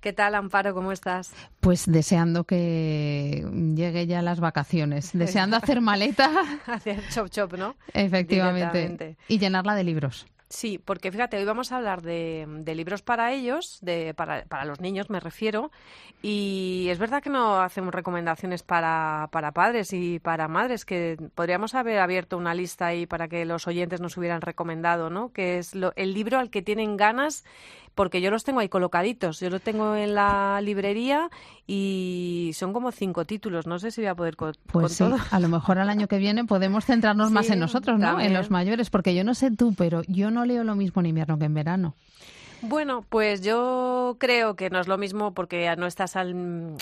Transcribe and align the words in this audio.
¿Qué 0.00 0.12
tal, 0.12 0.36
Amparo? 0.36 0.74
¿Cómo 0.74 0.92
estás? 0.92 1.32
Pues 1.60 1.90
deseando 1.90 2.44
que 2.44 3.44
llegue 3.74 4.06
ya 4.06 4.22
las 4.22 4.38
vacaciones, 4.38 5.10
deseando 5.18 5.56
hacer 5.56 5.80
maleta. 5.80 6.30
hacer 6.66 7.02
chop 7.10 7.28
chop, 7.30 7.54
¿no? 7.54 7.74
Efectivamente. 7.92 9.16
Y 9.26 9.38
llenarla 9.38 9.74
de 9.74 9.84
libros. 9.84 10.26
Sí, 10.50 10.80
porque 10.82 11.12
fíjate, 11.12 11.36
hoy 11.36 11.44
vamos 11.44 11.72
a 11.72 11.76
hablar 11.76 12.00
de, 12.00 12.46
libros 12.74 13.02
para 13.02 13.34
ellos, 13.34 13.78
de, 13.82 14.14
para, 14.14 14.44
para, 14.46 14.64
los 14.64 14.80
niños 14.80 15.10
me 15.10 15.20
refiero, 15.20 15.70
y 16.22 16.86
es 16.88 16.98
verdad 16.98 17.22
que 17.22 17.28
no 17.28 17.60
hacemos 17.60 17.94
recomendaciones 17.94 18.62
para, 18.62 19.28
para 19.30 19.52
padres 19.52 19.92
y 19.92 20.20
para 20.20 20.48
madres, 20.48 20.86
que 20.86 21.18
podríamos 21.34 21.74
haber 21.74 21.98
abierto 21.98 22.38
una 22.38 22.54
lista 22.54 22.86
ahí 22.86 23.04
para 23.04 23.28
que 23.28 23.44
los 23.44 23.66
oyentes 23.66 24.00
nos 24.00 24.16
hubieran 24.16 24.40
recomendado, 24.40 25.10
¿no? 25.10 25.34
Que 25.34 25.58
es 25.58 25.74
lo, 25.74 25.92
el 25.96 26.14
libro 26.14 26.38
al 26.38 26.48
que 26.48 26.62
tienen 26.62 26.96
ganas 26.96 27.44
porque 27.98 28.20
yo 28.20 28.30
los 28.30 28.44
tengo 28.44 28.60
ahí 28.60 28.68
colocaditos. 28.68 29.40
Yo 29.40 29.50
lo 29.50 29.58
tengo 29.58 29.96
en 29.96 30.14
la 30.14 30.60
librería 30.62 31.30
y 31.66 32.52
son 32.54 32.72
como 32.72 32.92
cinco 32.92 33.24
títulos. 33.24 33.66
No 33.66 33.80
sé 33.80 33.90
si 33.90 34.02
voy 34.02 34.06
a 34.06 34.14
poder 34.14 34.36
con, 34.36 34.52
pues 34.70 34.92
sí, 34.92 35.04
A 35.32 35.40
lo 35.40 35.48
mejor 35.48 35.80
al 35.80 35.90
año 35.90 36.06
que 36.06 36.18
viene 36.18 36.44
podemos 36.44 36.84
centrarnos 36.84 37.30
más 37.32 37.50
en 37.50 37.58
nosotros, 37.58 37.98
¿no? 37.98 38.20
En 38.20 38.34
los 38.34 38.52
mayores, 38.52 38.88
porque 38.88 39.16
yo 39.16 39.24
no 39.24 39.34
sé 39.34 39.50
tú, 39.50 39.74
pero 39.76 40.02
yo 40.06 40.30
no 40.30 40.44
leo 40.44 40.62
lo 40.62 40.76
mismo 40.76 41.00
en 41.00 41.06
invierno 41.06 41.40
que 41.40 41.46
en 41.46 41.54
verano. 41.54 41.96
Bueno, 42.62 43.04
pues 43.08 43.42
yo 43.42 44.16
creo 44.18 44.56
que 44.56 44.68
no 44.70 44.80
es 44.80 44.88
lo 44.88 44.98
mismo 44.98 45.32
porque 45.32 45.74
no 45.76 45.86
estás 45.86 46.16
al, 46.16 46.76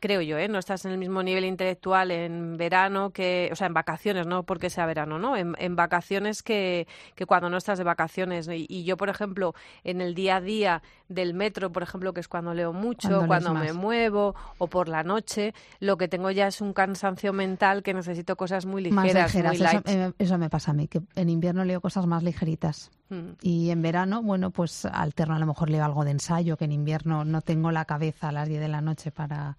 creo 0.00 0.20
yo, 0.20 0.36
¿eh? 0.38 0.48
no 0.48 0.58
estás 0.58 0.84
en 0.84 0.92
el 0.92 0.98
mismo 0.98 1.22
nivel 1.22 1.44
intelectual 1.44 2.10
en 2.10 2.56
verano 2.56 3.10
que, 3.10 3.48
o 3.50 3.56
sea, 3.56 3.66
en 3.66 3.74
vacaciones, 3.74 4.26
no 4.26 4.42
porque 4.42 4.68
sea 4.68 4.84
verano, 4.86 5.18
¿no? 5.18 5.36
En, 5.36 5.76
vacaciones 5.76 6.42
que, 6.42 6.86
que, 7.14 7.26
cuando 7.26 7.50
no 7.50 7.56
estás 7.56 7.78
de 7.78 7.84
vacaciones. 7.84 8.48
Y, 8.50 8.84
yo, 8.84 8.96
por 8.96 9.08
ejemplo, 9.08 9.54
en 9.84 10.00
el 10.00 10.14
día 10.14 10.36
a 10.36 10.40
día 10.40 10.82
del 11.08 11.34
metro, 11.34 11.70
por 11.70 11.82
ejemplo, 11.82 12.14
que 12.14 12.20
es 12.20 12.28
cuando 12.28 12.54
leo 12.54 12.72
mucho, 12.72 13.24
cuando, 13.26 13.54
me 13.54 13.72
muevo 13.72 14.34
o 14.58 14.66
por 14.68 14.88
la 14.88 15.02
noche, 15.02 15.54
lo 15.80 15.96
que 15.96 16.08
tengo 16.08 16.30
ya 16.30 16.46
es 16.46 16.60
un 16.60 16.72
cansancio 16.72 17.32
mental 17.32 17.82
que 17.82 17.94
necesito 17.94 18.36
cosas 18.36 18.64
muy 18.64 18.82
ligeras, 18.82 19.34
muy 19.34 19.58
light. 19.58 19.86
Eso, 19.86 20.14
eso, 20.18 20.38
me 20.38 20.48
pasa 20.48 20.70
a 20.70 20.74
mí, 20.74 20.88
que 20.88 21.00
en 21.14 21.28
invierno 21.28 21.64
leo 21.64 21.80
cosas 21.80 22.06
más 22.06 22.22
ligeritas. 22.22 22.90
Mm. 23.08 23.30
Y 23.42 23.70
en 23.70 23.82
verano, 23.82 24.22
bueno, 24.22 24.50
pues 24.50 24.84
alterno 24.84 25.34
a 25.34 25.38
lo 25.38 25.46
mejor 25.46 25.70
leo 25.70 25.84
algo 25.84 26.04
de 26.04 26.12
ensayo, 26.12 26.56
que 26.56 26.64
en 26.64 26.72
invierno 26.72 27.24
no 27.24 27.40
tengo 27.40 27.70
la 27.70 27.84
cabeza 27.84 28.28
a 28.28 28.32
las 28.32 28.48
10 28.48 28.60
de 28.60 28.68
la 28.68 28.80
noche 28.80 29.10
para, 29.10 29.56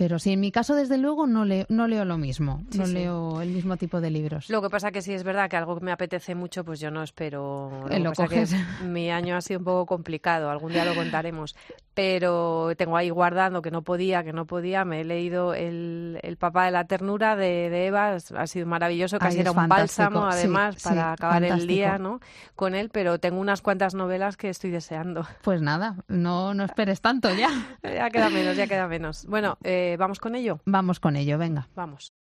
pero 0.00 0.18
sí, 0.18 0.32
en 0.32 0.40
mi 0.40 0.50
caso, 0.50 0.74
desde 0.74 0.96
luego, 0.96 1.26
no 1.26 1.44
leo, 1.44 1.66
no 1.68 1.86
leo 1.86 2.06
lo 2.06 2.16
mismo, 2.16 2.62
no 2.74 2.86
leo 2.86 3.42
el 3.42 3.50
mismo 3.50 3.76
tipo 3.76 4.00
de 4.00 4.08
libros. 4.08 4.48
Lo 4.48 4.62
que 4.62 4.70
pasa 4.70 4.90
que 4.90 5.02
sí 5.02 5.12
es 5.12 5.24
verdad 5.24 5.50
que 5.50 5.58
algo 5.58 5.78
que 5.78 5.84
me 5.84 5.92
apetece 5.92 6.34
mucho, 6.34 6.64
pues 6.64 6.80
yo 6.80 6.90
no 6.90 7.02
espero. 7.02 7.86
Lo, 7.86 7.98
lo 7.98 8.12
coges. 8.14 8.56
mi 8.82 9.10
año 9.10 9.36
ha 9.36 9.42
sido 9.42 9.58
un 9.58 9.66
poco 9.66 9.84
complicado, 9.84 10.48
algún 10.48 10.72
día 10.72 10.86
lo 10.86 10.94
contaremos. 10.94 11.54
Pero 12.00 12.72
tengo 12.78 12.96
ahí 12.96 13.10
guardando 13.10 13.60
que 13.60 13.70
no 13.70 13.82
podía, 13.82 14.24
que 14.24 14.32
no 14.32 14.46
podía. 14.46 14.86
Me 14.86 15.02
he 15.02 15.04
leído 15.04 15.52
El, 15.52 16.18
el 16.22 16.38
papá 16.38 16.64
de 16.64 16.70
la 16.70 16.86
ternura 16.86 17.36
de, 17.36 17.88
Eva, 17.88 18.16
ha 18.16 18.46
sido 18.46 18.64
maravilloso, 18.64 19.18
casi 19.18 19.40
era 19.40 19.52
un 19.52 19.68
bálsamo, 19.68 20.24
además, 20.24 20.82
para 20.82 21.12
acabar 21.12 21.44
el 21.44 21.66
día 21.66 21.98
¿no? 21.98 22.20
con 22.56 22.74
él. 22.74 22.88
Pero 22.90 23.18
tengo 23.18 23.38
unas 23.38 23.60
cuantas 23.60 23.94
novelas 23.94 24.38
que 24.38 24.48
estoy 24.48 24.70
deseando. 24.70 25.26
Pues 25.42 25.60
nada, 25.62 25.96
no, 26.06 26.54
no 26.54 26.64
esperes 26.64 27.00
tanto 27.00 27.28
ya. 27.34 27.50
ya 27.82 28.08
queda 28.08 28.30
menos, 28.30 28.56
ya 28.56 28.66
queda 28.66 28.86
menos. 28.86 29.26
Bueno, 29.26 29.58
eh, 29.62 29.96
¿vamos 29.98 30.20
con 30.20 30.34
ello? 30.36 30.60
Vamos 30.64 31.00
con 31.00 31.16
ello, 31.16 31.36
venga. 31.38 31.68
Vamos. 31.74 32.14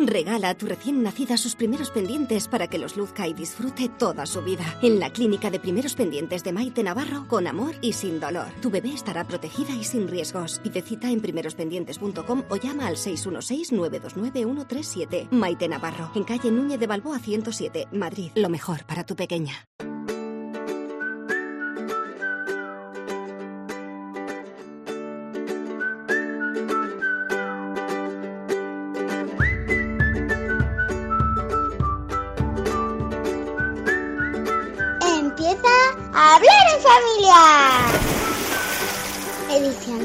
Regala 0.00 0.48
a 0.48 0.54
tu 0.54 0.64
recién 0.64 1.02
nacida 1.02 1.36
sus 1.36 1.54
primeros 1.54 1.90
pendientes 1.90 2.48
para 2.48 2.68
que 2.68 2.78
los 2.78 2.96
luzca 2.96 3.28
y 3.28 3.34
disfrute 3.34 3.90
toda 3.90 4.24
su 4.24 4.40
vida. 4.40 4.64
En 4.80 4.98
la 4.98 5.10
clínica 5.10 5.50
de 5.50 5.60
primeros 5.60 5.94
pendientes 5.94 6.42
de 6.42 6.52
Maite 6.52 6.82
Navarro, 6.82 7.28
con 7.28 7.46
amor 7.46 7.74
y 7.82 7.92
sin 7.92 8.18
dolor. 8.18 8.46
Tu 8.62 8.70
bebé 8.70 8.94
estará 8.94 9.24
protegida 9.24 9.74
y 9.74 9.84
sin 9.84 10.08
riesgos. 10.08 10.58
Pide 10.60 10.80
cita 10.80 11.10
en 11.10 11.20
primerospendientes.com 11.20 12.44
o 12.48 12.56
llama 12.56 12.86
al 12.86 12.96
616-929-137. 12.96 15.28
Maite 15.32 15.68
Navarro, 15.68 16.10
en 16.14 16.24
calle 16.24 16.50
Núñez 16.50 16.80
de 16.80 16.86
Balboa 16.86 17.18
107, 17.18 17.88
Madrid. 17.92 18.30
Lo 18.36 18.48
mejor 18.48 18.86
para 18.86 19.04
tu 19.04 19.16
pequeña. 19.16 19.66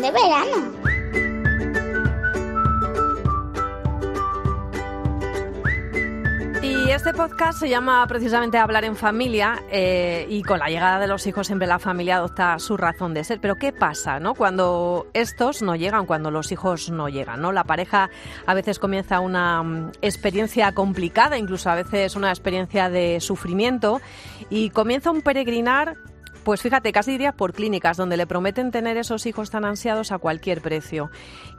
De 0.06 0.12
verano. 0.12 0.86
Y 6.62 6.92
este 6.92 7.14
podcast 7.14 7.60
se 7.60 7.70
llama 7.70 8.06
precisamente 8.08 8.60
Hablar 8.60 8.86
en 8.86 8.96
familia 8.96 9.64
eh, 9.72 10.28
y 10.30 10.44
con 10.44 10.60
la 10.60 10.68
llegada 10.68 11.00
de 11.00 11.08
los 11.08 11.26
hijos 11.26 11.48
siempre 11.48 11.68
la 11.68 11.80
familia 11.80 12.18
adopta 12.18 12.60
su 12.60 12.78
razón 12.78 13.16
de 13.16 13.24
ser. 13.24 13.40
Pero 13.42 13.56
¿qué 13.56 13.72
pasa 13.74 14.20
no? 14.20 14.36
cuando 14.36 15.08
estos 15.14 15.64
no 15.64 15.76
llegan, 15.76 16.06
cuando 16.06 16.30
los 16.30 16.52
hijos 16.52 16.92
no 16.92 17.10
llegan? 17.10 17.42
La 17.54 17.64
pareja 17.64 18.12
a 18.46 18.54
veces 18.54 18.78
comienza 18.78 19.20
una 19.20 19.64
mm, 19.64 19.92
experiencia 20.04 20.72
complicada, 20.74 21.38
incluso 21.38 21.70
a 21.72 21.76
veces 21.76 22.16
una 22.16 22.30
experiencia 22.30 22.90
de 22.90 23.20
sufrimiento 23.22 24.02
y 24.52 24.70
comienza 24.70 25.10
un 25.10 25.22
peregrinar 25.22 25.98
pues 26.46 26.62
fíjate, 26.62 26.94
casi 26.94 27.12
diría 27.12 27.34
por 27.34 27.54
clínicas, 27.54 27.98
donde 27.98 28.16
le 28.16 28.28
prometen 28.28 28.72
tener 28.72 28.96
esos 28.96 29.26
hijos 29.26 29.50
tan 29.50 29.66
ansiados 29.66 30.14
a 30.14 30.20
cualquier 30.20 30.62
precio. 30.62 31.10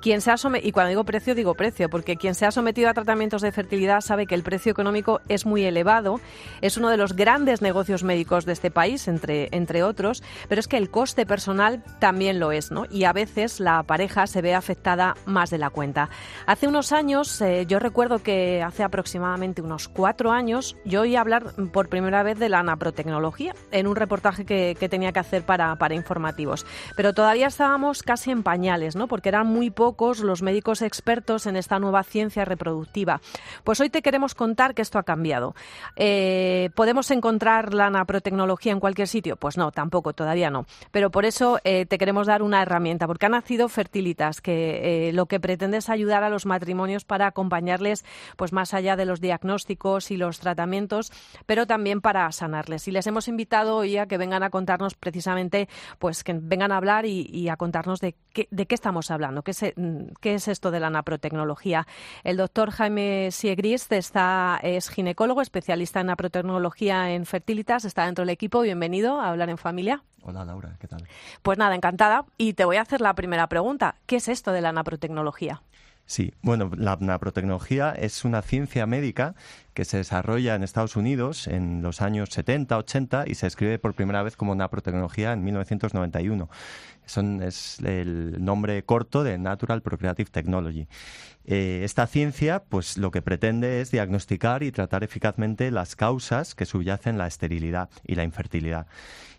Quien 0.00 0.20
se 0.20 0.30
ha 0.30 0.36
y 0.62 0.70
cuando 0.70 0.90
digo 0.90 1.04
precio, 1.04 1.34
digo 1.34 1.54
precio, 1.54 1.90
porque 1.90 2.16
quien 2.16 2.34
se 2.34 2.46
ha 2.46 2.52
sometido 2.52 2.88
a 2.88 2.94
tratamientos 2.94 3.42
de 3.42 3.50
fertilidad 3.50 4.00
sabe 4.00 4.26
que 4.26 4.36
el 4.36 4.44
precio 4.44 4.70
económico 4.70 5.20
es 5.28 5.44
muy 5.44 5.64
elevado, 5.64 6.20
es 6.60 6.76
uno 6.76 6.88
de 6.88 6.96
los 6.96 7.16
grandes 7.16 7.62
negocios 7.62 8.04
médicos 8.04 8.44
de 8.44 8.52
este 8.52 8.70
país, 8.70 9.08
entre, 9.08 9.48
entre 9.50 9.82
otros, 9.82 10.22
pero 10.48 10.60
es 10.60 10.68
que 10.68 10.76
el 10.76 10.90
coste 10.90 11.26
personal 11.26 11.82
también 11.98 12.38
lo 12.38 12.52
es, 12.52 12.70
¿no? 12.70 12.84
Y 12.88 13.04
a 13.04 13.12
veces 13.12 13.58
la 13.58 13.82
pareja 13.82 14.28
se 14.28 14.40
ve 14.40 14.54
afectada 14.54 15.16
más 15.24 15.50
de 15.50 15.58
la 15.58 15.70
cuenta. 15.70 16.10
Hace 16.46 16.68
unos 16.68 16.92
años, 16.92 17.40
eh, 17.40 17.66
yo 17.66 17.80
recuerdo 17.80 18.22
que 18.22 18.62
hace 18.62 18.84
aproximadamente 18.84 19.62
unos 19.62 19.88
cuatro 19.88 20.30
años, 20.30 20.76
yo 20.84 21.00
oí 21.00 21.16
hablar 21.16 21.54
por 21.72 21.88
primera 21.88 22.22
vez 22.22 22.38
de 22.38 22.48
la 22.48 22.62
naprotecnología 22.62 23.54
en 23.72 23.88
un 23.88 23.96
reportaje 23.96 24.44
que, 24.44 24.75
que 24.76 24.88
tenía 24.88 25.12
que 25.12 25.20
hacer 25.20 25.42
para, 25.42 25.74
para 25.76 25.94
informativos. 25.94 26.66
Pero 26.96 27.12
todavía 27.12 27.46
estábamos 27.46 28.02
casi 28.02 28.30
en 28.30 28.42
pañales, 28.42 28.96
¿no? 28.96 29.08
Porque 29.08 29.28
eran 29.28 29.46
muy 29.46 29.70
pocos 29.70 30.20
los 30.20 30.42
médicos 30.42 30.82
expertos 30.82 31.46
en 31.46 31.56
esta 31.56 31.78
nueva 31.78 32.02
ciencia 32.02 32.44
reproductiva. 32.44 33.20
Pues 33.64 33.80
hoy 33.80 33.90
te 33.90 34.02
queremos 34.02 34.34
contar 34.34 34.74
que 34.74 34.82
esto 34.82 34.98
ha 34.98 35.02
cambiado. 35.02 35.54
Eh, 35.96 36.70
¿Podemos 36.74 37.10
encontrar 37.10 37.74
la 37.74 37.90
naprotecnología 37.90 38.72
en 38.72 38.80
cualquier 38.80 39.08
sitio? 39.08 39.36
Pues 39.36 39.56
no, 39.56 39.72
tampoco, 39.72 40.12
todavía 40.12 40.50
no. 40.50 40.66
Pero 40.90 41.10
por 41.10 41.24
eso 41.24 41.58
eh, 41.64 41.86
te 41.86 41.98
queremos 41.98 42.26
dar 42.26 42.42
una 42.42 42.62
herramienta, 42.62 43.06
porque 43.06 43.26
ha 43.26 43.30
nacido 43.30 43.68
Fertilitas, 43.68 44.40
que 44.40 45.08
eh, 45.08 45.12
lo 45.12 45.26
que 45.26 45.40
pretende 45.40 45.78
es 45.78 45.88
ayudar 45.88 46.22
a 46.24 46.30
los 46.30 46.46
matrimonios 46.46 47.04
para 47.04 47.26
acompañarles, 47.26 48.04
pues 48.36 48.52
más 48.52 48.74
allá 48.74 48.96
de 48.96 49.06
los 49.06 49.20
diagnósticos 49.20 50.10
y 50.10 50.16
los 50.16 50.40
tratamientos, 50.40 51.12
pero 51.46 51.66
también 51.66 52.00
para 52.00 52.30
sanarles. 52.32 52.88
Y 52.88 52.90
les 52.90 53.06
hemos 53.06 53.28
invitado 53.28 53.76
hoy 53.76 53.96
a 53.96 54.06
que 54.06 54.18
vengan 54.18 54.42
a 54.42 54.50
contar 54.50 54.65
contarnos 54.66 54.94
precisamente, 54.94 55.68
pues 56.00 56.24
que 56.24 56.32
vengan 56.32 56.72
a 56.72 56.76
hablar 56.76 57.06
y, 57.06 57.48
a 57.48 57.56
contarnos 57.56 58.00
de 58.00 58.16
qué, 58.32 58.48
de 58.50 58.66
qué 58.66 58.74
estamos 58.74 59.12
hablando, 59.12 59.42
qué 59.42 59.52
es, 59.52 59.60
qué 60.20 60.34
es 60.34 60.48
esto 60.48 60.72
de 60.72 60.80
la 60.80 60.90
naprotecnología. 60.90 61.86
El 62.24 62.36
doctor 62.36 62.72
Jaime 62.72 63.30
Siegrist 63.30 63.92
está, 63.92 64.58
es 64.64 64.88
ginecólogo, 64.88 65.40
especialista 65.40 66.00
en 66.00 66.08
naprotecnología 66.08 67.12
en 67.12 67.26
Fertilitas, 67.26 67.84
está 67.84 68.06
dentro 68.06 68.22
del 68.22 68.30
equipo. 68.30 68.60
Bienvenido 68.62 69.20
a 69.20 69.28
Hablar 69.28 69.50
en 69.50 69.58
Familia. 69.58 70.02
Hola 70.22 70.44
Laura, 70.44 70.76
¿qué 70.80 70.88
tal? 70.88 71.06
Pues 71.42 71.58
nada, 71.58 71.76
encantada. 71.76 72.24
Y 72.36 72.54
te 72.54 72.64
voy 72.64 72.78
a 72.78 72.82
hacer 72.82 73.00
la 73.00 73.14
primera 73.14 73.46
pregunta. 73.46 73.94
¿Qué 74.06 74.16
es 74.16 74.26
esto 74.26 74.50
de 74.50 74.62
la 74.62 74.72
naprotecnología? 74.72 75.62
Sí, 76.06 76.32
bueno, 76.42 76.70
la 76.76 76.96
naprotecnología 77.00 77.92
es 77.92 78.24
una 78.24 78.42
ciencia 78.42 78.86
médica 78.86 79.34
que 79.76 79.84
se 79.84 79.98
desarrolla 79.98 80.54
en 80.54 80.62
Estados 80.62 80.96
Unidos 80.96 81.46
en 81.46 81.82
los 81.82 82.00
años 82.00 82.30
70, 82.30 82.78
80 82.78 83.24
y 83.26 83.34
se 83.34 83.46
escribe 83.46 83.78
por 83.78 83.92
primera 83.92 84.22
vez 84.22 84.34
como 84.34 84.54
naprotecnología 84.54 85.34
en 85.34 85.44
1991. 85.44 86.48
Son, 87.04 87.42
es 87.42 87.78
el 87.80 88.42
nombre 88.42 88.82
corto 88.84 89.22
de 89.22 89.36
Natural 89.36 89.82
Procreative 89.82 90.30
Technology. 90.30 90.88
Eh, 91.44 91.82
esta 91.84 92.06
ciencia, 92.06 92.64
pues 92.64 92.96
lo 92.96 93.10
que 93.10 93.20
pretende 93.22 93.82
es 93.82 93.90
diagnosticar 93.90 94.62
y 94.62 94.72
tratar 94.72 95.04
eficazmente 95.04 95.70
las 95.70 95.94
causas 95.94 96.54
que 96.54 96.64
subyacen 96.64 97.18
la 97.18 97.26
esterilidad 97.28 97.90
y 98.04 98.16
la 98.16 98.24
infertilidad. 98.24 98.86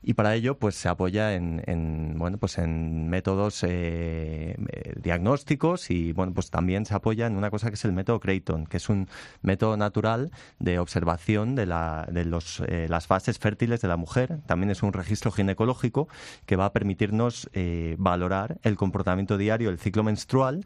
Y 0.01 0.13
para 0.13 0.35
ello, 0.35 0.57
pues 0.57 0.75
se 0.75 0.87
apoya 0.87 1.33
en, 1.33 2.13
bueno, 2.17 2.37
pues 2.37 2.59
en 2.59 3.09
métodos 3.09 3.61
eh, 3.63 4.55
eh, 4.71 4.93
diagnósticos 5.01 5.91
y 5.91 6.13
bueno, 6.13 6.33
pues 6.33 6.49
también 6.49 6.85
se 6.85 6.95
apoya 6.95 7.27
en 7.27 7.35
una 7.35 7.49
cosa 7.49 7.67
que 7.69 7.73
es 7.73 7.83
el 7.83 7.91
método 7.91 8.21
Creighton, 8.21 8.67
que 8.67 8.77
es 8.77 8.87
un 8.87 9.09
método 9.41 9.75
natural 9.75 10.26
de 10.59 10.79
observación 10.79 11.55
de, 11.55 11.65
los, 11.65 12.61
eh, 12.67 12.87
las 12.89 13.07
fases 13.07 13.39
fértiles 13.39 13.81
de 13.81 13.87
la 13.87 13.97
mujer. 13.97 14.39
También 14.45 14.71
es 14.71 14.83
un 14.83 14.93
registro 14.93 15.31
ginecológico 15.31 16.07
que 16.45 16.55
va 16.55 16.65
a 16.65 16.73
permitirnos 16.73 17.49
eh, 17.53 17.95
valorar 17.97 18.57
el 18.63 18.75
comportamiento 18.75 19.37
diario 19.37 19.69
del 19.69 19.79
ciclo 19.79 20.03
menstrual 20.03 20.65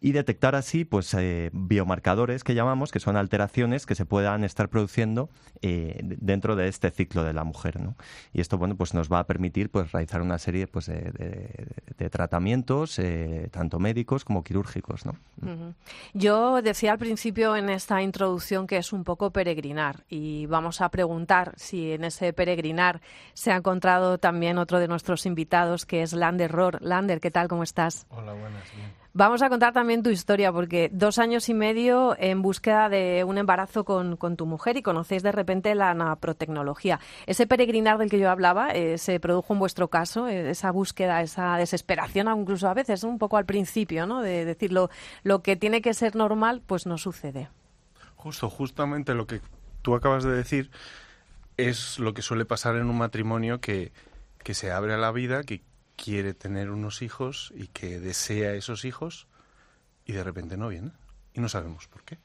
y 0.00 0.12
detectar 0.12 0.54
así 0.54 0.84
pues 0.84 1.12
eh, 1.14 1.50
biomarcadores 1.52 2.42
que 2.44 2.54
llamamos 2.54 2.90
que 2.90 3.00
son 3.00 3.16
alteraciones 3.16 3.86
que 3.86 3.94
se 3.94 4.06
puedan 4.06 4.44
estar 4.44 4.68
produciendo 4.68 5.28
eh, 5.62 5.98
dentro 6.02 6.56
de 6.56 6.68
este 6.68 6.90
ciclo 6.90 7.22
de 7.22 7.32
la 7.32 7.44
mujer 7.44 7.80
¿no? 7.80 7.94
y 8.32 8.40
esto 8.40 8.56
bueno 8.58 8.76
pues 8.76 8.94
nos 8.94 9.12
va 9.12 9.20
a 9.20 9.26
permitir 9.26 9.70
pues 9.70 9.92
realizar 9.92 10.22
una 10.22 10.38
serie 10.38 10.66
pues 10.66 10.86
de, 10.86 12.10
tratamientos 12.10 12.98
eh, 12.98 13.48
tanto 13.52 13.78
médicos 13.78 14.24
como 14.24 14.42
quirúrgicos 14.42 15.04
¿no? 15.04 15.16
yo 16.14 16.62
decía 16.62 16.92
al 16.92 16.98
principio 16.98 17.56
en 17.56 17.68
esta 17.68 18.02
introducción 18.02 18.66
que 18.66 18.78
es 18.78 18.92
un 18.92 19.04
poco 19.04 19.30
peregrinar 19.30 20.04
y 20.08 20.46
vamos 20.46 20.80
a 20.80 20.88
preguntar 20.88 21.52
si 21.56 21.92
en 21.92 22.04
ese 22.04 22.32
peregrinar 22.32 23.00
se 23.34 23.52
ha 23.52 23.56
encontrado 23.56 24.18
también 24.18 24.58
otro 24.58 24.78
de 24.78 24.88
nuestros 24.88 25.26
invitados 25.26 25.84
que 25.84 26.02
es 26.02 26.12
Lander 26.12 26.50
Rohr 26.50 26.80
Lander 26.80 27.20
qué 27.20 27.30
tal 27.30 27.48
cómo 27.48 27.62
estás 27.62 28.06
hola 28.10 28.32
buenas 28.32 28.64
bien 28.74 28.99
Vamos 29.12 29.42
a 29.42 29.48
contar 29.48 29.72
también 29.72 30.04
tu 30.04 30.10
historia, 30.10 30.52
porque 30.52 30.88
dos 30.92 31.18
años 31.18 31.48
y 31.48 31.54
medio 31.54 32.14
en 32.16 32.42
búsqueda 32.42 32.88
de 32.88 33.24
un 33.24 33.38
embarazo 33.38 33.84
con, 33.84 34.16
tu 34.36 34.46
mujer 34.46 34.76
y 34.76 34.82
conocéis 34.82 35.24
de 35.24 35.32
repente 35.32 35.74
la 35.74 35.92
naprotecnología. 35.94 37.00
Ese 37.26 37.48
peregrinar 37.48 37.98
del 37.98 38.08
que 38.08 38.20
yo 38.20 38.30
hablaba 38.30 38.68
eh, 38.70 38.98
se 38.98 39.18
produjo 39.18 39.52
en 39.52 39.58
vuestro 39.58 39.88
caso, 39.88 40.28
eh, 40.28 40.50
esa 40.50 40.70
búsqueda, 40.70 41.22
esa 41.22 41.56
desesperación, 41.56 42.28
incluso 42.28 42.68
a 42.68 42.74
veces 42.74 43.02
un 43.02 43.18
poco 43.18 43.36
al 43.36 43.46
principio, 43.46 44.06
¿no? 44.06 44.22
De 44.22 44.44
decir 44.44 44.72
lo, 44.72 44.90
que 45.42 45.56
tiene 45.56 45.82
que 45.82 45.92
ser 45.92 46.14
normal, 46.14 46.62
pues 46.64 46.86
no 46.86 46.96
sucede. 46.96 47.48
Justo, 48.14 48.48
justamente 48.48 49.14
lo 49.14 49.26
que 49.26 49.40
tú 49.82 49.96
acabas 49.96 50.22
de 50.22 50.30
decir 50.30 50.70
es 51.56 51.98
lo 51.98 52.14
que 52.14 52.22
suele 52.22 52.44
pasar 52.44 52.76
en 52.76 52.88
un 52.88 52.98
matrimonio 52.98 53.60
que, 53.60 53.90
que 54.44 54.54
se 54.54 54.70
abre 54.70 54.94
a 54.94 54.98
la 54.98 55.10
vida, 55.10 55.42
que 55.42 55.62
quiere 56.02 56.34
tener 56.34 56.70
unos 56.70 57.02
hijos 57.02 57.52
y 57.54 57.66
que 57.68 58.00
desea 58.00 58.54
esos 58.54 58.84
hijos 58.84 59.26
y 60.06 60.12
de 60.12 60.24
repente 60.24 60.56
no 60.56 60.68
viene 60.68 60.92
y 61.34 61.40
no 61.40 61.48
sabemos 61.48 61.86
por 61.88 62.02
qué. 62.04 62.18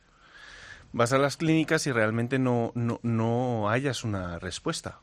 Vas 0.94 1.12
a 1.12 1.18
las 1.18 1.36
clínicas 1.36 1.86
y 1.88 1.92
realmente 1.92 2.39
no, 2.39 2.72
no, 2.74 3.00
no 3.04 3.69
hayas 3.69 4.04
una 4.04 4.39
respuesta. 4.39 5.00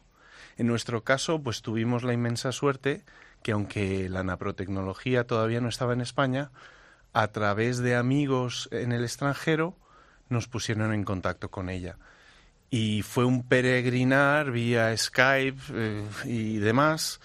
En 0.57 0.67
nuestro 0.67 1.05
caso, 1.05 1.43
pues 1.43 1.61
tuvimos 1.61 2.03
la 2.03 2.15
inmensa 2.15 2.51
suerte 2.53 3.05
que 3.43 3.53
aunque 3.53 4.09
la 4.09 4.23
naprotecnología 4.23 5.27
todavía 5.27 5.61
no 5.61 5.69
estaba 5.69 5.93
en 5.93 6.01
España, 6.01 6.51
a 7.13 7.29
través 7.29 7.79
de 7.79 7.95
amigos 7.95 8.69
en 8.73 8.93
el 8.93 9.03
extranjero 9.03 9.77
nos 10.29 10.49
pusieron 10.49 10.95
en 10.95 11.05
contacto 11.05 11.51
con 11.51 11.69
ella. 11.69 11.99
Y 12.71 13.03
fue 13.03 13.27
un 13.27 13.47
peregrinar 13.47 14.51
vía 14.51 14.97
Skype 14.97 15.61
eh, 15.75 16.07
y 16.25 16.57
demás 16.57 17.21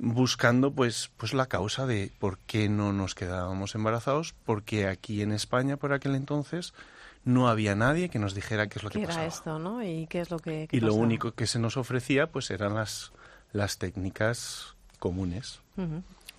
buscando 0.00 0.72
pues 0.72 1.10
pues 1.18 1.34
la 1.34 1.46
causa 1.46 1.86
de 1.86 2.10
por 2.18 2.38
qué 2.38 2.70
no 2.70 2.92
nos 2.92 3.14
quedábamos 3.14 3.74
embarazados 3.74 4.34
porque 4.46 4.86
aquí 4.86 5.20
en 5.20 5.30
España 5.30 5.76
por 5.76 5.92
aquel 5.92 6.14
entonces 6.14 6.72
no 7.22 7.48
había 7.48 7.74
nadie 7.74 8.08
que 8.08 8.18
nos 8.18 8.34
dijera 8.34 8.66
qué 8.68 8.78
es 8.78 8.82
lo 8.82 8.88
que 8.88 9.00
pasaba. 9.00 9.26
esto, 9.26 9.58
¿no? 9.58 9.82
Y 9.82 10.06
qué 10.06 10.22
es 10.22 10.30
lo 10.30 10.38
que 10.38 10.68
Y 10.72 10.80
lo 10.80 10.94
único 10.94 11.32
que 11.32 11.46
se 11.46 11.58
nos 11.58 11.76
ofrecía 11.76 12.28
pues 12.28 12.50
eran 12.50 12.74
las 12.74 13.12
las 13.52 13.76
técnicas 13.76 14.74
comunes. 14.98 15.60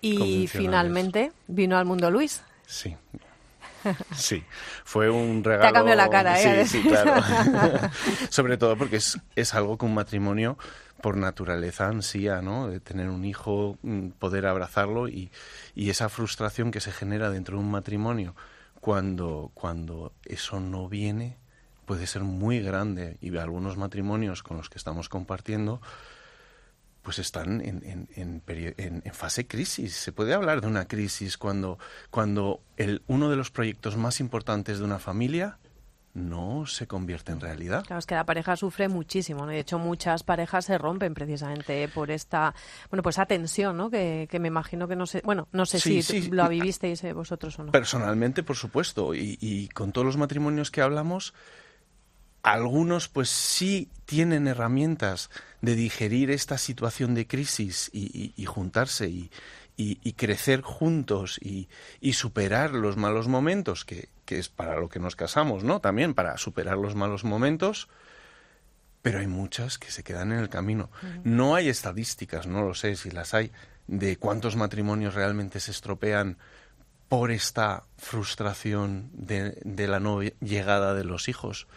Y 0.01 0.47
finalmente 0.47 1.31
vino 1.47 1.77
al 1.77 1.85
mundo 1.85 2.09
Luis. 2.09 2.41
Sí. 2.65 2.97
Sí, 4.15 4.43
fue 4.83 5.09
un 5.09 5.43
regalo. 5.43 5.63
Te 5.63 5.67
ha 5.69 5.73
cambiado 5.73 5.97
la 5.97 6.09
cara, 6.09 6.39
¿eh? 6.39 6.67
Sí, 6.67 6.83
sí, 6.83 6.87
claro. 6.87 7.19
Sobre 8.29 8.57
todo 8.57 8.77
porque 8.77 8.97
es, 8.97 9.17
es 9.35 9.55
algo 9.55 9.75
que 9.75 9.85
un 9.85 9.95
matrimonio 9.95 10.55
por 11.01 11.17
naturaleza 11.17 11.87
ansía, 11.87 12.41
¿no? 12.41 12.67
De 12.67 12.79
tener 12.79 13.09
un 13.09 13.25
hijo, 13.25 13.77
mm, 13.81 14.09
poder 14.19 14.45
abrazarlo 14.45 15.07
y, 15.07 15.31
esa 15.75 16.09
frustración 16.09 16.71
que 16.71 16.79
se 16.79 16.91
genera 16.91 17.29
dentro 17.29 17.57
de 17.57 17.63
un 17.63 17.71
matrimonio 17.71 18.35
cuando, 18.79 19.51
cuando 19.53 20.13
eso 20.25 20.59
no 20.59 20.87
viene 20.87 21.37
puede 21.85 22.07
ser 22.07 22.21
muy 22.23 22.61
grande 22.61 23.17
y 23.19 23.35
algunos 23.37 23.75
matrimonios 23.77 24.43
con 24.43 24.57
los 24.57 24.69
que 24.69 24.77
estamos 24.77 25.09
compartiendo 25.09 25.81
pues 27.01 27.19
están 27.19 27.61
en, 27.61 27.83
en, 28.15 28.43
en, 28.47 29.01
en, 29.03 29.13
fase 29.13 29.47
crisis. 29.47 29.95
Se 29.95 30.11
puede 30.11 30.33
hablar 30.33 30.61
de 30.61 30.67
una 30.67 30.87
crisis 30.87 31.37
cuando, 31.37 31.79
cuando 32.11 32.61
el, 32.77 33.01
uno 33.07 33.29
de 33.29 33.35
los 33.35 33.49
proyectos 33.49 33.97
más 33.97 34.19
importantes 34.19 34.79
de 34.79 34.85
una 34.85 34.99
familia 34.99 35.57
no 36.13 36.65
se 36.65 36.87
convierte 36.87 37.31
en 37.31 37.39
realidad. 37.39 37.83
Claro, 37.85 37.99
es 37.99 38.05
que 38.05 38.15
la 38.15 38.25
pareja 38.25 38.55
sufre 38.55 38.87
muchísimo, 38.87 39.45
De 39.45 39.59
hecho, 39.59 39.79
muchas 39.79 40.23
parejas 40.23 40.65
se 40.65 40.77
rompen 40.77 41.13
precisamente 41.13 41.87
por 41.87 42.11
esta, 42.11 42.53
bueno, 42.89 43.03
pues 43.03 43.15
esa 43.15 43.25
tensión, 43.25 43.77
¿no? 43.77 43.89
Que, 43.89 44.27
me 44.39 44.47
imagino 44.47 44.87
que 44.87 44.95
no 44.95 45.05
sé, 45.05 45.21
bueno, 45.23 45.47
no 45.51 45.65
sé 45.65 45.79
si 45.79 46.29
lo 46.29 46.47
vivisteis 46.49 47.03
eh, 47.03 47.13
vosotros 47.13 47.57
o 47.59 47.63
no. 47.63 47.71
Personalmente, 47.71 48.43
por 48.43 48.55
supuesto, 48.55 49.13
y, 49.13 49.69
con 49.73 49.91
todos 49.91 50.05
los 50.05 50.17
matrimonios 50.17 50.71
que 50.71 50.81
hablamos, 50.81 51.33
algunos 52.43 53.07
pues 53.07 53.29
sí 53.29 53.89
tienen 54.05 54.47
herramientas 54.47 55.29
de 55.61 55.75
digerir 55.75 56.31
esta 56.31 56.57
situación 56.57 57.13
de 57.13 57.27
crisis 57.27 57.89
y, 57.93 58.45
juntarse 58.45 59.07
y, 59.09 59.31
crecer 60.15 60.61
juntos 60.61 61.39
y, 61.41 61.67
superar 62.13 62.71
los 62.71 62.97
malos 62.97 63.27
momentos 63.27 63.85
que, 63.85 64.09
que 64.25 64.39
es 64.39 64.49
para 64.49 64.79
lo 64.79 64.89
que 64.89 64.99
nos 64.99 65.15
casamos, 65.15 65.63
¿no? 65.63 65.81
También 65.81 66.13
para 66.13 66.37
superar 66.37 66.77
los 66.77 66.95
malos 66.95 67.23
momentos, 67.23 67.89
pero 69.01 69.19
hay 69.19 69.27
muchas 69.27 69.77
que 69.77 69.91
se 69.91 70.03
quedan 70.03 70.31
en 70.31 70.39
el 70.39 70.49
camino. 70.49 70.89
No 71.23 71.55
hay 71.55 71.69
estadísticas, 71.69 72.47
no 72.47 72.63
lo 72.63 72.73
sé 72.73 72.95
si 72.95 73.09
las 73.11 73.33
hay, 73.33 73.51
de 73.87 74.17
cuántos 74.17 74.55
matrimonios 74.55 75.15
realmente 75.15 75.59
se 75.59 75.71
estropean 75.71 76.37
por 77.09 77.31
esta 77.31 77.83
frustración 77.97 79.09
de, 79.11 79.87
la 79.87 79.99
no 79.99 80.21
llegada 80.21 80.93
de 80.93 81.03
los 81.03 81.27
hijos. 81.27 81.67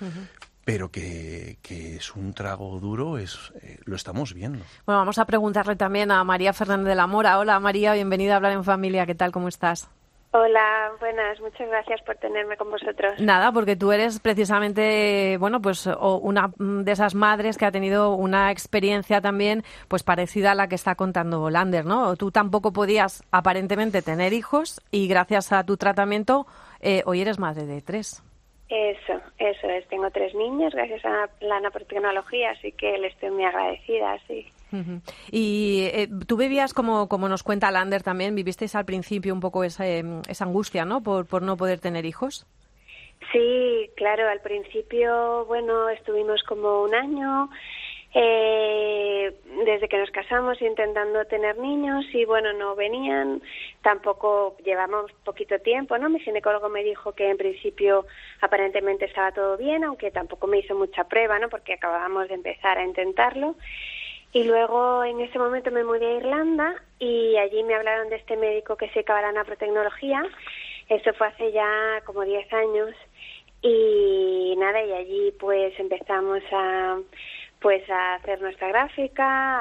Pero 0.64 0.90
que, 0.90 1.58
es 1.68 2.14
un 2.14 2.32
trago 2.32 2.80
duro, 2.80 3.18
es, 3.18 3.52
eh, 3.62 3.78
lo 3.84 3.96
estamos 3.96 4.32
viendo. 4.32 4.64
Bueno, 4.86 5.00
vamos 5.00 5.18
a 5.18 5.26
preguntarle 5.26 5.76
también 5.76 6.10
a 6.10 6.24
María 6.24 6.52
Fernández 6.52 6.88
de 6.88 6.94
la 6.94 7.06
Mora. 7.06 7.38
Hola 7.38 7.60
María, 7.60 7.92
bienvenida 7.92 8.34
a 8.34 8.36
Hablar 8.36 8.52
en 8.52 8.64
Familia. 8.64 9.06
¿Qué 9.06 9.14
tal? 9.14 9.30
¿Cómo 9.30 9.48
estás? 9.48 9.90
Hola, 10.36 10.90
buenas, 10.98 11.40
muchas 11.40 11.68
gracias 11.68 12.02
por 12.02 12.16
tenerme 12.16 12.56
con 12.56 12.68
vosotros. 12.68 13.20
Nada, 13.20 13.52
porque 13.52 13.76
tú 13.76 13.92
eres 13.92 14.18
precisamente, 14.18 15.36
bueno, 15.38 15.62
pues 15.62 15.86
una 15.86 16.50
de 16.58 16.90
esas 16.90 17.14
madres 17.14 17.56
que 17.56 17.66
ha 17.66 17.70
tenido 17.70 18.14
una 18.14 18.50
experiencia 18.50 19.20
también, 19.20 19.62
pues 19.86 20.02
parecida 20.02 20.50
a 20.50 20.54
la 20.56 20.66
que 20.66 20.74
está 20.74 20.96
contando 20.96 21.50
Lander, 21.50 21.84
¿no? 21.84 22.16
Tú 22.16 22.32
tampoco 22.32 22.72
podías 22.72 23.22
aparentemente 23.30 24.02
tener 24.02 24.32
hijos 24.32 24.80
y 24.90 25.06
gracias 25.06 25.52
a 25.52 25.62
tu 25.62 25.76
tratamiento 25.76 26.48
eh, 26.80 27.04
hoy 27.06 27.20
eres 27.20 27.38
madre 27.38 27.64
de 27.64 27.80
tres. 27.80 28.24
Eso, 28.74 29.20
eso 29.38 29.68
es. 29.68 29.86
Tengo 29.86 30.10
tres 30.10 30.34
niños 30.34 30.74
gracias 30.74 31.04
a 31.04 31.28
la 31.40 31.60
nanotecnología, 31.60 32.50
así 32.50 32.72
que 32.72 32.98
le 32.98 33.06
estoy 33.06 33.30
muy 33.30 33.44
agradecida, 33.44 34.18
sí. 34.26 34.50
Y 35.30 35.84
eh, 35.92 36.08
tú 36.26 36.36
vivías, 36.36 36.74
como, 36.74 37.08
como 37.08 37.28
nos 37.28 37.44
cuenta 37.44 37.70
Lander 37.70 38.02
también, 38.02 38.34
vivisteis 38.34 38.74
al 38.74 38.84
principio 38.84 39.32
un 39.32 39.38
poco 39.38 39.62
esa, 39.62 39.86
esa 39.86 40.44
angustia, 40.44 40.84
¿no? 40.84 41.04
Por, 41.04 41.26
por 41.26 41.42
no 41.42 41.56
poder 41.56 41.78
tener 41.78 42.04
hijos. 42.04 42.48
Sí, 43.30 43.90
claro, 43.94 44.28
al 44.28 44.40
principio, 44.40 45.44
bueno, 45.46 45.88
estuvimos 45.90 46.42
como 46.42 46.82
un 46.82 46.96
año 46.96 47.50
eh, 48.16 49.34
desde 49.64 49.88
que 49.88 49.98
nos 49.98 50.10
casamos 50.12 50.62
intentando 50.62 51.24
tener 51.24 51.58
niños 51.58 52.04
y 52.12 52.24
bueno, 52.24 52.52
no 52.52 52.76
venían, 52.76 53.42
tampoco 53.82 54.56
llevamos 54.64 55.10
poquito 55.24 55.58
tiempo, 55.58 55.98
¿no? 55.98 56.08
Mi 56.08 56.20
ginecólogo 56.20 56.68
me 56.68 56.84
dijo 56.84 57.12
que 57.12 57.28
en 57.28 57.36
principio 57.36 58.06
aparentemente 58.40 59.06
estaba 59.06 59.32
todo 59.32 59.56
bien, 59.56 59.82
aunque 59.82 60.12
tampoco 60.12 60.46
me 60.46 60.58
hizo 60.58 60.76
mucha 60.76 61.04
prueba, 61.04 61.40
¿no? 61.40 61.48
Porque 61.48 61.74
acabábamos 61.74 62.28
de 62.28 62.34
empezar 62.34 62.78
a 62.78 62.84
intentarlo. 62.84 63.56
Y 64.32 64.44
luego 64.44 65.04
en 65.04 65.20
ese 65.20 65.38
momento 65.38 65.70
me 65.70 65.84
mudé 65.84 66.06
a 66.06 66.16
Irlanda 66.16 66.74
y 66.98 67.36
allí 67.36 67.62
me 67.64 67.74
hablaron 67.74 68.10
de 68.10 68.16
este 68.16 68.36
médico 68.36 68.76
que 68.76 68.88
se 68.88 68.94
dedicaba 68.94 69.20
a 69.20 69.22
la 69.22 69.32
naprotecnología. 69.32 70.22
Eso 70.88 71.12
fue 71.14 71.28
hace 71.28 71.52
ya 71.52 72.00
como 72.04 72.24
10 72.24 72.52
años. 72.52 72.90
Y 73.62 74.54
nada, 74.58 74.84
y 74.84 74.92
allí 74.92 75.32
pues 75.38 75.72
empezamos 75.78 76.42
a 76.52 76.98
pues 77.64 77.88
a 77.88 78.16
hacer 78.16 78.42
nuestra 78.42 78.68
gráfica, 78.68 79.58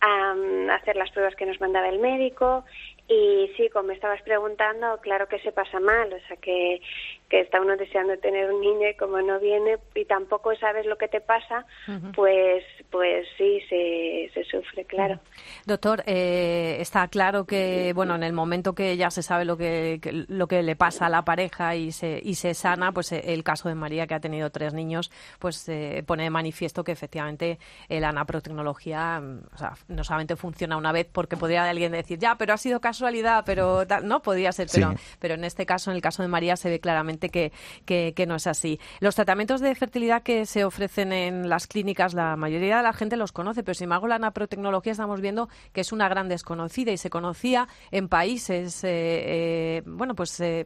a, 0.00 0.34
hacer 0.76 0.94
las 0.94 1.10
pruebas 1.10 1.34
que 1.34 1.44
nos 1.44 1.60
mandaba 1.60 1.88
el 1.88 1.98
médico. 1.98 2.64
Y 3.08 3.50
sí, 3.56 3.68
como 3.68 3.90
estabas 3.90 4.22
preguntando, 4.22 4.96
claro 4.98 5.26
que 5.26 5.40
se 5.40 5.50
pasa 5.50 5.80
mal, 5.80 6.12
o 6.12 6.20
sea 6.28 6.36
que, 6.36 6.80
que 7.30 7.40
está 7.40 7.60
uno 7.60 7.76
deseando 7.76 8.18
tener 8.18 8.52
un 8.52 8.60
niño 8.60 8.88
y 8.88 8.94
como 8.96 9.22
no 9.22 9.38
viene 9.38 9.78
y 9.94 10.04
tampoco 10.04 10.54
sabes 10.56 10.84
lo 10.84 10.98
que 10.98 11.06
te 11.06 11.20
pasa, 11.20 11.64
pues, 12.12 12.64
pues 12.90 13.26
sí, 13.38 13.60
se, 13.68 14.30
se 14.34 14.44
sufre, 14.44 14.84
claro. 14.84 15.20
Doctor, 15.64 16.02
eh, 16.06 16.78
está 16.80 17.06
claro 17.06 17.44
que, 17.44 17.92
bueno, 17.94 18.16
en 18.16 18.24
el 18.24 18.32
momento 18.32 18.74
que 18.74 18.96
ya 18.96 19.12
se 19.12 19.22
sabe 19.22 19.44
lo 19.44 19.56
que, 19.56 20.00
lo 20.28 20.48
que 20.48 20.64
le 20.64 20.74
pasa 20.74 21.06
a 21.06 21.08
la 21.08 21.24
pareja 21.24 21.76
y 21.76 21.92
se, 21.92 22.20
y 22.22 22.34
se 22.34 22.52
sana, 22.52 22.90
pues 22.90 23.12
eh, 23.12 23.22
el 23.32 23.44
caso 23.44 23.68
de 23.68 23.76
María, 23.76 24.08
que 24.08 24.14
ha 24.14 24.20
tenido 24.20 24.50
tres 24.50 24.74
niños, 24.74 25.12
pues 25.38 25.68
eh, 25.68 26.02
pone 26.04 26.24
de 26.24 26.30
manifiesto 26.30 26.82
que 26.82 26.90
efectivamente 26.90 27.60
la 27.88 28.08
anaprotecnología, 28.08 29.20
mm, 29.20 29.42
o 29.54 29.56
sea, 29.56 29.74
no 29.86 30.02
solamente 30.02 30.34
funciona 30.34 30.76
una 30.76 30.90
vez 30.90 31.06
porque 31.10 31.36
podría 31.36 31.62
alguien 31.70 31.92
decir, 31.92 32.18
ya, 32.18 32.34
pero 32.34 32.54
ha 32.54 32.58
sido 32.58 32.80
casualidad, 32.80 33.44
pero 33.46 33.84
no 34.02 34.20
podía 34.20 34.50
ser, 34.50 34.66
pero, 34.72 34.94
pero 35.20 35.34
en 35.34 35.44
este 35.44 35.64
caso, 35.64 35.92
en 35.92 35.96
el 35.96 36.02
caso 36.02 36.22
de 36.22 36.28
María, 36.28 36.56
se 36.56 36.68
ve 36.68 36.80
claramente 36.80 37.19
que, 37.28 37.52
que, 37.84 38.26
no 38.26 38.36
es 38.36 38.46
así. 38.46 38.80
Los 39.00 39.14
tratamientos 39.14 39.60
de 39.60 39.74
fertilidad 39.74 40.22
que 40.22 40.46
se 40.46 40.64
ofrecen 40.64 41.12
en 41.12 41.48
las 41.48 41.66
clínicas, 41.66 42.14
la 42.14 42.36
mayoría 42.36 42.78
de 42.78 42.82
la 42.82 42.92
gente 42.92 43.16
los 43.16 43.32
conoce, 43.32 43.62
pero 43.62 43.74
sin 43.74 43.84
embargo 43.84 44.08
la 44.08 44.16
anaprotecnología 44.16 44.92
estamos 44.92 45.20
viendo 45.20 45.48
que 45.72 45.82
es 45.82 45.92
una 45.92 46.08
gran 46.08 46.28
desconocida 46.28 46.92
y 46.92 46.96
se 46.96 47.10
conocía 47.10 47.68
en 47.90 48.08
países, 48.08 48.84
eh, 48.84 48.88
eh, 48.90 49.82
bueno, 49.86 50.14
pues 50.14 50.38
eh, 50.40 50.64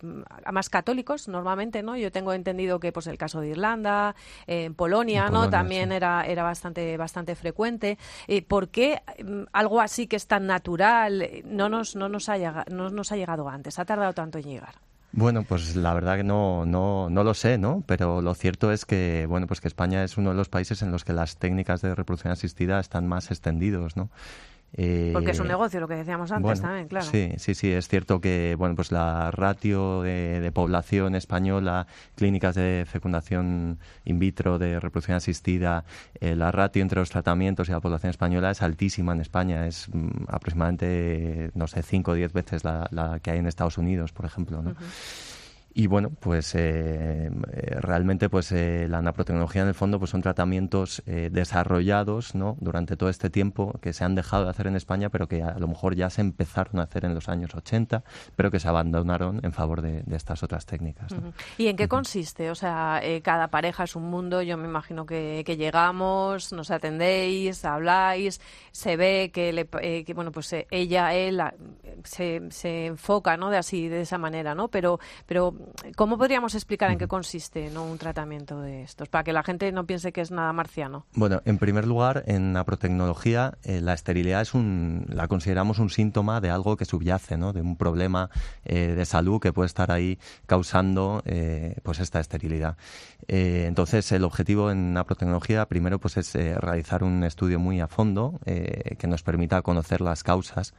más 0.52 0.68
católicos 0.68 1.28
normalmente, 1.28 1.82
¿no? 1.82 1.96
Yo 1.96 2.12
tengo 2.12 2.32
entendido 2.32 2.80
que 2.80 2.92
pues 2.92 3.06
el 3.06 3.18
caso 3.18 3.40
de 3.40 3.48
Irlanda, 3.48 4.14
en 4.46 4.74
Polonia, 4.74 5.28
¿no? 5.30 5.50
También 5.50 5.92
era, 5.92 6.24
era 6.26 6.42
bastante, 6.42 6.96
bastante 6.96 7.34
frecuente. 7.34 7.98
¿Por 8.48 8.68
qué 8.68 9.02
mm, 9.22 9.44
algo 9.52 9.80
así 9.80 10.06
que 10.06 10.16
es 10.16 10.26
tan 10.26 10.46
natural 10.46 11.28
no 11.44 11.68
nos, 11.68 11.96
no 11.96 12.08
nos, 12.08 12.28
ha, 12.28 12.36
llegado, 12.36 12.64
no 12.70 12.90
nos 12.90 13.12
ha 13.12 13.16
llegado 13.16 13.48
antes? 13.48 13.78
¿Ha 13.78 13.84
tardado 13.84 14.12
tanto 14.12 14.38
en 14.38 14.44
llegar? 14.44 14.74
Bueno, 15.16 15.44
pues 15.44 15.76
la 15.76 15.94
verdad 15.94 16.16
que 16.16 16.24
no, 16.24 16.66
no, 16.66 17.08
no 17.08 17.22
lo 17.22 17.34
sé, 17.34 17.56
¿no? 17.56 17.84
Pero 17.86 18.20
lo 18.20 18.34
cierto 18.34 18.72
es 18.72 18.84
que, 18.84 19.26
bueno, 19.28 19.46
pues 19.46 19.60
que 19.60 19.68
España 19.68 20.02
es 20.02 20.16
uno 20.18 20.30
de 20.30 20.36
los 20.36 20.48
países 20.48 20.82
en 20.82 20.90
los 20.90 21.04
que 21.04 21.12
las 21.12 21.36
técnicas 21.36 21.82
de 21.82 21.94
reproducción 21.94 22.32
asistida 22.32 22.80
están 22.80 23.06
más 23.06 23.30
extendidos, 23.30 23.96
¿no? 23.96 24.10
Porque 24.76 25.30
es 25.30 25.38
un 25.38 25.46
eh, 25.46 25.50
negocio, 25.50 25.78
lo 25.78 25.86
que 25.86 25.94
decíamos 25.94 26.32
antes 26.32 26.60
también, 26.60 26.88
claro. 26.88 27.06
Sí, 27.06 27.32
sí, 27.36 27.54
sí, 27.54 27.70
es 27.70 27.86
cierto 27.86 28.20
que 28.20 28.56
bueno, 28.58 28.74
pues 28.74 28.90
la 28.90 29.30
ratio 29.30 30.02
de, 30.02 30.50
población 30.52 31.14
española, 31.14 31.86
clínicas 32.16 32.56
de 32.56 32.84
fecundación 32.88 33.78
in 34.04 34.18
vitro, 34.18 34.58
de 34.58 34.80
reproducción 34.80 35.16
asistida, 35.16 35.84
eh, 36.20 36.34
la 36.34 36.50
ratio 36.50 36.82
entre 36.82 36.98
los 36.98 37.10
tratamientos 37.10 37.68
y 37.68 37.72
la 37.72 37.80
población 37.80 38.10
española 38.10 38.50
es 38.50 38.62
altísima 38.62 39.12
en 39.12 39.20
España, 39.20 39.66
es 39.66 39.88
mm, 39.92 40.24
aproximadamente, 40.26 41.50
no 41.54 41.68
sé, 41.68 41.82
5 41.82 42.10
o 42.10 42.14
10 42.14 42.32
veces 42.32 42.64
la, 42.64 43.20
que 43.22 43.30
hay 43.30 43.38
en 43.38 43.46
Estados 43.46 43.78
Unidos, 43.78 44.12
por 44.12 44.26
ejemplo, 44.26 44.60
¿no? 44.60 44.74
Y 45.76 45.88
bueno, 45.88 46.10
pues 46.20 46.54
eh, 46.54 47.30
eh, 47.52 47.76
realmente 47.80 48.28
pues 48.28 48.52
eh, 48.52 48.86
la 48.88 49.02
naprotecnología 49.02 49.62
en 49.62 49.68
el 49.68 49.74
fondo 49.74 49.98
pues 49.98 50.12
son 50.12 50.22
tratamientos 50.22 51.02
desarrollados 51.04 52.36
¿no? 52.36 52.56
durante 52.60 52.96
todo 52.96 53.08
este 53.08 53.28
tiempo 53.28 53.76
que 53.82 53.92
se 53.92 54.04
han 54.04 54.14
dejado 54.14 54.44
de 54.44 54.50
hacer 54.50 54.68
en 54.68 54.76
España, 54.76 55.10
pero 55.10 55.26
que 55.26 55.42
a 55.42 55.58
lo 55.58 55.66
mejor 55.66 55.96
ya 55.96 56.10
se 56.10 56.20
empezaron 56.20 56.78
a 56.78 56.84
hacer 56.84 57.04
en 57.04 57.14
los 57.14 57.28
años 57.28 57.54
80, 57.54 58.04
pero 58.36 58.52
que 58.52 58.60
se 58.60 58.68
abandonaron 58.68 59.40
en 59.42 59.52
favor 59.52 59.82
de, 59.82 60.04
estas 60.14 60.44
otras 60.44 60.64
técnicas. 60.64 61.12
¿Y 61.58 61.66
en 61.66 61.76
qué 61.76 61.88
consiste? 61.88 62.50
O 62.50 62.54
sea, 62.54 63.02
cada 63.22 63.48
pareja 63.48 63.82
es 63.82 63.96
un 63.96 64.04
mundo, 64.04 64.42
yo 64.42 64.56
me 64.56 64.68
imagino 64.68 65.06
que, 65.06 65.42
llegamos, 65.58 66.52
nos 66.52 66.70
atendéis, 66.70 67.64
habláis, 67.64 68.40
se 68.70 68.96
ve 68.96 69.30
que, 69.34 69.52
le, 69.52 69.66
que 69.66 70.14
bueno, 70.14 70.30
pues 70.30 70.54
ella, 70.70 71.14
él 71.14 71.42
se, 72.04 72.42
se 72.50 72.86
enfoca, 72.86 73.36
¿no? 73.36 73.50
De 73.50 73.56
así, 73.56 73.88
de 73.88 74.02
esa 74.02 74.18
manera, 74.18 74.54
¿no? 74.54 74.68
Pero, 74.68 75.00
pero 75.26 75.63
¿Cómo 75.96 76.18
podríamos 76.18 76.54
explicar 76.54 76.90
en 76.90 76.98
qué 76.98 77.06
consiste 77.06 77.70
¿no? 77.70 77.84
un 77.84 77.98
tratamiento 77.98 78.60
de 78.60 78.82
estos? 78.82 79.08
Para 79.08 79.24
que 79.24 79.32
la 79.32 79.42
gente 79.42 79.70
no 79.72 79.86
piense 79.86 80.12
que 80.12 80.20
es 80.20 80.30
nada 80.30 80.52
marciano. 80.52 81.06
Bueno, 81.14 81.42
en 81.44 81.58
primer 81.58 81.86
lugar, 81.86 82.24
en 82.26 82.54
la 82.54 82.64
protecnología, 82.64 83.58
eh, 83.64 83.80
la 83.80 83.94
esterilidad 83.94 84.42
es 84.42 84.54
un, 84.54 85.06
la 85.08 85.28
consideramos 85.28 85.78
un 85.78 85.90
síntoma 85.90 86.40
de 86.40 86.50
algo 86.50 86.76
que 86.76 86.84
subyace, 86.84 87.36
¿no? 87.36 87.52
de 87.52 87.60
un 87.60 87.76
problema 87.76 88.30
eh, 88.64 88.94
de 88.96 89.04
salud 89.04 89.40
que 89.40 89.52
puede 89.52 89.66
estar 89.66 89.90
ahí 89.90 90.18
causando 90.46 91.22
eh, 91.24 91.76
pues 91.82 92.00
esta 92.00 92.20
esterilidad. 92.20 92.76
entonces, 93.26 94.10
el 94.12 94.24
objetivo 94.24 94.70
en 94.70 94.94
la 94.94 95.04
protecnología, 95.04 95.66
primero, 95.66 95.98
pues 95.98 96.16
es 96.16 96.34
realizar 96.34 97.04
un 97.04 97.24
estudio 97.24 97.58
muy 97.58 97.80
a 97.80 97.88
fondo 97.88 98.38
que 98.44 99.06
nos 99.06 99.22
permita 99.22 99.62
conocer 99.62 100.00
las 100.00 100.22
causas 100.22 100.74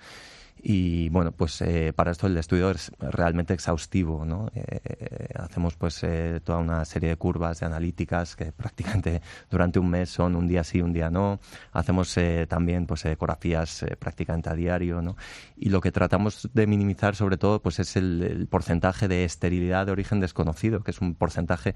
y 0.68 1.10
bueno, 1.10 1.32
pues 1.32 1.62
eh, 1.62 1.94
para 1.96 2.10
esto 2.10 2.26
el 2.26 2.36
estudio 2.38 2.72
es 2.72 2.92
realmente 3.00 3.54
exhaustivo, 3.54 4.26
¿no? 4.26 4.50
Eh, 4.56 5.28
hacemos 5.36 5.76
pues 5.76 6.04
eh, 6.04 6.42
toda 6.44 6.58
una 6.58 6.84
serie 6.86 7.10
de 7.10 7.18
curvas 7.18 7.60
de 7.60 7.68
analíticas 7.68 8.36
que 8.36 8.52
prácticamente 8.52 9.22
durante 9.52 9.78
un 9.78 9.92
mes 9.92 10.10
son 10.10 10.36
un 10.36 10.48
día 10.48 10.64
sí, 10.64 10.82
un 10.82 10.92
día 10.92 11.12
no. 11.12 11.40
Hacemos 11.72 12.18
también 12.48 12.88
pues 12.88 13.06
ecografías 13.06 13.86
prácticamente 14.00 14.50
a 14.50 14.56
diario, 14.56 15.04
¿no? 15.04 15.18
Y 15.56 15.70
lo 15.70 15.82
que 15.82 15.92
tratamos 15.92 16.50
de 16.52 16.66
minimizar 16.66 17.16
sobre 17.16 17.38
todo 17.38 17.62
pues 17.62 17.78
es 17.78 17.96
el, 17.96 18.48
porcentaje 18.50 19.08
de 19.08 19.24
esterilidad 19.24 19.86
de 19.86 19.92
origen 19.92 20.20
desconocido, 20.20 20.80
que 20.82 20.90
es 20.90 21.00
un 21.00 21.14
porcentaje 21.14 21.76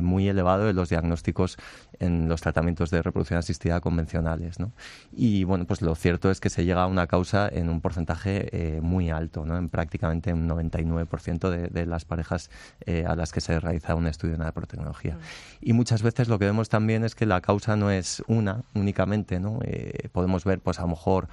muy 0.00 0.28
elevado 0.28 0.66
de 0.66 0.74
los 0.74 0.90
diagnósticos 0.90 1.56
en 1.98 2.28
los 2.28 2.40
tratamientos 2.40 2.90
de 2.90 3.02
reproducción 3.02 3.40
asistida 3.40 3.80
convencionales, 3.80 4.60
¿no? 4.60 4.72
Y 5.10 5.42
bueno, 5.42 5.66
pues 5.66 5.82
lo 5.82 5.96
cierto 5.96 6.30
es 6.30 6.38
que 6.38 6.50
se 6.50 6.64
llega 6.64 6.84
a 6.84 6.86
una 6.86 7.08
causa 7.08 7.48
en 7.48 7.68
un 7.68 7.80
porcentaje 7.80 8.27
eh, 8.36 8.80
muy 8.82 9.10
alto, 9.10 9.44
¿no? 9.44 9.56
en 9.56 9.68
prácticamente 9.68 10.32
un 10.32 10.48
99% 10.48 11.50
de, 11.50 11.68
de, 11.68 11.86
las 11.86 12.04
parejas 12.04 12.50
eh, 12.86 13.04
a 13.06 13.14
las 13.16 13.32
que 13.32 13.40
se 13.40 13.58
realiza 13.58 13.94
un 13.94 14.06
estudio 14.06 14.36
de 14.36 14.52
protecnología. 14.52 15.14
Mm. 15.14 15.18
Y 15.60 15.72
muchas 15.72 16.02
veces 16.02 16.28
lo 16.28 16.38
que 16.38 16.44
vemos 16.44 16.68
también 16.68 17.04
es 17.04 17.14
que 17.14 17.26
la 17.26 17.40
causa 17.40 17.76
no 17.76 17.90
es 17.90 18.22
una 18.26 18.62
únicamente. 18.74 19.40
¿no? 19.40 19.58
Eh, 19.64 20.08
podemos 20.12 20.44
ver, 20.44 20.60
pues 20.60 20.78
a 20.78 20.82
lo 20.82 20.88
mejor, 20.88 21.28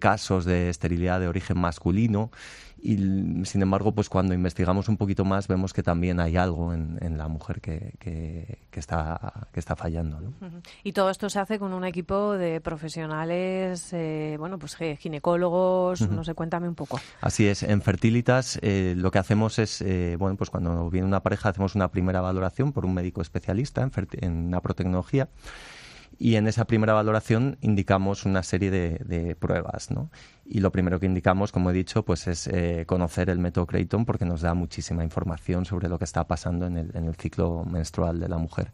casos 0.00 0.44
de 0.44 0.68
esterilidad 0.68 1.20
de 1.20 1.28
origen 1.28 1.58
masculino 1.58 2.30
y 2.78 2.96
sin 3.44 3.62
embargo, 3.62 3.92
pues 3.92 4.08
cuando 4.08 4.34
investigamos 4.34 4.88
un 4.88 4.96
poquito 4.96 5.24
más 5.24 5.48
vemos 5.48 5.72
que 5.72 5.82
también 5.82 6.20
hay 6.20 6.36
algo 6.36 6.72
en, 6.74 7.16
la 7.16 7.28
mujer 7.28 7.60
que, 7.60 7.94
que, 7.98 8.78
está, 8.78 9.48
que 9.52 9.60
está 9.60 9.74
fallando. 9.76 10.18
Y 10.84 10.92
todo 10.92 11.10
esto 11.10 11.30
se 11.30 11.38
hace 11.38 11.58
con 11.58 11.72
un 11.72 11.84
equipo 11.84 12.32
de 12.32 12.60
profesionales, 12.60 13.92
eh, 13.92 14.36
bueno, 14.38 14.58
pues 14.58 14.76
ginecólogos, 14.76 16.02
no 16.02 16.22
sé, 16.22 16.34
cuéntame 16.34 16.68
un 16.68 16.74
poco. 16.74 17.00
Así 17.20 17.46
es, 17.46 17.62
en 17.62 17.80
Fertilitas 17.80 18.58
eh, 18.62 18.94
lo 18.96 19.10
que 19.10 19.18
hacemos 19.18 19.58
es, 19.58 19.80
eh, 19.80 20.16
bueno, 20.18 20.36
pues 20.36 20.50
cuando 20.50 20.90
viene 20.90 21.06
una 21.06 21.22
pareja 21.22 21.48
hacemos 21.48 21.74
una 21.74 21.90
primera 21.90 22.20
valoración 22.20 22.72
por 22.72 22.84
un 22.84 22.94
médico 22.94 23.22
especialista 23.22 23.82
en, 23.82 23.90
en 24.20 24.50
naprotecnología 24.50 25.28
y 26.18 26.36
en 26.36 26.46
esa 26.46 26.66
primera 26.66 26.92
valoración 26.92 27.58
indicamos 27.60 28.24
una 28.24 28.42
serie 28.42 28.70
de, 28.70 29.36
pruebas, 29.36 29.90
¿no? 29.90 30.10
Y 30.44 30.60
lo 30.60 30.70
primero 30.70 31.00
que 31.00 31.06
indicamos, 31.06 31.52
como 31.52 31.70
he 31.70 31.72
dicho, 31.72 32.04
pues 32.04 32.26
es 32.28 32.46
eh, 32.46 32.84
conocer 32.86 33.30
el 33.30 33.38
método 33.38 33.66
Creighton 33.66 34.04
porque 34.04 34.24
nos 34.24 34.40
da 34.40 34.54
muchísima 34.54 35.02
información 35.02 35.64
sobre 35.64 35.88
lo 35.88 35.98
que 35.98 36.04
está 36.04 36.26
pasando 36.26 36.66
en 36.66 36.76
el, 36.78 36.96
en 36.96 37.06
el 37.06 37.16
ciclo 37.16 37.64
menstrual 37.64 38.20
de 38.20 38.28
la 38.28 38.38
mujer 38.38 38.70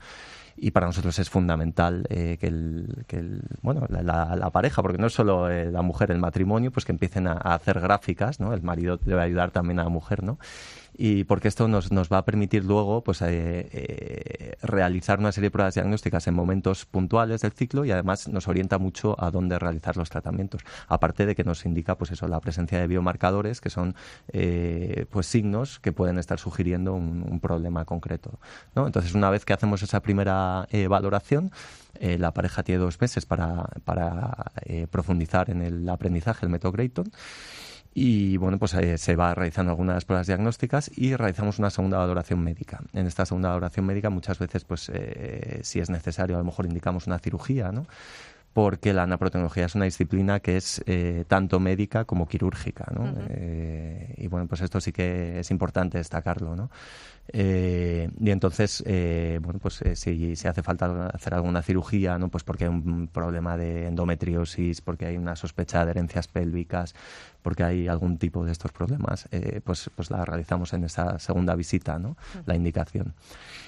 y 0.56 0.70
para 0.70 0.86
nosotros 0.86 1.18
es 1.18 1.30
fundamental 1.30 2.06
eh, 2.08 2.36
que, 2.38 2.46
el, 2.46 3.04
que 3.06 3.18
el, 3.18 3.42
bueno, 3.62 3.86
la, 3.88 4.02
la, 4.02 4.50
pareja, 4.50 4.82
porque 4.82 4.98
no 4.98 5.06
es 5.06 5.12
solo 5.12 5.50
eh, 5.50 5.70
la 5.70 5.82
mujer, 5.82 6.10
el 6.10 6.18
matrimonio, 6.18 6.70
pues 6.70 6.84
que 6.84 6.92
empiecen 6.92 7.26
a, 7.26 7.32
a, 7.32 7.54
hacer 7.54 7.80
gráficas, 7.80 8.40
¿no? 8.40 8.52
El 8.52 8.62
marido 8.62 8.98
debe 8.98 9.22
ayudar 9.22 9.50
también 9.50 9.80
a 9.80 9.84
la 9.84 9.88
mujer, 9.88 10.22
¿no? 10.22 10.38
Y 10.94 11.24
porque 11.24 11.48
esto 11.48 11.68
nos, 11.68 11.90
nos 11.90 12.10
va 12.10 12.18
a 12.18 12.24
permitir 12.24 12.64
luego 12.64 13.02
pues, 13.02 13.22
eh, 13.22 13.68
eh, 13.72 14.56
realizar 14.62 15.18
una 15.18 15.32
serie 15.32 15.46
de 15.46 15.50
pruebas 15.50 15.74
diagnósticas 15.74 16.26
en 16.26 16.34
momentos 16.34 16.84
puntuales 16.84 17.40
del 17.40 17.52
ciclo 17.52 17.84
y 17.84 17.90
además 17.90 18.28
nos 18.28 18.46
orienta 18.46 18.78
mucho 18.78 19.16
a 19.22 19.30
dónde 19.30 19.58
realizar 19.58 19.96
los 19.96 20.10
tratamientos. 20.10 20.62
Aparte 20.88 21.24
de 21.24 21.34
que 21.34 21.44
nos 21.44 21.64
indica 21.64 21.96
pues 21.96 22.10
eso, 22.10 22.28
la 22.28 22.40
presencia 22.40 22.78
de 22.78 22.86
biomarcadores 22.86 23.60
que 23.60 23.70
son 23.70 23.94
eh, 24.32 25.06
pues 25.10 25.26
signos 25.26 25.80
que 25.80 25.92
pueden 25.92 26.18
estar 26.18 26.38
sugiriendo 26.38 26.94
un, 26.94 27.22
problema 27.42 27.84
concreto. 27.84 28.38
¿no? 28.76 28.86
Entonces, 28.86 29.14
una 29.14 29.28
vez 29.28 29.44
que 29.44 29.52
hacemos 29.52 29.82
esa 29.82 30.00
primera 30.00 30.68
valoración, 30.88 31.50
la 32.00 32.32
pareja 32.32 32.62
tiene 32.62 32.78
dos 32.78 33.00
meses 33.00 33.26
para, 33.26 33.68
para 33.84 34.52
profundizar 34.90 35.50
en 35.50 35.62
el 35.62 35.88
aprendizaje 35.88 36.42
del 36.42 36.50
método 36.50 36.72
Grayton 36.72 37.10
y 37.94 38.36
bueno, 38.36 38.58
pues 38.58 38.74
eh, 38.74 38.96
se 38.98 39.16
va 39.16 39.34
realizando 39.34 39.70
algunas 39.70 40.04
pruebas 40.04 40.26
diagnósticas 40.26 40.90
y 40.96 41.14
realizamos 41.14 41.58
una 41.58 41.70
segunda 41.70 41.98
valoración 41.98 42.42
médica. 42.42 42.80
En 42.92 43.06
esta 43.06 43.26
segunda 43.26 43.50
valoración 43.50 43.86
médica 43.86 44.10
muchas 44.10 44.38
veces, 44.38 44.64
pues 44.64 44.90
eh, 44.92 45.60
si 45.62 45.80
es 45.80 45.90
necesario, 45.90 46.36
a 46.36 46.38
lo 46.38 46.44
mejor 46.44 46.66
indicamos 46.66 47.06
una 47.06 47.18
cirugía, 47.18 47.70
¿no? 47.70 47.86
porque 48.52 48.92
la 48.92 49.06
naprotecnología 49.06 49.66
es 49.66 49.74
una 49.74 49.86
disciplina 49.86 50.40
que 50.40 50.56
es 50.56 50.82
eh, 50.86 51.24
tanto 51.26 51.58
médica 51.58 52.04
como 52.04 52.28
quirúrgica, 52.28 52.86
¿no? 52.94 53.10
Eh, 53.30 54.14
y 54.18 54.26
bueno, 54.26 54.46
pues 54.46 54.60
esto 54.60 54.80
sí 54.80 54.92
que 54.92 55.40
es 55.40 55.50
importante 55.50 55.98
destacarlo, 55.98 56.54
¿no? 56.54 56.70
Eh, 57.28 58.10
y 58.18 58.30
entonces, 58.30 58.82
bueno, 58.86 59.58
pues 59.60 59.82
si, 59.94 60.36
si, 60.36 60.48
hace 60.48 60.62
falta 60.62 61.06
hacer 61.06 61.34
alguna 61.34 61.62
cirugía, 61.62 62.18
¿no? 62.18 62.28
Pues 62.28 62.44
porque 62.44 62.64
hay 62.64 62.70
un 62.70 63.08
problema 63.08 63.56
de 63.56 63.86
endometriosis, 63.86 64.80
porque 64.80 65.06
hay 65.06 65.16
una 65.16 65.36
sospecha 65.36 65.78
de 65.78 65.84
adherencias 65.84 66.28
pélvicas, 66.28 66.94
porque 67.42 67.64
hay 67.64 67.88
algún 67.88 68.18
tipo 68.18 68.44
de 68.44 68.52
estos 68.52 68.72
problemas, 68.72 69.28
pues, 69.64 69.90
pues 69.96 70.10
la 70.10 70.24
realizamos 70.24 70.72
en 70.74 70.84
esa 70.84 71.18
segunda 71.18 71.54
visita, 71.54 71.98
¿no? 71.98 72.16
La 72.46 72.54
indicación. 72.54 73.14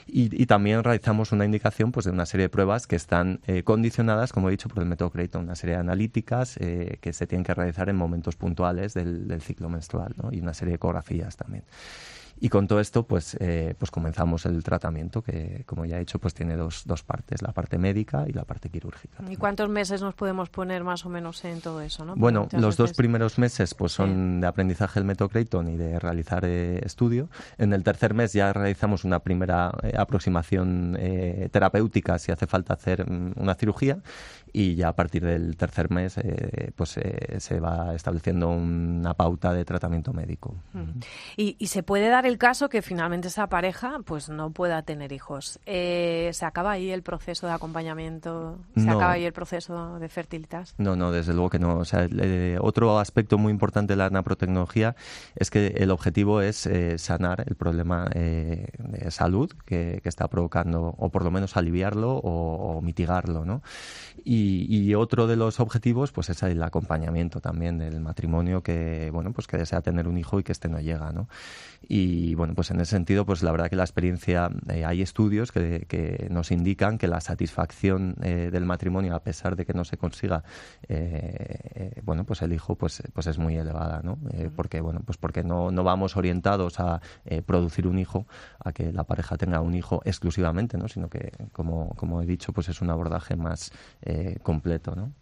Y, 0.06 0.46
también 0.46 0.84
realizamos 0.84 1.32
una 1.32 1.44
indicación 1.44 1.90
pues, 1.90 2.04
de 2.04 2.12
una 2.12 2.26
serie 2.26 2.44
de 2.44 2.50
pruebas 2.50 2.86
que 2.86 2.96
están 2.96 3.40
condicionadas, 3.64 4.32
como 4.32 4.48
he 4.48 4.52
dicho, 4.52 4.68
por 4.68 4.82
el 4.82 4.88
método 4.88 5.10
Creighton, 5.10 5.44
una 5.44 5.56
serie 5.56 5.74
de 5.76 5.80
analíticas 5.80 6.56
eh, 6.58 6.98
que 7.00 7.12
se 7.12 7.26
tienen 7.26 7.44
que 7.44 7.54
realizar 7.54 7.88
en 7.88 7.96
momentos 7.96 8.36
puntuales 8.36 8.94
del, 8.94 9.28
del 9.28 9.40
ciclo 9.40 9.68
menstrual 9.68 10.14
¿no? 10.22 10.32
y 10.32 10.40
una 10.40 10.54
serie 10.54 10.72
de 10.72 10.76
ecografías 10.76 11.36
también. 11.36 11.64
Y 12.40 12.48
con 12.48 12.66
todo 12.66 12.80
esto, 12.80 13.04
pues, 13.04 13.36
eh, 13.40 13.74
pues 13.78 13.90
comenzamos 13.90 14.46
el 14.46 14.62
tratamiento, 14.62 15.22
que 15.22 15.62
como 15.66 15.84
ya 15.84 15.96
he 15.96 16.00
dicho, 16.00 16.18
pues 16.18 16.34
tiene 16.34 16.56
dos, 16.56 16.82
dos 16.84 17.02
partes, 17.02 17.42
la 17.42 17.52
parte 17.52 17.78
médica 17.78 18.24
y 18.28 18.32
la 18.32 18.44
parte 18.44 18.68
quirúrgica. 18.68 19.22
¿Y 19.28 19.36
cuántos 19.36 19.68
meses 19.68 20.02
nos 20.02 20.14
podemos 20.14 20.50
poner 20.50 20.84
más 20.84 21.06
o 21.06 21.08
menos 21.08 21.44
en 21.44 21.60
todo 21.60 21.80
eso? 21.80 22.04
Bueno, 22.16 22.48
los 22.52 22.76
dos 22.76 22.92
primeros 22.92 23.38
meses 23.38 23.74
pues 23.74 23.92
son 23.92 24.40
de 24.40 24.46
aprendizaje 24.46 25.00
del 25.00 25.06
método 25.06 25.28
Creighton 25.28 25.68
y 25.68 25.76
de 25.76 25.98
realizar 25.98 26.44
eh, 26.44 26.80
estudio. 26.84 27.28
En 27.58 27.72
el 27.72 27.82
tercer 27.82 28.14
mes 28.14 28.32
ya 28.32 28.52
realizamos 28.52 29.04
una 29.04 29.20
primera 29.20 29.72
eh, 29.82 29.94
aproximación 29.96 30.98
terapéutica 31.50 32.18
si 32.18 32.32
hace 32.32 32.46
falta 32.46 32.74
hacer 32.74 33.08
mm, 33.08 33.34
una 33.36 33.54
cirugía 33.54 33.98
y 34.54 34.76
ya 34.76 34.88
a 34.88 34.96
partir 34.96 35.24
del 35.24 35.56
tercer 35.56 35.90
mes 35.90 36.18
pues 36.74 36.98
se 37.38 37.60
va 37.60 37.94
estableciendo 37.94 38.50
una 38.50 39.12
pauta 39.14 39.52
de 39.52 39.64
tratamiento 39.64 40.12
médico. 40.12 40.54
¿Y, 41.36 41.56
¿Y 41.58 41.66
se 41.66 41.82
puede 41.82 42.08
dar 42.08 42.24
el 42.24 42.38
caso 42.38 42.68
que 42.68 42.80
finalmente 42.80 43.28
esa 43.28 43.48
pareja 43.48 43.98
pues 44.04 44.28
no 44.28 44.50
pueda 44.50 44.82
tener 44.82 45.12
hijos. 45.12 45.58
Eh, 45.66 46.30
¿Se 46.32 46.44
acaba 46.44 46.72
ahí 46.72 46.90
el 46.90 47.02
proceso 47.02 47.46
de 47.46 47.52
acompañamiento? 47.52 48.58
¿Se 48.76 48.88
acaba 48.88 49.12
ahí 49.12 49.24
el 49.24 49.32
proceso 49.32 49.98
de 49.98 50.08
fertilitas? 50.08 50.74
No, 50.78 50.96
no, 50.96 51.10
desde 51.10 51.32
luego 51.32 51.50
que 51.50 51.58
no. 51.58 51.78
O 51.78 51.84
sea, 51.84 52.06
eh, 52.10 52.58
otro 52.60 52.98
aspecto 52.98 53.38
muy 53.38 53.50
importante 53.50 53.94
de 53.94 53.96
la 53.96 54.10
naprotecnología 54.10 54.96
es 55.36 55.50
que 55.50 55.66
el 55.76 55.90
objetivo 55.90 56.40
es 56.40 56.66
eh, 56.66 56.98
sanar 56.98 57.44
el 57.46 57.56
problema 57.56 58.06
de 58.06 58.70
salud 59.10 59.50
que, 59.64 60.00
está 60.04 60.28
provocando, 60.28 60.94
o 60.98 61.08
por 61.08 61.24
lo 61.24 61.30
menos 61.30 61.56
aliviarlo 61.56 62.16
o, 62.16 62.80
mitigarlo, 62.82 63.44
¿no? 63.44 63.62
Y, 64.24 64.43
otro 64.94 65.26
de 65.26 65.36
los 65.36 65.60
objetivos 65.60 66.12
pues 66.12 66.30
es 66.30 66.42
el 66.42 66.62
acompañamiento 66.62 67.40
también 67.40 67.78
del 67.78 68.00
matrimonio 68.00 68.62
que, 68.62 69.10
bueno, 69.12 69.32
pues 69.32 69.46
que 69.46 69.56
desea 69.56 69.80
tener 69.80 70.08
un 70.08 70.18
hijo 70.18 70.38
y 70.38 70.42
que 70.42 70.52
este 70.52 70.68
no 70.68 70.80
llega, 70.80 71.12
¿no? 71.12 71.28
Y 71.88 72.34
bueno, 72.34 72.54
pues 72.54 72.70
en 72.70 72.80
ese 72.80 72.92
sentido, 72.92 73.26
pues 73.26 73.42
la 73.42 73.52
verdad 73.52 73.68
que 73.68 73.76
la 73.76 73.82
experiencia, 73.82 74.50
eh, 74.70 74.84
hay 74.84 75.02
estudios 75.02 75.52
que, 75.52 75.86
que, 75.88 76.28
nos 76.30 76.50
indican 76.50 76.98
que 76.98 77.08
la 77.08 77.20
satisfacción 77.20 78.16
eh, 78.22 78.48
del 78.50 78.64
matrimonio, 78.64 79.14
a 79.14 79.22
pesar 79.22 79.56
de 79.56 79.66
que 79.66 79.74
no 79.74 79.84
se 79.84 79.96
consiga, 79.96 80.44
eh, 80.88 82.00
bueno, 82.02 82.24
pues 82.24 82.42
el 82.42 82.52
hijo, 82.52 82.76
pues, 82.76 83.02
pues 83.12 83.26
es 83.26 83.38
muy 83.38 83.56
elevada, 83.56 84.00
¿no? 84.02 84.18
porque, 84.56 84.80
bueno, 84.80 85.00
pues 85.04 85.18
porque 85.18 85.42
no, 85.42 85.70
no 85.70 85.84
vamos 85.84 86.16
orientados 86.16 86.80
a 86.80 87.00
producir 87.46 87.86
un 87.86 87.98
hijo, 87.98 88.26
a 88.58 88.72
que 88.72 88.92
la 88.92 89.04
pareja 89.04 89.36
tenga 89.36 89.60
un 89.60 89.74
hijo 89.74 90.00
exclusivamente, 90.04 90.78
¿no? 90.78 90.88
Sino 90.88 91.08
que, 91.08 91.32
como, 91.52 91.90
como 91.96 92.22
he 92.22 92.26
dicho, 92.26 92.52
pues 92.52 92.68
es 92.68 92.80
un 92.80 92.90
abordaje 92.90 93.36
más 93.36 93.72
completo, 94.42 94.94
¿no? 94.94 95.12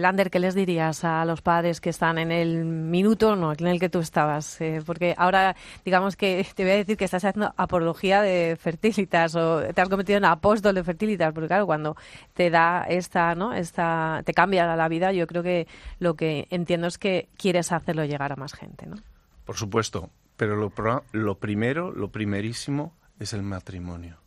Lander, 0.00 0.30
¿qué 0.30 0.38
les 0.38 0.54
dirías 0.54 1.04
a 1.04 1.24
los 1.24 1.42
padres 1.42 1.80
que 1.80 1.90
están 1.90 2.18
en 2.18 2.32
el 2.32 2.64
minuto, 2.64 3.36
no, 3.36 3.52
en 3.52 3.66
el 3.66 3.80
que 3.80 3.88
tú 3.88 3.98
estás 4.00 4.60
eh, 4.60 4.80
porque 4.84 5.14
ahora, 5.16 5.56
digamos 5.84 6.16
que 6.16 6.46
te 6.54 6.62
voy 6.62 6.72
a 6.72 6.76
decir 6.76 6.96
que 6.96 7.04
estás 7.04 7.24
haciendo 7.24 7.52
apología 7.56 8.22
de 8.22 8.56
fertilitas 8.60 9.34
o 9.36 9.62
te 9.72 9.80
has 9.80 9.88
convertido 9.88 10.18
en 10.18 10.24
apóstol 10.24 10.74
de 10.74 10.84
fertilitas, 10.84 11.32
porque 11.32 11.48
claro, 11.48 11.66
cuando 11.66 11.96
te 12.34 12.50
da 12.50 12.84
esta, 12.88 13.34
¿no? 13.34 13.52
Esta, 13.52 14.22
te 14.24 14.32
cambia 14.32 14.76
la 14.76 14.88
vida, 14.88 15.12
yo 15.12 15.26
creo 15.26 15.42
que 15.42 15.66
lo 15.98 16.14
que 16.14 16.46
entiendo 16.50 16.86
es 16.86 16.98
que 16.98 17.28
quieres 17.36 17.72
hacerlo 17.72 18.04
llegar 18.04 18.32
a 18.32 18.36
más 18.36 18.52
gente, 18.52 18.86
¿no? 18.86 18.96
Por 19.44 19.56
supuesto, 19.56 20.10
pero 20.36 20.56
lo, 20.56 20.72
lo 21.12 21.38
primero, 21.38 21.92
lo 21.92 22.08
primerísimo 22.08 22.94
es 23.18 23.32
el 23.32 23.42
matrimonio. 23.42 24.19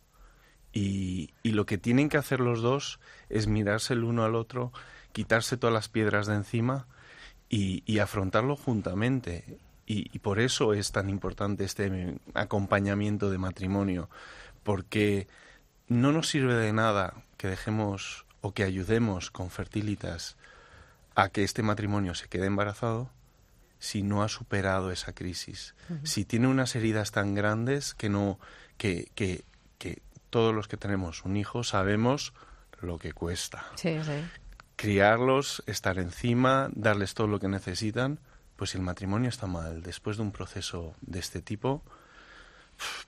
Y, 0.74 1.30
y, 1.44 1.52
lo 1.52 1.66
que 1.66 1.78
tienen 1.78 2.08
que 2.08 2.16
hacer 2.16 2.40
los 2.40 2.60
dos 2.60 2.98
es 3.28 3.46
mirarse 3.46 3.94
el 3.94 4.02
uno 4.02 4.24
al 4.24 4.34
otro, 4.34 4.72
quitarse 5.12 5.56
todas 5.56 5.72
las 5.72 5.88
piedras 5.88 6.26
de 6.26 6.34
encima 6.34 6.88
y, 7.48 7.84
y 7.86 8.00
afrontarlo 8.00 8.56
juntamente. 8.56 9.60
Y, 9.86 10.18
por 10.20 10.40
eso 10.40 10.72
es 10.72 10.92
tan 10.92 11.10
importante 11.10 11.64
este 11.64 12.18
acompañamiento 12.32 13.30
de 13.30 13.38
matrimonio, 13.38 14.08
porque 14.62 15.28
no 15.88 16.10
nos 16.10 16.28
sirve 16.28 16.54
de 16.54 16.72
nada 16.72 17.22
que 17.36 17.48
dejemos 17.48 18.24
o 18.40 18.52
que 18.52 18.64
ayudemos 18.64 19.30
con 19.30 19.50
fertilitas 19.50 20.36
a 21.14 21.28
que 21.28 21.44
este 21.44 21.62
matrimonio 21.62 22.14
se 22.14 22.28
quede 22.28 22.46
embarazado 22.46 23.10
si 23.78 24.02
no 24.02 24.22
ha 24.22 24.28
superado 24.28 24.90
esa 24.90 25.12
crisis, 25.12 25.74
si 26.02 26.24
tiene 26.24 26.48
unas 26.48 26.74
heridas 26.74 27.10
tan 27.10 27.34
grandes 27.34 27.92
que 27.92 28.08
no 28.08 28.38
que, 28.78 29.10
que, 29.14 29.44
que, 29.78 30.00
todos 30.34 30.52
los 30.52 30.66
que 30.66 30.76
tenemos 30.76 31.24
un 31.24 31.36
hijo 31.36 31.62
sabemos 31.62 32.32
lo 32.80 32.98
que 32.98 33.12
cuesta. 33.12 33.64
Criarlos, 34.74 35.62
estar 35.68 35.96
encima, 35.98 36.70
darles 36.72 37.14
todo 37.14 37.28
lo 37.28 37.38
que 37.38 37.46
necesitan, 37.46 38.18
pues 38.56 38.70
si 38.70 38.78
el 38.78 38.82
matrimonio 38.82 39.28
está 39.28 39.46
mal 39.46 39.80
después 39.84 40.16
de 40.16 40.24
un 40.24 40.32
proceso 40.32 40.96
de 41.02 41.20
este 41.20 41.40
tipo, 41.40 41.84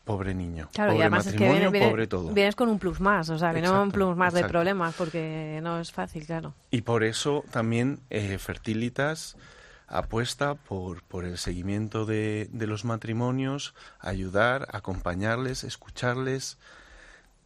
pobre 0.05 0.37
niño, 0.37 0.69
claro, 0.73 0.93
pobre 0.93 1.11
matrimonio, 1.11 1.73
pobre 1.73 2.07
todo. 2.07 2.33
Vienes 2.33 2.55
con 2.55 2.69
un 2.69 2.79
plus 2.79 3.01
más, 3.01 3.29
o 3.29 3.39
sea, 3.41 3.53
que 3.53 3.61
no 3.61 3.83
un 3.83 3.91
plus 3.91 4.17
más 4.17 4.33
de 4.33 4.45
problemas, 4.45 4.95
porque 4.95 5.59
no 5.65 5.81
es 5.81 5.91
fácil, 5.91 6.27
claro. 6.27 6.55
Y 6.71 6.83
por 6.83 7.03
eso 7.03 7.45
también 7.51 7.99
eh, 8.09 8.39
Fertilitas 8.39 9.37
apuesta 9.89 10.55
por, 10.55 11.03
por 11.03 11.25
el 11.25 11.39
seguimiento 11.39 12.07
de, 12.07 12.49
de 12.53 12.69
los 12.69 12.85
matrimonios, 12.85 13.75
ayudar, 13.99 14.69
acompañarles, 14.71 15.65
escucharles, 15.65 16.57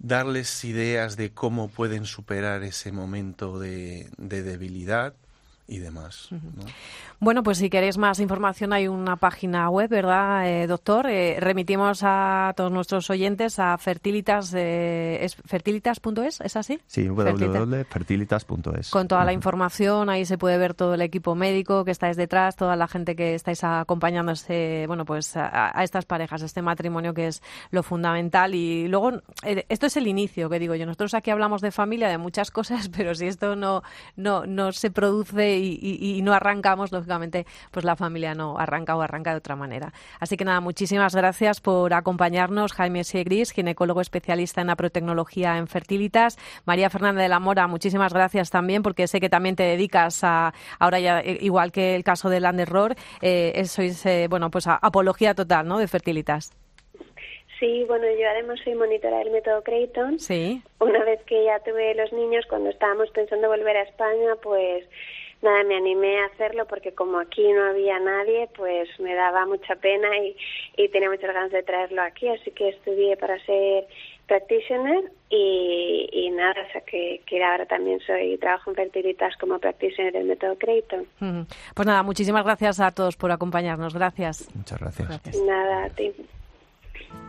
darles 0.00 0.64
ideas 0.64 1.16
de 1.16 1.30
cómo 1.30 1.68
pueden 1.68 2.06
superar 2.06 2.62
ese 2.64 2.90
momento 2.90 3.60
de, 3.60 4.10
de 4.16 4.42
debilidad 4.42 5.14
y 5.68 5.78
demás. 5.78 6.30
Bueno, 7.20 7.42
pues 7.42 7.58
si 7.58 7.68
queréis 7.68 7.98
más 7.98 8.18
información 8.18 8.72
hay 8.72 8.88
una 8.88 9.16
página 9.16 9.68
web, 9.68 9.90
¿verdad, 9.90 10.48
eh, 10.48 10.66
doctor? 10.66 11.06
Eh, 11.06 11.36
remitimos 11.38 12.00
a 12.02 12.54
todos 12.56 12.72
nuestros 12.72 13.10
oyentes 13.10 13.58
a 13.58 13.76
fertilitas, 13.76 14.54
eh, 14.56 15.26
fertilitas.es, 15.44 16.40
¿es 16.40 16.56
así? 16.56 16.80
Sí, 16.86 17.10
www.fertilitas.es. 17.10 18.88
Con 18.88 19.06
toda 19.06 19.26
la 19.26 19.34
información, 19.34 20.08
ahí 20.08 20.24
se 20.24 20.38
puede 20.38 20.56
ver 20.56 20.72
todo 20.72 20.94
el 20.94 21.02
equipo 21.02 21.34
médico 21.34 21.84
que 21.84 21.90
estáis 21.90 22.16
detrás, 22.16 22.56
toda 22.56 22.74
la 22.74 22.88
gente 22.88 23.14
que 23.14 23.34
estáis 23.34 23.64
acompañando 23.64 24.32
este, 24.32 24.86
bueno, 24.86 25.04
pues 25.04 25.36
a, 25.36 25.72
estas 25.84 26.06
parejas, 26.06 26.40
este 26.40 26.62
matrimonio 26.62 27.12
que 27.12 27.26
es 27.26 27.42
lo 27.70 27.82
fundamental. 27.82 28.54
Y 28.54 28.88
luego, 28.88 29.20
eh, 29.44 29.66
esto 29.68 29.86
es 29.86 29.96
el 29.98 30.06
inicio, 30.06 30.48
que 30.48 30.58
digo 30.58 30.74
yo. 30.74 30.86
Nosotros 30.86 31.12
aquí 31.12 31.30
hablamos 31.30 31.60
de 31.60 31.70
familia, 31.70 32.08
de 32.08 32.16
muchas 32.16 32.50
cosas, 32.50 32.88
pero 32.96 33.14
si 33.14 33.26
esto 33.26 33.56
no, 33.56 33.82
no, 34.16 34.46
no 34.46 34.72
se 34.72 34.90
produce 34.90 35.58
y, 35.58 36.22
no 36.22 36.32
arrancamos, 36.32 36.90
lógicamente, 37.10 37.46
pues 37.70 37.84
la 37.84 37.96
familia 37.96 38.34
no 38.34 38.58
arranca 38.58 38.96
o 38.96 39.02
arranca 39.02 39.32
de 39.32 39.38
otra 39.38 39.56
manera. 39.56 39.92
Así 40.20 40.36
que 40.36 40.44
nada, 40.44 40.60
muchísimas 40.60 41.14
gracias 41.14 41.60
por 41.60 41.92
acompañarnos, 41.92 42.72
Jaime 42.72 43.02
Segris, 43.04 43.52
ginecólogo 43.52 44.00
especialista 44.00 44.60
en 44.60 44.70
aprotecnología 44.70 45.56
en 45.58 45.66
fertilitas. 45.66 46.38
María 46.66 46.88
Fernanda 46.88 47.22
de 47.22 47.28
la 47.28 47.40
Mora, 47.40 47.66
muchísimas 47.66 48.12
gracias 48.12 48.50
también, 48.50 48.82
porque 48.82 49.08
sé 49.08 49.20
que 49.20 49.28
también 49.28 49.56
te 49.56 49.64
dedicas 49.64 50.22
a, 50.22 50.52
ahora 50.78 51.00
ya, 51.00 51.20
eh, 51.20 51.38
igual 51.40 51.72
que 51.72 51.96
el 51.96 52.04
caso 52.04 52.28
del 52.30 52.44
Landerror, 52.44 52.94
eh, 53.22 53.64
sois, 53.64 54.06
eh, 54.06 54.26
bueno, 54.28 54.50
pues 54.50 54.66
apología 54.68 55.34
total, 55.34 55.66
¿no?, 55.66 55.78
de 55.78 55.88
fertilitas. 55.88 56.52
Sí, 57.58 57.84
bueno, 57.86 58.06
yo 58.18 58.26
además 58.30 58.58
soy 58.64 58.74
monitora 58.74 59.18
del 59.18 59.32
método 59.32 59.62
Creighton. 59.62 60.18
Sí. 60.18 60.62
Una 60.78 61.04
vez 61.04 61.20
que 61.26 61.44
ya 61.44 61.58
tuve 61.60 61.94
los 61.94 62.10
niños, 62.12 62.46
cuando 62.48 62.70
estábamos 62.70 63.10
pensando 63.10 63.48
volver 63.48 63.76
a 63.76 63.82
España, 63.82 64.36
pues 64.42 64.86
nada, 65.42 65.64
me 65.64 65.76
animé 65.76 66.20
a 66.20 66.26
hacerlo 66.26 66.66
porque 66.66 66.92
como 66.94 67.18
aquí 67.18 67.52
no 67.52 67.64
había 67.70 67.98
nadie, 67.98 68.48
pues 68.56 68.88
me 69.00 69.14
daba 69.14 69.46
mucha 69.46 69.76
pena 69.76 70.08
y, 70.18 70.36
y 70.76 70.88
tenía 70.88 71.10
muchas 71.10 71.32
ganas 71.32 71.52
de 71.52 71.62
traerlo 71.62 72.02
aquí, 72.02 72.28
así 72.28 72.50
que 72.50 72.70
estudié 72.70 73.16
para 73.16 73.38
ser 73.44 73.86
practitioner 74.26 75.10
y, 75.28 76.08
y 76.12 76.30
nada, 76.30 76.54
o 76.68 76.72
sea 76.72 76.82
que, 76.82 77.20
que, 77.26 77.42
ahora 77.42 77.66
también 77.66 77.98
soy, 78.06 78.38
trabajo 78.38 78.70
en 78.70 78.76
fertilitas 78.76 79.36
como 79.38 79.58
practitioner 79.58 80.12
del 80.12 80.26
método 80.26 80.56
Creighton. 80.56 81.06
Pues 81.74 81.86
nada, 81.86 82.02
muchísimas 82.04 82.44
gracias 82.44 82.78
a 82.78 82.92
todos 82.92 83.16
por 83.16 83.32
acompañarnos, 83.32 83.92
gracias. 83.92 84.48
Muchas 84.54 84.78
gracias. 84.78 85.08
gracias. 85.08 85.42
Nada, 85.44 85.84
a 85.84 85.90
ti. 85.90 86.12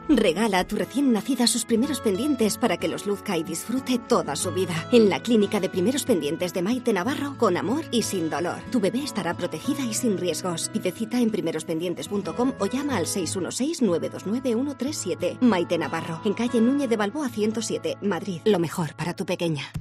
Regala 0.09 0.59
a 0.59 0.67
tu 0.67 0.75
recién 0.75 1.13
nacida 1.13 1.47
sus 1.47 1.65
primeros 1.65 2.01
pendientes 2.01 2.57
para 2.57 2.77
que 2.77 2.87
los 2.87 3.05
luzca 3.05 3.37
y 3.37 3.43
disfrute 3.43 3.97
toda 3.97 4.35
su 4.35 4.51
vida. 4.51 4.87
En 4.91 5.09
la 5.09 5.21
clínica 5.21 5.59
de 5.59 5.69
primeros 5.69 6.03
pendientes 6.03 6.53
de 6.53 6.61
Maite 6.61 6.91
Navarro, 6.91 7.37
con 7.37 7.55
amor 7.55 7.85
y 7.91 8.03
sin 8.03 8.29
dolor. 8.29 8.59
Tu 8.71 8.79
bebé 8.79 9.03
estará 9.03 9.33
protegida 9.35 9.85
y 9.85 9.93
sin 9.93 10.17
riesgos. 10.17 10.69
Pide 10.69 10.91
cita 10.91 11.21
en 11.21 11.31
primerospendientes.com 11.31 12.53
o 12.59 12.65
llama 12.65 12.97
al 12.97 13.05
616-929-137. 13.05 15.39
Maite 15.39 15.77
Navarro, 15.77 16.19
en 16.25 16.33
calle 16.33 16.59
Núñez 16.59 16.89
de 16.89 16.97
Balboa 16.97 17.29
107, 17.29 17.99
Madrid. 18.01 18.41
Lo 18.45 18.59
mejor 18.59 18.95
para 18.95 19.15
tu 19.15 19.25
pequeña. 19.25 19.71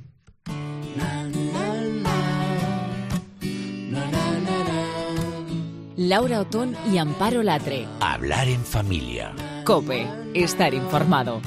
Laura 5.97 6.41
Otón 6.41 6.77
y 6.91 6.99
Amparo 6.99 7.43
Latre. 7.43 7.87
Hablar 8.01 8.49
en 8.49 8.65
familia. 8.65 9.35
Cope, 9.71 10.05
estar 10.35 10.75
informado. 10.75 11.41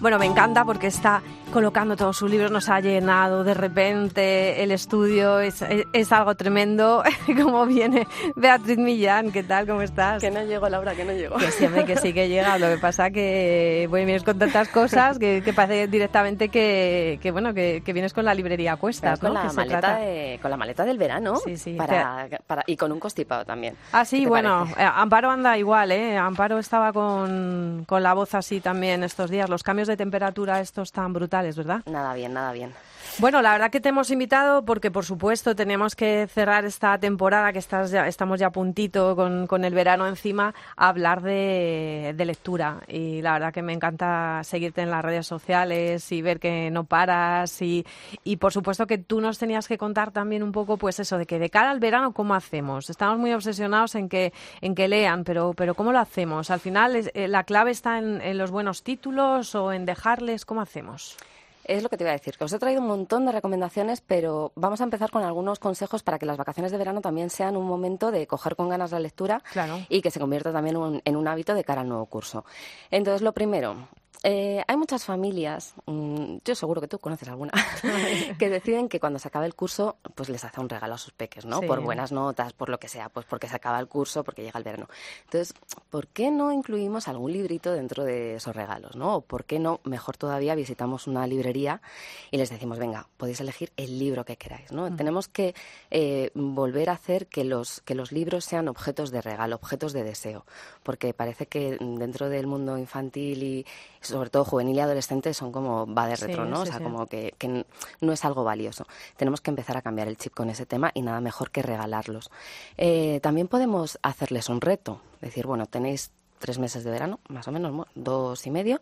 Bueno, 0.00 0.18
me 0.18 0.26
encanta 0.26 0.64
porque 0.64 0.88
está 0.88 1.22
colocando 1.52 1.96
todos 1.96 2.16
sus 2.16 2.30
libros, 2.30 2.50
nos 2.50 2.68
ha 2.68 2.80
llenado 2.80 3.44
de 3.44 3.54
repente 3.54 4.62
el 4.62 4.72
estudio, 4.72 5.38
es, 5.38 5.62
algo 6.10 6.34
tremendo. 6.34 7.02
como 7.42 7.66
viene 7.66 8.08
Beatriz 8.34 8.78
Millán, 8.78 9.30
¿qué 9.30 9.42
tal? 9.42 9.66
¿Cómo 9.66 9.82
estás? 9.82 10.20
Que 10.20 10.30
no 10.30 10.42
llego, 10.42 10.68
Laura, 10.68 10.94
que 10.94 11.04
no 11.04 11.12
llego. 11.12 11.36
Que 11.36 11.50
siempre 11.50 11.84
que 11.84 11.96
sí 11.96 12.12
que 12.12 12.28
llega, 12.28 12.58
lo 12.58 12.68
que 12.68 12.78
pasa 12.78 13.10
que 13.10 13.86
bueno, 13.88 14.06
vienes 14.06 14.24
con 14.24 14.38
tantas 14.38 14.68
cosas 14.68 15.18
que, 15.18 15.52
parece 15.54 15.86
directamente 15.86 16.48
que, 16.48 17.18
bueno, 17.30 17.52
que, 17.54 17.82
vienes 17.92 18.14
con 18.14 18.24
la 18.24 18.34
librería 18.34 18.72
a 18.72 18.76
cuestas, 18.76 19.20
con, 19.20 19.34
la 19.34 19.52
maleta 19.52 20.00
con 20.40 20.50
la 20.50 20.56
maleta 20.56 20.84
del 20.84 20.96
verano 20.96 21.36
sí, 21.36 21.58
sí. 21.58 21.74
Para, 21.76 22.28
y 22.66 22.76
con 22.76 22.90
un 22.90 22.98
constipado 22.98 23.44
también. 23.44 23.76
Ah, 23.92 24.04
sí, 24.06 24.24
bueno, 24.24 24.66
eh, 24.78 24.82
Amparo 24.82 25.30
anda 25.30 25.58
igual, 25.58 25.92
¿eh? 25.92 26.16
Amparo 26.16 26.58
estaba 26.58 26.92
con, 26.92 27.84
con 27.86 28.02
la 28.02 28.14
voz 28.14 28.34
así 28.34 28.60
también 28.60 29.04
estos 29.04 29.30
días, 29.30 29.50
los 29.50 29.62
cambios 29.62 29.88
de 29.88 29.96
temperatura 29.98 30.60
estos 30.60 30.92
tan 30.92 31.12
brutales 31.12 31.41
¿verdad? 31.56 31.82
Nada 31.86 32.14
bien, 32.14 32.32
nada 32.32 32.52
bien. 32.52 32.72
Bueno, 33.18 33.42
la 33.42 33.52
verdad 33.52 33.70
que 33.70 33.80
te 33.80 33.90
hemos 33.90 34.10
invitado 34.10 34.64
porque, 34.64 34.90
por 34.90 35.04
supuesto, 35.04 35.54
tenemos 35.54 35.94
que 35.94 36.26
cerrar 36.28 36.64
esta 36.64 36.96
temporada, 36.98 37.52
que 37.52 37.58
estás 37.58 37.90
ya, 37.90 38.06
estamos 38.08 38.40
ya 38.40 38.46
a 38.46 38.52
puntito 38.52 39.14
con, 39.14 39.64
el 39.64 39.74
verano 39.74 40.06
encima, 40.06 40.54
a 40.76 40.88
hablar 40.88 41.20
de, 41.20 42.14
lectura. 42.16 42.80
Y 42.88 43.20
la 43.20 43.34
verdad 43.34 43.52
que 43.52 43.60
me 43.60 43.74
encanta 43.74 44.40
seguirte 44.44 44.80
en 44.80 44.90
las 44.90 45.04
redes 45.04 45.26
sociales 45.26 46.10
y 46.10 46.22
ver 46.22 46.40
que 46.40 46.70
no 46.70 46.84
paras. 46.84 47.60
Y, 47.60 47.84
y, 48.24 48.36
por 48.36 48.52
supuesto, 48.52 48.86
que 48.86 48.96
tú 48.96 49.20
nos 49.20 49.38
tenías 49.38 49.68
que 49.68 49.76
contar 49.76 50.10
también 50.10 50.42
un 50.42 50.50
poco, 50.50 50.78
pues 50.78 50.98
eso, 50.98 51.18
de 51.18 51.26
que 51.26 51.38
de 51.38 51.50
cara 51.50 51.70
al 51.70 51.80
verano, 51.80 52.12
¿cómo 52.12 52.34
hacemos? 52.34 52.88
Estamos 52.88 53.18
muy 53.18 53.34
obsesionados 53.34 53.94
en 53.94 54.08
que, 54.08 54.32
en 54.62 54.74
que 54.74 54.88
lean, 54.88 55.24
pero, 55.24 55.52
pero 55.52 55.74
¿cómo 55.74 55.92
lo 55.92 55.98
hacemos? 55.98 56.50
Al 56.50 56.60
final, 56.60 57.10
eh, 57.12 57.28
¿la 57.28 57.44
clave 57.44 57.72
está 57.72 57.98
en, 57.98 58.22
en 58.22 58.38
los 58.38 58.50
buenos 58.50 58.82
títulos 58.82 59.54
o 59.54 59.70
en 59.72 59.84
dejarles? 59.84 60.46
¿Cómo 60.46 60.62
hacemos? 60.62 61.18
Es 61.64 61.82
lo 61.82 61.88
que 61.88 61.96
te 61.96 62.04
iba 62.04 62.10
a 62.10 62.14
decir, 62.14 62.36
que 62.36 62.44
os 62.44 62.52
he 62.52 62.58
traído 62.58 62.80
un 62.80 62.88
montón 62.88 63.24
de 63.24 63.32
recomendaciones, 63.32 64.00
pero 64.00 64.52
vamos 64.56 64.80
a 64.80 64.84
empezar 64.84 65.10
con 65.10 65.22
algunos 65.22 65.58
consejos 65.58 66.02
para 66.02 66.18
que 66.18 66.26
las 66.26 66.36
vacaciones 66.36 66.72
de 66.72 66.78
verano 66.78 67.00
también 67.00 67.30
sean 67.30 67.56
un 67.56 67.66
momento 67.66 68.10
de 68.10 68.26
coger 68.26 68.56
con 68.56 68.68
ganas 68.68 68.90
la 68.90 69.00
lectura 69.00 69.42
y 69.88 70.02
que 70.02 70.10
se 70.10 70.20
convierta 70.20 70.52
también 70.52 71.02
en 71.04 71.16
un 71.16 71.28
hábito 71.28 71.54
de 71.54 71.64
cara 71.64 71.82
al 71.82 71.88
nuevo 71.88 72.06
curso. 72.06 72.44
Entonces, 72.90 73.22
lo 73.22 73.32
primero, 73.32 73.76
eh, 74.24 74.62
hay 74.68 74.76
muchas 74.76 75.04
familias, 75.04 75.74
mm, 75.86 76.36
yo 76.44 76.54
seguro 76.54 76.80
que 76.80 76.86
tú 76.86 76.98
conoces 76.98 77.28
alguna, 77.28 77.52
que 78.38 78.48
deciden 78.48 78.88
que 78.88 79.00
cuando 79.00 79.18
se 79.18 79.28
acabe 79.28 79.46
el 79.46 79.54
curso, 79.54 79.96
pues 80.14 80.28
les 80.28 80.44
hace 80.44 80.60
un 80.60 80.68
regalo 80.68 80.94
a 80.94 80.98
sus 80.98 81.12
peques, 81.12 81.44
¿no? 81.44 81.60
Por 81.60 81.80
buenas 81.80 82.12
notas, 82.12 82.52
por 82.52 82.68
lo 82.68 82.78
que 82.78 82.86
sea, 82.86 83.08
pues 83.08 83.26
porque 83.26 83.48
se 83.48 83.56
acaba 83.56 83.80
el 83.80 83.88
curso, 83.88 84.22
porque 84.22 84.42
llega 84.42 84.58
el 84.58 84.64
verano. 84.64 84.88
Entonces, 85.24 85.54
¿por 85.90 86.06
qué 86.06 86.30
no 86.30 86.52
incluimos 86.52 87.08
algún 87.08 87.32
librito 87.32 87.72
dentro 87.72 88.04
de 88.04 88.36
esos 88.36 88.54
regalos, 88.54 88.94
¿no? 88.94 89.16
O 89.16 89.20
por 89.22 89.44
qué 89.44 89.58
no, 89.58 89.80
mejor 89.82 90.16
todavía, 90.16 90.54
visitamos 90.54 91.08
una 91.08 91.26
librería 91.26 91.82
y 92.30 92.36
les 92.36 92.48
decimos, 92.48 92.78
venga, 92.78 93.08
podéis 93.16 93.40
elegir 93.40 93.72
el 93.76 93.98
libro 93.98 94.24
que 94.24 94.36
queráis, 94.36 94.70
¿no? 94.70 94.88
Mm. 94.88 94.96
Tenemos 94.96 95.26
que 95.26 95.54
eh, 95.90 96.30
volver 96.34 96.90
a 96.90 96.92
hacer 96.92 97.26
que 97.26 97.42
los, 97.42 97.80
que 97.80 97.96
los 97.96 98.12
libros 98.12 98.44
sean 98.44 98.68
objetos 98.68 99.10
de 99.10 99.20
regalo, 99.20 99.56
objetos 99.56 99.92
de 99.92 100.04
deseo, 100.04 100.46
porque 100.84 101.12
parece 101.12 101.46
que 101.46 101.76
dentro 101.80 102.28
del 102.28 102.46
mundo 102.46 102.78
infantil 102.78 103.42
y 103.42 103.66
sobre 104.12 104.30
todo 104.30 104.44
juvenil 104.44 104.76
y 104.76 104.80
adolescente, 104.80 105.34
son 105.34 105.50
como 105.50 105.92
va 105.92 106.06
de 106.06 106.16
retro, 106.16 106.44
¿no? 106.44 106.60
o 106.60 106.66
sea, 106.66 106.80
como 106.80 107.06
que, 107.06 107.34
que, 107.38 107.64
no 108.00 108.12
es 108.12 108.24
algo 108.24 108.44
valioso. 108.44 108.86
Tenemos 109.16 109.40
que 109.40 109.50
empezar 109.50 109.76
a 109.76 109.82
cambiar 109.82 110.08
el 110.08 110.16
chip 110.16 110.34
con 110.34 110.50
ese 110.50 110.66
tema 110.66 110.90
y 110.94 111.02
nada 111.02 111.20
mejor 111.20 111.50
que 111.50 111.62
regalarlos. 111.62 112.30
Eh, 112.76 113.20
también 113.22 113.48
podemos 113.48 113.98
hacerles 114.02 114.48
un 114.48 114.60
reto, 114.60 115.00
decir, 115.20 115.46
bueno, 115.46 115.66
tenéis 115.66 116.12
tres 116.38 116.58
meses 116.58 116.82
de 116.82 116.90
verano, 116.90 117.20
más 117.28 117.46
o 117.46 117.52
menos, 117.52 117.86
dos 117.94 118.46
y 118.46 118.50
medio, 118.50 118.80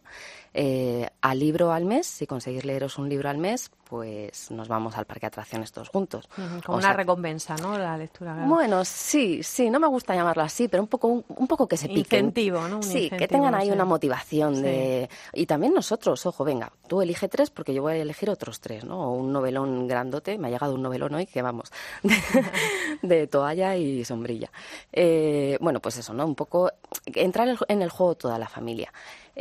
eh, 0.55 1.09
al 1.21 1.39
libro 1.39 1.73
al 1.73 1.85
mes, 1.85 2.07
si 2.07 2.27
conseguís 2.27 2.65
leeros 2.65 2.97
un 2.97 3.09
libro 3.09 3.29
al 3.29 3.37
mes, 3.37 3.71
pues 3.91 4.53
nos 4.53 4.69
vamos 4.69 4.97
al 4.97 5.05
parque 5.05 5.23
de 5.23 5.27
atracciones 5.27 5.73
todos 5.73 5.89
juntos. 5.89 6.29
como 6.65 6.79
una 6.79 6.93
recompensa, 6.93 7.57
¿no? 7.57 7.77
La 7.77 7.99
lectura. 7.99 8.45
Bueno, 8.47 8.85
sí, 8.85 9.43
sí, 9.43 9.69
no 9.69 9.81
me 9.81 9.89
gusta 9.89 10.15
llamarlo 10.15 10.45
así, 10.45 10.69
pero 10.69 10.81
un 10.81 10.89
poco, 10.89 11.09
un, 11.09 11.47
poco 11.49 11.67
que 11.67 11.77
se 11.77 11.89
piquen. 11.89 12.27
Incentivo, 12.27 12.69
¿no? 12.69 12.85
sí, 12.85 13.11
que 13.11 13.27
tengan 13.27 13.53
ahí 13.57 13.69
una 13.69 13.85
motivación 13.85 14.63
de... 14.63 15.11
Y 15.33 15.47
también 15.47 15.75
nosotros, 15.75 16.25
ojo, 16.25 16.45
venga, 16.45 16.73
tú 16.87 17.03
elige 17.03 17.29
tres 17.29 17.51
porque 17.51 17.75
yo 17.75 17.83
voy 17.83 17.95
a 17.95 17.97
elegir 17.97 18.31
otros 18.31 18.61
tres, 18.61 18.85
¿no? 18.85 19.11
O 19.11 19.15
un 19.15 19.33
novelón 19.33 19.89
grandote, 19.89 20.39
me 20.39 20.47
ha 20.47 20.51
llegado 20.53 20.75
un 20.75 20.83
novelón 20.83 21.15
hoy 21.15 21.27
que 21.27 21.43
vamos, 21.43 21.73
de, 23.03 23.27
toalla 23.27 23.75
y 23.77 24.05
sombrilla. 24.05 24.53
Eh, 24.93 25.59
bueno, 25.61 25.81
pues 25.81 25.97
eso, 25.97 26.15
¿no? 26.15 26.25
Un 26.27 26.37
poco 26.37 26.71
entrar 27.07 27.49
en 27.67 27.83
el 27.83 27.91
juego 27.91 28.15
toda 28.15 28.39
la 28.39 28.49
familia. 28.49 28.93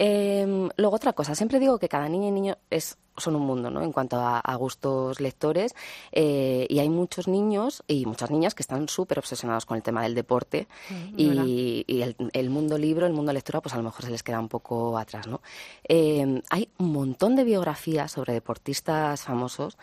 Eh, 0.02 0.70
luego 0.78 0.96
otra 0.96 1.12
cosa, 1.12 1.36
siempre 1.36 1.60
digo 1.60 1.78
que 1.78 1.90
cada 1.90 2.08
niña 2.08 2.30
y 2.30 2.32
niño 2.32 2.58
es 2.70 2.98
son 3.18 3.36
un 3.36 3.42
mundo, 3.42 3.70
¿no? 3.70 3.84
En 3.84 3.92
cuanto 3.92 4.16
a, 4.18 4.56
gustos 4.56 5.20
lectores 5.20 5.76
eh, 6.14 6.66
y 6.70 6.80
hay 6.80 6.88
muchos 6.88 7.28
niños 7.28 7.84
y 7.86 8.06
muchas 8.06 8.32
niñas 8.32 8.56
que 8.56 8.64
están 8.64 8.88
súper 8.88 9.20
obsesionados 9.20 9.66
con 9.66 9.76
el 9.76 9.84
tema 9.84 10.04
del 10.04 10.16
deporte 10.16 10.70
mm, 10.90 11.16
y, 11.18 12.16
el, 12.34 12.50
mundo 12.50 12.78
libro, 12.78 13.06
el 13.08 13.12
mundo 13.12 13.34
lectura, 13.34 13.60
pues 13.60 13.74
a 13.74 13.78
lo 13.78 13.84
mejor 13.84 14.06
se 14.06 14.12
les 14.12 14.24
queda 14.24 14.40
un 14.40 14.48
poco 14.48 14.98
atrás, 14.98 15.28
¿no? 15.28 15.42
Eh, 15.84 16.42
hay 16.50 16.70
un 16.78 16.94
montón 16.94 17.36
de 17.36 17.44
biografías 17.44 18.14
sobre 18.14 18.32
deportistas 18.32 19.24
famosos 19.24 19.78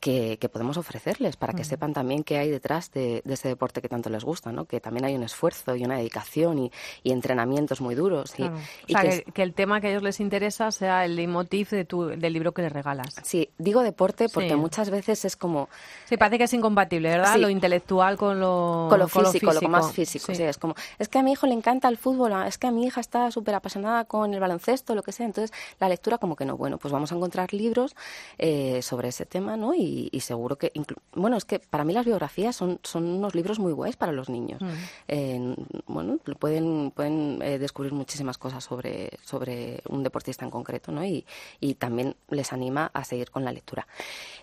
que, 0.00 0.38
podemos 0.52 0.76
ofrecerles 0.76 1.36
para 1.36 1.52
que 1.52 1.62
mm. 1.62 1.66
sepan 1.66 1.92
también 1.92 2.24
qué 2.24 2.38
hay 2.38 2.50
detrás 2.50 2.90
de, 2.92 3.22
ese 3.26 3.48
deporte 3.48 3.82
que 3.82 3.88
tanto 3.88 4.10
les 4.10 4.24
gusta, 4.24 4.52
¿no? 4.52 4.64
Que 4.64 4.80
también 4.80 5.04
hay 5.04 5.14
un 5.14 5.22
esfuerzo 5.22 5.74
y 5.74 5.84
una 5.84 5.96
dedicación 5.96 6.58
y, 6.58 6.70
entrenamientos 7.04 7.80
muy 7.80 7.94
duros. 7.94 8.34
Y, 8.38 8.42
o 8.42 8.52
sea, 8.88 9.22
que, 9.32 9.42
el 9.42 9.54
tema 9.54 9.80
que 9.80 9.88
a 9.88 9.90
ellos 9.90 10.02
les 10.02 10.20
interesa 10.20 10.70
sea 10.70 11.04
el 11.04 11.16
leitmotiv 11.16 11.70
de 11.70 11.84
tu, 11.84 12.04
del 12.04 12.32
libro 12.32 12.52
que 12.52 12.62
les 12.62 12.72
regalas. 12.72 13.14
Sí, 13.22 13.48
digo 13.58 13.82
deporte 13.82 14.28
porque 14.28 14.54
muchas 14.56 14.90
veces 14.90 15.24
es 15.24 15.36
como... 15.36 15.68
Sí, 16.04 16.16
parece 16.16 16.38
que 16.38 16.44
es 16.44 16.52
incompatible, 16.52 17.08
¿verdad? 17.08 17.36
Lo 17.36 17.48
intelectual 17.48 18.16
con 18.16 18.38
lo, 18.38 18.86
con 18.90 18.98
lo, 18.98 19.08
físico, 19.08 19.52
lo, 19.52 19.68
más 19.68 19.92
físico. 19.92 20.34
Sí. 20.34 20.42
es 20.42 20.58
como, 20.58 20.74
es 20.98 21.08
que 21.08 21.18
a 21.18 21.22
mi 21.22 21.32
hijo 21.32 21.46
le 21.46 21.54
encanta 21.54 21.88
el 21.88 21.96
fútbol, 21.96 22.32
es 22.46 22.58
que 22.58 22.66
a 22.66 22.70
mi 22.70 22.86
hija 22.86 23.00
está 23.00 23.30
súper 23.30 23.54
apasionada 23.54 24.04
con 24.04 24.34
el 24.34 24.40
baloncesto, 24.40 24.94
lo 24.94 25.02
que 25.02 25.12
sea. 25.12 25.26
Entonces, 25.26 25.56
la 25.80 25.88
lectura 25.88 26.18
como 26.18 26.36
que 26.36 26.44
no. 26.44 26.56
Bueno, 26.56 26.78
pues 26.78 26.92
vamos 26.92 27.12
a 27.12 27.14
encontrar 27.14 27.52
libros 27.52 27.94
eh, 28.38 28.82
sobre 28.82 29.08
ese 29.08 29.26
tema, 29.26 29.56
¿no? 29.56 29.74
Y, 29.74 29.85
y, 30.12 30.20
seguro 30.20 30.56
que, 30.56 30.72
bueno, 31.14 31.36
es 31.36 31.44
que 31.44 31.58
para 31.58 31.84
mí 31.84 31.92
las 31.92 32.06
biografías 32.06 32.56
son, 32.56 32.80
son 32.82 33.04
unos 33.04 33.34
libros 33.34 33.58
muy 33.58 33.72
guays 33.72 33.96
para 33.96 34.12
los 34.12 34.28
niños. 34.28 34.60
Mm. 34.62 35.54
bueno, 35.86 36.18
pueden, 36.38 36.90
pueden 36.90 37.40
eh, 37.42 37.58
descubrir 37.58 37.92
muchísimas 37.92 38.38
cosas 38.38 38.64
sobre, 38.64 39.10
sobre 39.22 39.80
un 39.88 40.02
deportista 40.02 40.44
en 40.44 40.50
concreto, 40.50 40.92
¿no? 40.92 41.04
Y, 41.04 41.24
y 41.60 41.74
también 41.74 42.16
les 42.30 42.52
anima 42.52 42.90
a 42.92 43.04
seguir 43.04 43.30
con 43.30 43.44
la 43.44 43.52
lectura. 43.52 43.86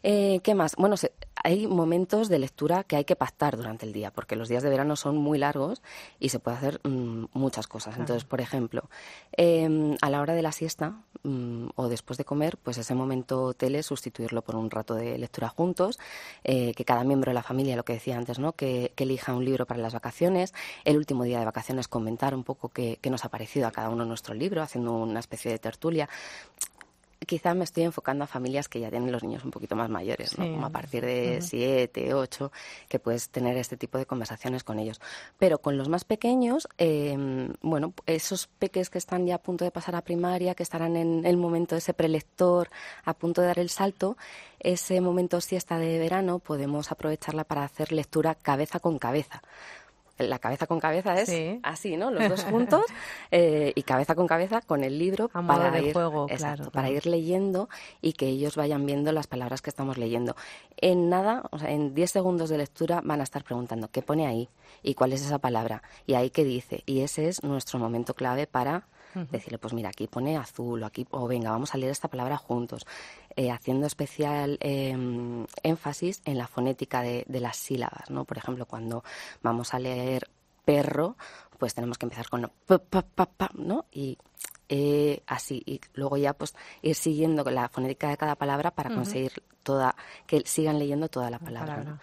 Eh, 0.01 0.39
¿Qué 0.43 0.55
más? 0.55 0.75
Bueno, 0.75 0.95
hay 1.43 1.67
momentos 1.67 2.29
de 2.29 2.39
lectura 2.39 2.83
que 2.83 2.95
hay 2.95 3.05
que 3.05 3.15
pactar 3.15 3.57
durante 3.57 3.85
el 3.85 3.93
día, 3.93 4.11
porque 4.11 4.35
los 4.35 4.49
días 4.49 4.63
de 4.63 4.69
verano 4.69 4.95
son 4.95 5.17
muy 5.17 5.37
largos 5.37 5.81
y 6.19 6.29
se 6.29 6.39
puede 6.39 6.57
hacer 6.57 6.79
mm, 6.83 7.25
muchas 7.33 7.67
cosas. 7.67 7.97
Entonces, 7.97 8.23
por 8.23 8.41
ejemplo, 8.41 8.89
em, 9.31 9.97
a 10.01 10.09
la 10.09 10.21
hora 10.21 10.33
de 10.33 10.41
la 10.41 10.51
siesta 10.51 10.95
mm, 11.23 11.69
o 11.75 11.87
después 11.87 12.17
de 12.17 12.25
comer, 12.25 12.57
pues 12.57 12.77
ese 12.77 12.95
momento 12.95 13.53
tele 13.53 13.83
sustituirlo 13.83 14.41
por 14.41 14.55
un 14.55 14.69
rato 14.69 14.95
de 14.95 15.17
lectura 15.17 15.32
juntos, 15.41 15.99
eh, 16.43 16.73
que 16.75 16.85
cada 16.85 17.03
miembro 17.03 17.29
de 17.29 17.35
la 17.35 17.43
familia, 17.43 17.75
lo 17.75 17.83
que 17.83 17.93
decía 17.93 18.17
antes, 18.17 18.39
¿no? 18.39 18.53
Que, 18.53 18.93
elija 19.03 19.35
un 19.35 19.43
libro 19.43 19.65
para 19.65 19.81
las 19.81 19.93
vacaciones, 19.93 20.53
el 20.85 20.95
último 20.95 21.25
día 21.25 21.37
de 21.37 21.43
vacaciones 21.43 21.89
comentar 21.89 22.33
un 22.33 22.45
poco 22.45 22.69
qué, 22.69 22.99
qué 23.01 23.09
nos 23.09 23.25
ha 23.25 23.29
parecido 23.29 23.67
a 23.67 23.71
cada 23.71 23.89
uno 23.89 24.05
nuestro 24.05 24.33
libro, 24.33 24.61
haciendo 24.61 24.93
una 24.93 25.19
especie 25.19 25.51
de 25.51 25.59
tertulia 25.59 26.07
quizá 27.25 27.53
me 27.53 27.63
estoy 27.63 27.83
enfocando 27.83 28.23
a 28.23 28.27
familias 28.27 28.67
que 28.67 28.79
ya 28.79 28.89
tienen 28.89 29.11
los 29.11 29.23
niños 29.23 29.43
un 29.43 29.51
poquito 29.51 29.75
más 29.75 29.89
mayores, 29.89 30.37
¿no? 30.37 30.45
Como 30.45 30.65
a 30.65 30.69
partir 30.69 31.05
de 31.05 31.41
siete, 31.41 32.13
ocho, 32.13 32.51
que 32.87 32.99
puedes 32.99 33.29
tener 33.29 33.57
este 33.57 33.77
tipo 33.77 33.97
de 33.97 34.05
conversaciones 34.05 34.63
con 34.63 34.79
ellos. 34.79 34.99
Pero 35.37 35.59
con 35.59 35.77
los 35.77 35.89
más 35.89 36.05
pequeños, 36.05 36.67
em, 36.77 37.53
bueno, 37.61 37.93
esos 38.05 38.47
peques 38.47 38.89
que 38.89 38.97
están 38.97 39.25
ya 39.25 39.35
a 39.35 39.37
punto 39.37 39.65
de 39.65 39.71
pasar 39.71 39.95
a 39.95 40.01
primaria, 40.01 40.55
que 40.55 40.63
estarán 40.63 40.95
en 40.95 41.25
el 41.25 41.37
momento 41.37 41.75
de 41.75 41.79
ese 41.79 41.93
prelector, 41.93 42.69
a 43.03 43.13
punto 43.13 43.41
de 43.41 43.47
dar 43.47 43.59
el 43.59 43.69
salto, 43.69 44.17
ese 44.59 45.01
momento 45.01 45.41
siesta 45.41 45.77
de 45.77 45.99
verano 45.99 46.39
podemos 46.39 46.91
aprovecharla 46.91 47.43
para 47.43 47.63
hacer 47.63 47.91
lectura 47.91 48.35
cabeza 48.35 48.79
con 48.79 48.97
cabeza 48.97 49.41
la 50.17 50.39
cabeza 50.39 50.67
con 50.67 50.79
cabeza 50.79 51.19
es 51.19 51.59
así, 51.63 51.97
¿no? 51.97 52.11
Los 52.11 52.29
dos 52.29 52.43
juntos 52.43 52.85
eh, 53.31 53.73
y 53.75 53.83
cabeza 53.83 54.15
con 54.15 54.27
cabeza 54.27 54.61
con 54.61 54.83
el 54.83 54.99
libro 54.99 55.27
para, 55.27 55.79
ir, 55.79 55.95
para 56.71 56.89
ir 56.89 57.05
leyendo 57.05 57.69
y 58.01 58.13
que 58.13 58.27
ellos 58.27 58.55
vayan 58.55 58.85
viendo 58.85 59.11
las 59.11 59.27
palabras 59.27 59.61
que 59.61 59.69
estamos 59.69 59.97
leyendo. 59.97 60.35
En 60.77 61.09
nada, 61.09 61.43
o 61.51 61.59
sea, 61.59 61.71
en 61.71 61.93
10 61.95 62.11
segundos 62.11 62.49
de 62.49 62.57
lectura 62.57 63.01
van 63.03 63.21
a 63.21 63.23
estar 63.23 63.43
preguntando 63.43 63.89
qué 63.89 64.01
pone 64.01 64.27
ahí 64.27 64.49
y 64.83 64.93
cuál 64.93 65.13
es 65.13 65.25
esa 65.25 65.39
palabra 65.39 65.81
y 66.05 66.13
ahí 66.13 66.29
qué 66.29 66.43
dice. 66.43 66.83
Y 66.85 67.01
ese 67.01 67.27
es 67.27 67.43
nuestro 67.43 67.79
momento 67.79 68.13
clave 68.13 68.47
para 68.47 68.87
decirle, 69.31 69.57
pues 69.57 69.73
mira, 69.73 69.89
aquí 69.89 70.07
pone 70.07 70.37
azul 70.37 70.83
o 70.83 70.85
aquí, 70.85 71.05
o 71.11 71.27
venga, 71.27 71.51
vamos 71.51 71.73
a 71.73 71.77
leer 71.77 71.91
esta 71.91 72.07
palabra 72.07 72.37
juntos. 72.37 72.85
Eh, 73.35 73.51
haciendo 73.51 73.87
especial 73.87 74.57
em, 74.61 75.45
énfasis 75.63 76.21
en 76.25 76.37
la 76.37 76.47
fonética 76.47 77.01
de, 77.01 77.25
las 77.27 77.57
sílabas, 77.57 78.09
¿no? 78.09 78.25
Por 78.25 78.37
ejemplo, 78.37 78.65
cuando 78.65 79.03
vamos 79.41 79.73
a 79.73 79.79
leer 79.79 80.29
perro, 80.65 81.17
pues 81.57 81.73
tenemos 81.73 81.97
que 81.97 82.05
empezar 82.05 82.29
con 82.29 82.51
p, 82.65 82.79
¿no? 83.55 83.85
Y 83.91 84.17
eh, 84.69 85.21
así, 85.27 85.61
y 85.65 85.81
luego 85.93 86.17
ya 86.17 86.33
pues 86.33 86.55
ir 86.81 86.95
siguiendo 86.95 87.43
la 87.51 87.69
fonética 87.69 88.09
de 88.09 88.17
cada 88.17 88.35
palabra 88.35 88.71
para 88.71 88.93
conseguir 88.93 89.43
toda, 89.63 89.95
que 90.27 90.43
sigan 90.45 90.79
leyendo 90.79 91.07
toda 91.09 91.29
la 91.29 91.39
palabra. 91.39 91.99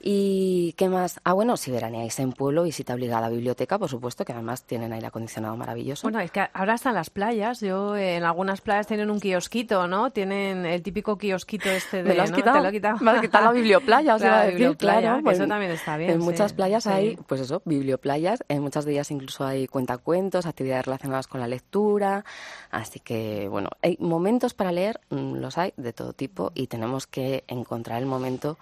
¿Y 0.00 0.74
qué 0.74 0.88
más? 0.88 1.18
Ah, 1.24 1.32
bueno, 1.32 1.56
si 1.56 1.72
veraneáis 1.72 2.20
en 2.20 2.32
pueblo, 2.32 2.62
visita 2.62 2.94
obligada 2.94 3.18
a 3.18 3.22
la 3.22 3.28
biblioteca, 3.30 3.78
por 3.78 3.88
supuesto, 3.88 4.24
que 4.24 4.32
además 4.32 4.62
tienen 4.62 4.92
aire 4.92 5.08
acondicionado 5.08 5.56
maravilloso. 5.56 6.04
Bueno, 6.04 6.20
es 6.20 6.30
que 6.30 6.46
ahora 6.52 6.74
están 6.74 6.94
las 6.94 7.10
playas. 7.10 7.60
Yo 7.60 7.96
en 7.96 8.22
algunas 8.22 8.60
playas 8.60 8.86
tienen 8.86 9.10
un 9.10 9.18
kiosquito, 9.18 9.88
¿no? 9.88 10.12
Tienen 10.12 10.66
el 10.66 10.82
típico 10.82 11.18
kiosquito 11.18 11.68
este 11.68 11.96
de... 12.04 12.10
¿Me 12.10 12.14
lo 12.14 12.22
has 12.22 12.30
quitado? 12.30 12.58
Te 12.58 12.62
lo 12.62 12.68
he 12.68 12.72
quitado. 12.72 12.98
Me 13.00 13.10
has 13.10 13.20
quitado 13.20 13.44
la 13.46 13.52
biblioplaya, 13.52 14.14
o 14.14 14.18
sea, 14.20 14.48
claro. 14.76 15.20
Pues, 15.24 15.38
eso 15.38 15.48
también 15.48 15.72
está 15.72 15.96
bien. 15.96 16.10
En 16.10 16.20
muchas 16.20 16.52
playas 16.52 16.86
hay, 16.86 17.16
pues 17.26 17.40
eso, 17.40 17.60
biblioplayas. 17.64 18.44
En 18.48 18.62
muchas 18.62 18.84
de 18.84 18.92
ellas 18.92 19.10
incluso 19.10 19.44
hay 19.44 19.66
cuentacuentos, 19.66 20.46
actividades 20.46 20.86
relacionadas 20.86 21.26
con 21.26 21.40
la 21.40 21.48
lectura. 21.48 22.24
Así 22.70 23.00
que, 23.00 23.48
bueno, 23.48 23.70
hay 23.82 23.96
momentos 23.98 24.54
para 24.54 24.70
leer, 24.70 25.00
mm, 25.10 25.34
los 25.34 25.58
hay 25.58 25.72
de 25.76 25.92
todo 25.92 26.12
tipo 26.12 26.52
y 26.54 26.68
tenemos 26.68 26.97
que 27.06 27.44
encontrar 27.46 28.00
el 28.00 28.06
momento 28.06 28.58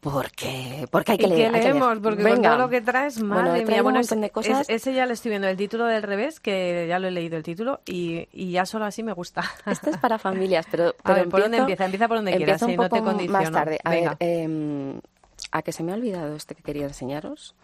porque, 0.00 0.86
porque 0.92 1.12
hay 1.12 1.18
que 1.18 1.26
leer. 1.26 1.52
¿Qué 1.52 1.60
leemos? 1.60 1.98
Porque 1.98 2.22
con 2.22 2.40
todo 2.40 2.56
lo 2.56 2.68
que 2.68 2.80
traes, 2.80 3.20
madre 3.20 3.64
mía. 3.64 3.82
Bueno, 3.82 4.00
de 4.00 4.30
cosas. 4.30 4.68
ese 4.68 4.94
ya 4.94 5.06
le 5.06 5.14
estoy 5.14 5.30
viendo 5.30 5.48
el 5.48 5.56
título 5.56 5.86
del 5.86 6.04
revés, 6.04 6.38
que 6.38 6.86
ya 6.88 7.00
lo 7.00 7.08
he 7.08 7.10
leído 7.10 7.36
el 7.36 7.42
título, 7.42 7.80
y, 7.84 8.28
y 8.32 8.52
ya 8.52 8.64
solo 8.64 8.84
así 8.84 9.02
me 9.02 9.12
gusta. 9.12 9.42
Este 9.66 9.90
es 9.90 9.96
para 9.96 10.18
familias, 10.18 10.66
pero, 10.70 10.94
pero 11.02 11.16
ver, 11.16 11.28
¿por 11.28 11.40
dónde 11.40 11.58
empieza? 11.58 11.84
Empieza 11.84 12.06
por 12.06 12.18
donde 12.18 12.36
quieras, 12.36 12.62
un 12.62 12.76
no 12.76 12.88
te 12.88 13.02
condiciono. 13.02 13.42
Más 13.42 13.50
tarde. 13.50 13.78
A 13.82 13.90
ver, 13.90 14.16
eh, 14.20 15.00
a 15.50 15.62
que 15.62 15.72
se 15.72 15.82
me 15.82 15.92
ha 15.92 15.96
olvidado 15.96 16.36
este 16.36 16.54
que 16.54 16.62
quería 16.62 16.84
enseñaros. 16.84 17.56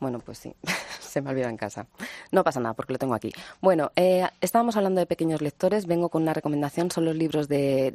Bueno, 0.00 0.20
pues 0.20 0.38
sí, 0.38 0.54
se 1.00 1.20
me 1.20 1.30
olvida 1.30 1.50
en 1.50 1.58
casa. 1.58 1.86
No 2.32 2.44
pasa 2.44 2.60
nada 2.60 2.74
porque 2.74 2.94
lo 2.94 2.98
tengo 2.98 3.14
aquí. 3.14 3.30
Bueno, 3.60 3.92
eh, 3.94 4.26
estábamos 4.40 4.76
hablando 4.76 5.00
de 5.00 5.06
pequeños 5.06 5.42
lectores. 5.42 5.86
Vengo 5.86 6.08
con 6.08 6.22
una 6.22 6.32
recomendación. 6.32 6.90
Son 6.90 7.04
los 7.04 7.14
libros 7.14 7.46
de 7.48 7.94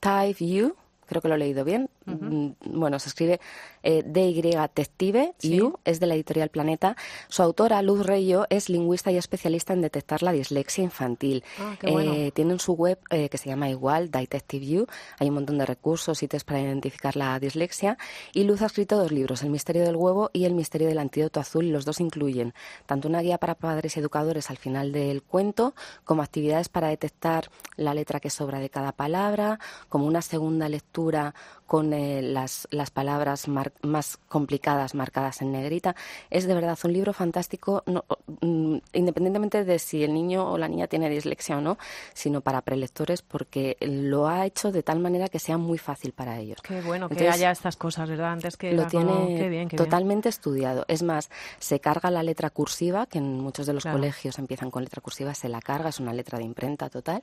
Type 0.00 0.34
You 0.44 0.74
creo 1.06 1.22
que 1.22 1.28
lo 1.28 1.34
he 1.34 1.38
leído 1.38 1.64
bien. 1.64 1.88
Mm, 2.06 2.50
bueno, 2.66 2.98
se 2.98 3.08
escribe 3.08 3.40
eh, 3.82 4.02
DY 4.04 4.42
Detective, 4.42 5.34
You, 5.40 5.78
es 5.84 6.00
de 6.00 6.06
la 6.06 6.14
editorial 6.14 6.48
Planeta. 6.48 6.96
Su 7.28 7.42
autora, 7.42 7.80
Luz 7.82 8.06
Reyo, 8.06 8.46
es 8.50 8.68
lingüista 8.68 9.10
y 9.10 9.16
especialista 9.16 9.72
en 9.72 9.82
detectar 9.82 10.22
la 10.22 10.32
dislexia 10.32 10.84
infantil. 10.84 11.44
Ah, 11.58 11.76
eh, 11.82 12.30
tienen 12.34 12.58
su 12.58 12.74
web 12.74 12.98
eh, 13.10 13.28
que 13.28 13.38
se 13.38 13.48
llama 13.48 13.68
igual, 13.68 14.10
Detective 14.10 14.66
You. 14.66 14.86
Hay 15.18 15.28
un 15.28 15.34
montón 15.34 15.58
de 15.58 15.66
recursos 15.66 16.22
y 16.22 16.28
test 16.28 16.46
para 16.46 16.60
identificar 16.60 17.16
la 17.16 17.38
dislexia. 17.38 17.98
Y 18.32 18.44
Luz 18.44 18.62
ha 18.62 18.66
escrito 18.66 18.96
dos 18.96 19.12
libros, 19.12 19.42
El 19.42 19.50
misterio 19.50 19.84
del 19.84 19.96
huevo 19.96 20.30
y 20.32 20.44
El 20.44 20.54
misterio 20.54 20.88
del 20.88 20.98
antídoto 20.98 21.40
azul. 21.40 21.68
Los 21.68 21.84
dos 21.84 22.00
incluyen 22.00 22.54
tanto 22.86 23.08
una 23.08 23.20
guía 23.20 23.38
para 23.38 23.54
padres 23.54 23.96
y 23.96 24.00
educadores 24.00 24.50
al 24.50 24.56
final 24.56 24.92
del 24.92 25.22
cuento, 25.22 25.74
como 26.04 26.22
actividades 26.22 26.68
para 26.68 26.88
detectar 26.88 27.50
la 27.76 27.94
letra 27.94 28.20
que 28.20 28.30
sobra 28.30 28.58
de 28.58 28.70
cada 28.70 28.92
palabra, 28.92 29.58
como 29.88 30.06
una 30.06 30.22
segunda 30.22 30.68
lectura 30.68 30.94
cultura, 31.04 31.34
con 31.66 31.92
eh, 31.92 32.22
las, 32.22 32.68
las, 32.70 32.90
palabras 32.90 33.48
más 33.48 34.18
complicadas 34.28 34.94
marcadas 34.94 35.42
en 35.42 35.52
negrita. 35.52 35.96
Es 36.30 36.46
de 36.46 36.54
verdad 36.54 36.78
un 36.84 36.92
libro 36.92 37.12
fantástico, 37.12 37.82
mm, 37.86 38.76
independientemente 38.92 39.64
de 39.64 39.78
si 39.78 40.04
el 40.04 40.12
niño 40.12 40.50
o 40.50 40.58
la 40.58 40.68
niña 40.68 40.86
tiene 40.86 41.08
dislexia 41.08 41.58
o 41.58 41.60
no, 41.60 41.78
sino 42.12 42.40
para 42.40 42.60
prelectores 42.62 43.22
porque 43.22 43.76
lo 43.80 44.28
ha 44.28 44.46
hecho 44.46 44.72
de 44.72 44.82
tal 44.82 45.00
manera 45.00 45.28
que 45.28 45.38
sea 45.38 45.58
muy 45.58 45.78
fácil 45.78 46.12
para 46.12 46.38
ellos. 46.38 46.60
Qué 46.62 46.80
bueno 46.82 47.08
que 47.08 47.28
haya 47.28 47.50
estas 47.50 47.76
cosas, 47.76 48.08
¿verdad? 48.08 48.32
Antes 48.32 48.56
que 48.56 48.72
lo 48.72 48.86
tiene 48.86 49.66
totalmente 49.76 50.28
estudiado. 50.28 50.84
Es 50.88 51.02
más, 51.02 51.30
se 51.58 51.80
carga 51.80 52.10
la 52.10 52.22
letra 52.22 52.50
cursiva, 52.50 53.06
que 53.06 53.18
en 53.18 53.40
muchos 53.40 53.66
de 53.66 53.72
los 53.72 53.84
colegios 53.84 54.38
empiezan 54.38 54.70
con 54.70 54.82
letra 54.82 55.00
cursiva, 55.00 55.34
se 55.34 55.48
la 55.48 55.60
carga, 55.60 55.88
es 55.88 56.00
una 56.00 56.12
letra 56.12 56.38
de 56.38 56.44
imprenta 56.44 56.88
total. 56.88 57.22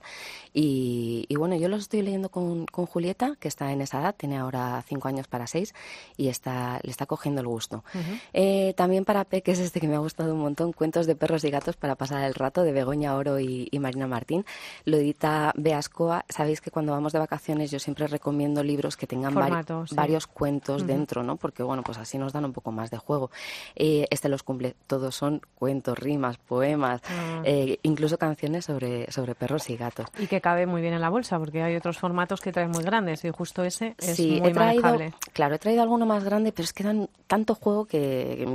Y, 0.53 1.27
bueno, 1.35 1.55
yo 1.55 1.67
lo 1.67 1.77
estoy 1.77 2.01
leyendo 2.01 2.29
con, 2.29 2.65
con 2.65 2.85
Julieta, 2.85 3.35
que 3.39 3.47
está 3.47 3.71
en 3.71 3.81
esa 3.81 4.01
edad, 4.01 4.15
tiene 4.15 4.30
ahora 4.37 4.83
cinco 4.87 5.07
años 5.07 5.27
para 5.27 5.47
seis 5.47 5.73
y 6.17 6.27
está, 6.27 6.79
le 6.83 6.91
está 6.91 7.05
cogiendo 7.05 7.41
el 7.41 7.47
gusto. 7.47 7.83
Eh, 8.33 8.73
también 8.75 9.05
para 9.05 9.23
Peques, 9.23 9.59
este 9.59 9.79
que 9.79 9.87
me 9.87 9.95
ha 9.95 9.99
gustado 9.99 10.33
un 10.33 10.41
montón, 10.41 10.73
Cuentos 10.73 11.05
de 11.05 11.15
perros 11.15 11.43
y 11.43 11.51
gatos 11.51 11.75
para 11.75 11.95
pasar 11.95 12.23
el 12.23 12.33
rato 12.33 12.63
de 12.63 12.71
Begoña 12.71 13.15
Oro 13.15 13.39
y, 13.39 13.69
Marina 13.79 14.07
Martín. 14.07 14.45
Lo 14.85 14.97
edita 14.97 15.53
Beascoa. 15.55 16.25
Sabéis 16.29 16.61
que 16.61 16.71
cuando 16.71 16.91
vamos 16.91 17.13
de 17.13 17.19
vacaciones 17.19 17.71
yo 17.71 17.79
siempre 17.79 18.07
recomiendo 18.07 18.63
libros 18.63 18.97
que 18.97 19.07
tengan 19.07 19.33
varios 19.33 20.27
cuentos 20.27 20.85
dentro, 20.85 21.23
¿no? 21.23 21.35
Porque 21.35 21.63
bueno, 21.63 21.83
pues 21.83 21.97
así 21.97 22.17
nos 22.17 22.33
dan 22.33 22.45
un 22.45 22.53
poco 22.53 22.71
más 22.71 22.91
de 22.91 22.97
juego. 22.97 23.31
Eh, 23.75 24.07
este 24.09 24.29
los 24.29 24.43
cumple. 24.43 24.75
Todos 24.87 25.15
son 25.15 25.41
cuentos, 25.55 25.97
rimas, 25.97 26.37
poemas, 26.37 27.01
ah. 27.09 27.41
eh, 27.43 27.79
incluso 27.83 28.17
canciones 28.17 28.65
sobre, 28.65 29.11
sobre 29.11 29.35
perros 29.35 29.69
y 29.69 29.77
gatos. 29.77 30.07
Y 30.19 30.27
que 30.27 30.41
cabe 30.41 30.65
muy 30.65 30.81
bien 30.81 30.93
en 30.93 31.01
la 31.01 31.09
bolsa, 31.09 31.39
porque 31.39 31.61
hay 31.63 31.75
otros 31.75 31.97
formatos 31.97 32.41
que 32.41 32.51
traen 32.51 32.71
muy 32.71 32.83
grandes 32.83 33.23
y 33.25 33.29
justo 33.31 33.63
ese 33.63 33.95
es 33.97 34.19
sí, 34.21 34.41
he 34.43 34.51
traído, 34.51 34.97
claro, 35.33 35.55
he 35.55 35.59
traído 35.59 35.81
alguno 35.81 36.05
más 36.05 36.23
grande, 36.23 36.51
pero 36.51 36.65
es 36.65 36.73
que 36.73 36.83
dan 36.83 37.09
tanto 37.27 37.55
juego 37.55 37.85
que, 37.85 38.45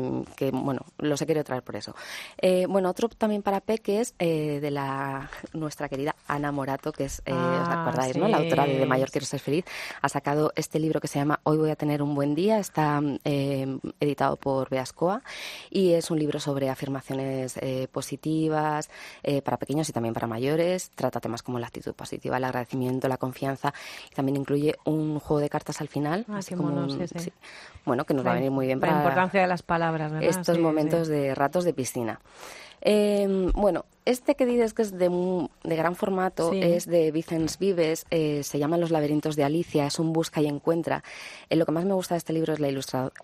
bueno, 0.52 0.82
los 0.98 1.22
he 1.22 1.26
querido 1.26 1.44
traer 1.44 1.62
por 1.62 1.76
eso. 1.76 1.94
Eh, 2.36 2.66
bueno, 2.68 2.90
otro 2.90 3.08
también 3.08 3.42
para 3.42 3.60
peques 3.60 4.14
eh, 4.18 4.60
de 4.60 4.70
la 4.70 5.30
nuestra 5.54 5.88
querida 5.88 6.14
Ana 6.28 6.52
Morato, 6.52 6.92
que 6.92 7.04
es, 7.04 7.22
eh, 7.24 7.32
os 7.32 7.38
ah, 7.38 7.82
acordáis, 7.82 8.16
¿no? 8.16 8.28
La 8.28 8.36
autora 8.36 8.66
de 8.66 8.78
De 8.78 8.86
Mayor 8.86 9.10
Quiero 9.10 9.26
Ser 9.26 9.40
Feliz, 9.40 9.64
ha 10.02 10.08
sacado 10.08 10.52
este 10.56 10.78
libro 10.78 11.00
que 11.00 11.08
se 11.08 11.18
llama 11.18 11.40
Hoy 11.44 11.56
voy 11.56 11.70
a 11.70 11.76
tener 11.76 12.02
un 12.02 12.14
buen 12.14 12.34
día, 12.34 12.58
está 12.58 13.00
editado 13.24 14.36
por 14.36 14.68
Beascoa 14.68 15.22
y 15.70 15.92
es 15.92 16.10
un 16.10 16.18
libro 16.18 16.38
sobre 16.38 16.68
afirmaciones 16.68 17.58
positivas 17.90 18.90
para 19.42 19.56
pequeños 19.56 19.88
y 19.88 19.92
también 19.92 20.12
para 20.12 20.26
mayores. 20.26 20.90
Trata 20.94 21.20
temas 21.20 21.42
como 21.42 21.58
la 21.58 21.68
actitud 21.68 21.94
positiva, 21.94 22.36
el 22.36 22.44
agradecimiento, 22.44 23.08
la 23.08 23.16
confianza 23.16 23.72
y 24.10 24.14
también 24.14 24.36
incluye 24.36 24.76
un 24.84 25.18
juego 25.18 25.40
de 25.40 25.48
cartas 25.56 25.80
al 25.80 25.88
final. 25.88 26.26
Ah, 26.28 26.40
bueno, 27.86 28.04
que 28.04 28.12
nos 28.12 28.26
va 28.26 28.32
a 28.32 28.34
venir 28.34 28.50
muy 28.50 28.66
bien 28.66 28.78
para 28.78 28.92
la 28.92 28.98
importancia 28.98 29.40
de 29.40 29.46
las 29.46 29.62
palabras, 29.62 30.12
estos 30.20 30.58
momentos 30.58 31.08
de 31.08 31.34
ratos 31.34 31.64
de 31.64 31.72
piscina. 31.72 32.20
Eh, 32.82 33.50
bueno, 33.54 33.86
este 34.06 34.36
que 34.36 34.46
dices 34.46 34.72
que 34.72 34.82
es 34.82 34.96
de, 34.96 35.48
de 35.64 35.76
gran 35.76 35.96
formato 35.96 36.52
es 36.52 36.86
de 36.86 37.10
Vicens 37.10 37.58
Vives, 37.58 38.06
eh, 38.10 38.42
se 38.44 38.58
llama 38.58 38.78
Los 38.78 38.90
laberintos 38.90 39.34
de 39.34 39.42
Alicia, 39.44 39.86
es 39.86 39.98
un 39.98 40.12
busca 40.12 40.40
y 40.40 40.46
encuentra. 40.46 41.02
Eh, 41.50 41.56
lo 41.56 41.66
que 41.66 41.72
más 41.72 41.84
me 41.84 41.92
gusta 41.92 42.14
de 42.14 42.18
este 42.18 42.32
libro 42.32 42.52
es 42.52 42.60
la, 42.60 42.68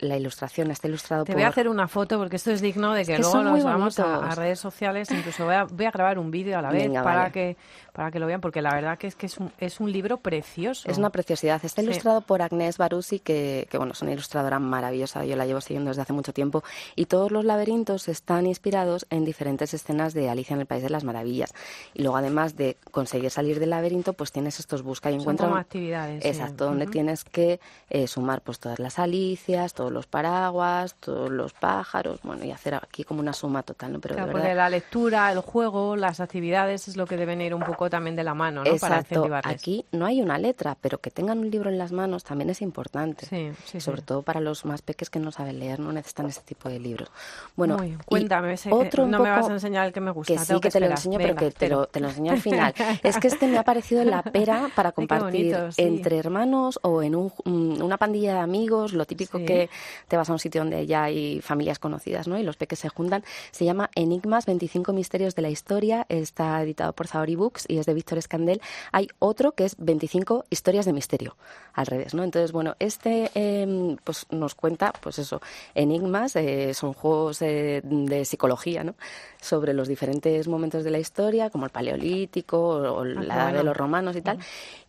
la 0.00 0.16
ilustración, 0.16 0.72
está 0.72 0.88
ilustrado 0.88 1.24
Te 1.24 1.32
por... 1.32 1.36
voy 1.36 1.44
a 1.44 1.48
hacer 1.48 1.68
una 1.68 1.86
foto 1.86 2.18
porque 2.18 2.36
esto 2.36 2.50
es 2.50 2.60
digno 2.60 2.94
de 2.94 3.04
que, 3.04 3.18
luego 3.18 3.42
nos 3.42 3.62
vamos 3.62 3.98
a, 4.00 4.34
redes 4.34 4.58
sociales, 4.58 5.08
incluso 5.12 5.44
voy 5.44 5.54
a, 5.54 5.64
voy 5.64 5.86
a 5.86 5.92
grabar 5.92 6.18
un 6.18 6.30
vídeo 6.32 6.58
a 6.58 6.62
la 6.62 6.70
vez 6.70 6.90
para, 6.90 7.30
que, 7.30 7.56
para 7.92 8.10
que 8.10 8.18
lo 8.18 8.26
vean, 8.26 8.40
porque 8.40 8.60
la 8.60 8.74
verdad 8.74 8.98
que 8.98 9.06
es 9.06 9.14
que 9.14 9.26
es 9.26 9.38
un, 9.38 9.52
es 9.58 9.78
un 9.78 9.92
libro 9.92 10.18
precioso. 10.18 10.90
Es 10.90 10.98
una 10.98 11.10
preciosidad. 11.10 11.64
Está 11.64 11.82
ilustrado 11.82 12.22
por 12.22 12.42
Agnès 12.42 12.76
Barussi, 12.76 13.20
que, 13.20 13.68
que 13.70 13.78
bueno, 13.78 13.92
es 13.92 14.02
una 14.02 14.12
ilustradora 14.12 14.58
maravillosa, 14.58 15.24
yo 15.24 15.36
la 15.36 15.46
llevo 15.46 15.60
siguiendo 15.60 15.90
desde 15.90 16.02
hace 16.02 16.12
mucho 16.12 16.32
tiempo, 16.32 16.64
y 16.96 17.06
todos 17.06 17.30
los 17.30 17.44
laberintos 17.44 18.08
están 18.08 18.46
inspirados 18.46 19.06
en 19.10 19.24
diferentes 19.24 19.74
escenas 19.74 20.12
de 20.12 20.28
Alicia 20.28 20.54
en 20.54 20.60
el 20.60 20.66
País 20.72 20.82
de 20.82 20.88
las 20.88 21.04
Maravillas. 21.04 21.52
Y 21.92 22.02
luego, 22.02 22.16
además 22.16 22.56
de 22.56 22.78
conseguir 22.90 23.30
salir 23.30 23.61
del 23.61 23.70
laberinto, 23.70 24.14
pues 24.14 24.32
tienes 24.32 24.58
estos 24.58 24.82
busca 24.82 25.11
y 25.11 25.16
encuentra. 25.16 25.44
Son 25.44 25.50
como 25.50 25.61
actividades. 25.61 26.24
Exacto, 26.24 26.64
donde 26.64 26.87
tienes 26.87 27.24
que 27.24 27.61
eh, 27.90 28.06
sumar 28.06 28.40
pues 28.40 28.58
todas 28.58 28.78
las 28.78 28.98
alicias, 28.98 29.74
todos 29.74 29.92
los 29.92 30.06
paraguas, 30.06 30.94
todos 30.94 31.30
los 31.30 31.52
pájaros, 31.52 32.20
bueno, 32.22 32.42
y 32.44 32.50
hacer 32.50 32.74
aquí 32.74 33.04
como 33.04 33.20
una 33.20 33.35
suma 33.35 33.62
total, 33.62 33.92
¿no? 33.92 34.00
Pero 34.00 34.14
de 34.14 34.24
verdad... 34.24 34.56
la 34.56 34.70
lectura, 34.70 35.30
el 35.30 35.40
juego, 35.40 35.94
las 35.94 36.20
actividades 36.20 36.88
es 36.88 36.96
lo 36.96 37.06
que 37.06 37.18
deben 37.18 37.42
ir 37.42 37.54
un 37.54 37.62
poco 37.62 37.90
también 37.90 38.16
de 38.16 38.24
la 38.24 38.32
mano, 38.32 38.64
¿no? 38.64 38.70
Exacto. 38.70 39.28
Para 39.28 39.46
Aquí 39.46 39.85
no 39.92 40.06
hay 40.06 40.22
una 40.22 40.38
letra, 40.38 40.74
pero 40.80 40.98
que 40.98 41.11
tengan 41.11 41.38
un 41.38 41.50
libro 41.50 41.68
en 41.68 41.76
las 41.76 41.92
manos 41.92 42.24
también 42.24 42.48
es 42.48 42.62
importante. 42.62 43.26
Sí, 43.26 43.52
sí, 43.66 43.78
Sobre 43.78 44.00
todo 44.00 44.22
para 44.22 44.40
los 44.40 44.64
más 44.64 44.80
peques 44.80 45.11
que 45.11 45.18
no 45.18 45.32
saben 45.32 45.58
leer, 45.58 45.80
no 45.80 45.92
necesitan 45.92 46.26
ese 46.26 46.40
tipo 46.40 46.70
de 46.70 46.78
libros. 46.78 47.11
Bueno, 47.56 47.76
cuéntame, 48.06 48.54
otro 48.70 49.06
no 49.06 49.20
me 49.20 49.28
vas 49.28 49.50
a 49.50 49.52
enseñar 49.52 49.87
el 49.87 49.92
que 49.92 50.00
me 50.00 50.11
gusta. 50.11 50.32
Que 50.32 50.38
sí, 50.38 50.54
que, 50.62 50.70
te 50.70 50.81
lo 50.81 50.87
enseño, 50.87 51.18
pero 51.18 51.35
que 51.37 51.51
te 51.51 51.68
lo, 51.68 51.87
te 51.87 52.01
lo, 52.01 52.09
enseño 52.09 52.33
al 52.33 52.40
final. 52.40 52.75
es 53.03 53.18
que 53.18 53.29
este 53.29 53.46
me 53.46 53.59
ha 53.59 53.64
parecido 53.64 54.05
la 54.05 54.22
pera 54.22 54.70
para 54.75 54.92
compartir 54.92 55.57
entre 55.77 56.16
hermanos 56.16 56.79
o 56.83 57.03
en 57.03 57.14
un, 57.14 57.33
mm, 57.44 57.83
una 57.83 57.98
pandilla 57.98 58.35
de 58.35 58.40
amigos, 58.40 58.92
lo 58.92 59.05
típico 59.05 59.38
que 59.38 59.68
te 60.09 60.16
vas 60.16 60.31
a 60.31 60.33
un 60.33 60.38
sitio 60.38 60.62
donde 60.62 60.87
ya 60.87 61.05
hay 61.05 61.40
familias 61.40 61.79
conocidas, 61.79 62.29
¿no? 62.29 62.38
Y 62.38 62.42
los 62.42 62.57
peques 62.57 62.79
se 62.79 62.88
juntan. 62.88 63.25
Se 63.51 63.64
llama 63.64 63.90
Enigmas, 63.94 64.46
25 64.46 64.92
misterios 64.92 65.35
de 65.35 65.42
la 65.42 65.51
historia. 65.51 66.07
Está 66.09 66.62
editado 66.62 66.92
por 66.92 67.07
Zaori 67.09 67.37
Books 67.37 67.66
y 67.68 67.79
es 67.79 67.87
de 67.87 67.94
Víctor 67.94 68.18
Escandel. 68.18 68.61
Hay 68.92 69.09
otro 69.18 69.53
que 69.53 69.64
es 69.64 69.77
25 69.79 70.44
historias 70.51 70.87
de 70.87 70.92
misterio, 70.92 71.37
al 71.75 71.87
revés, 71.87 72.14
¿no? 72.14 72.25
Entonces, 72.25 72.53
bueno, 72.53 72.77
este 72.79 73.31
em, 73.35 73.96
pues 74.05 74.27
nos 74.31 74.55
cuenta, 74.55 74.92
pues 75.01 75.18
eso, 75.18 75.40
enigmas, 75.75 76.37
eh, 76.37 76.75
son 76.75 76.92
juegos 76.92 77.42
eh, 77.42 77.81
de 77.85 78.25
psicología, 78.25 78.85
¿no? 78.85 78.94
Sobre 79.40 79.75
los 79.75 79.88
diferentes 79.88 80.48
momentos 80.52 80.84
de 80.84 80.90
la 80.90 80.98
historia, 80.98 81.50
como 81.50 81.64
el 81.66 81.72
paleolítico 81.72 82.58
o, 82.58 83.00
ah, 83.00 83.04
la 83.04 83.34
edad 83.34 83.52
de 83.54 83.64
los 83.64 83.76
romanos 83.76 84.14
y 84.14 84.22
tal. 84.22 84.38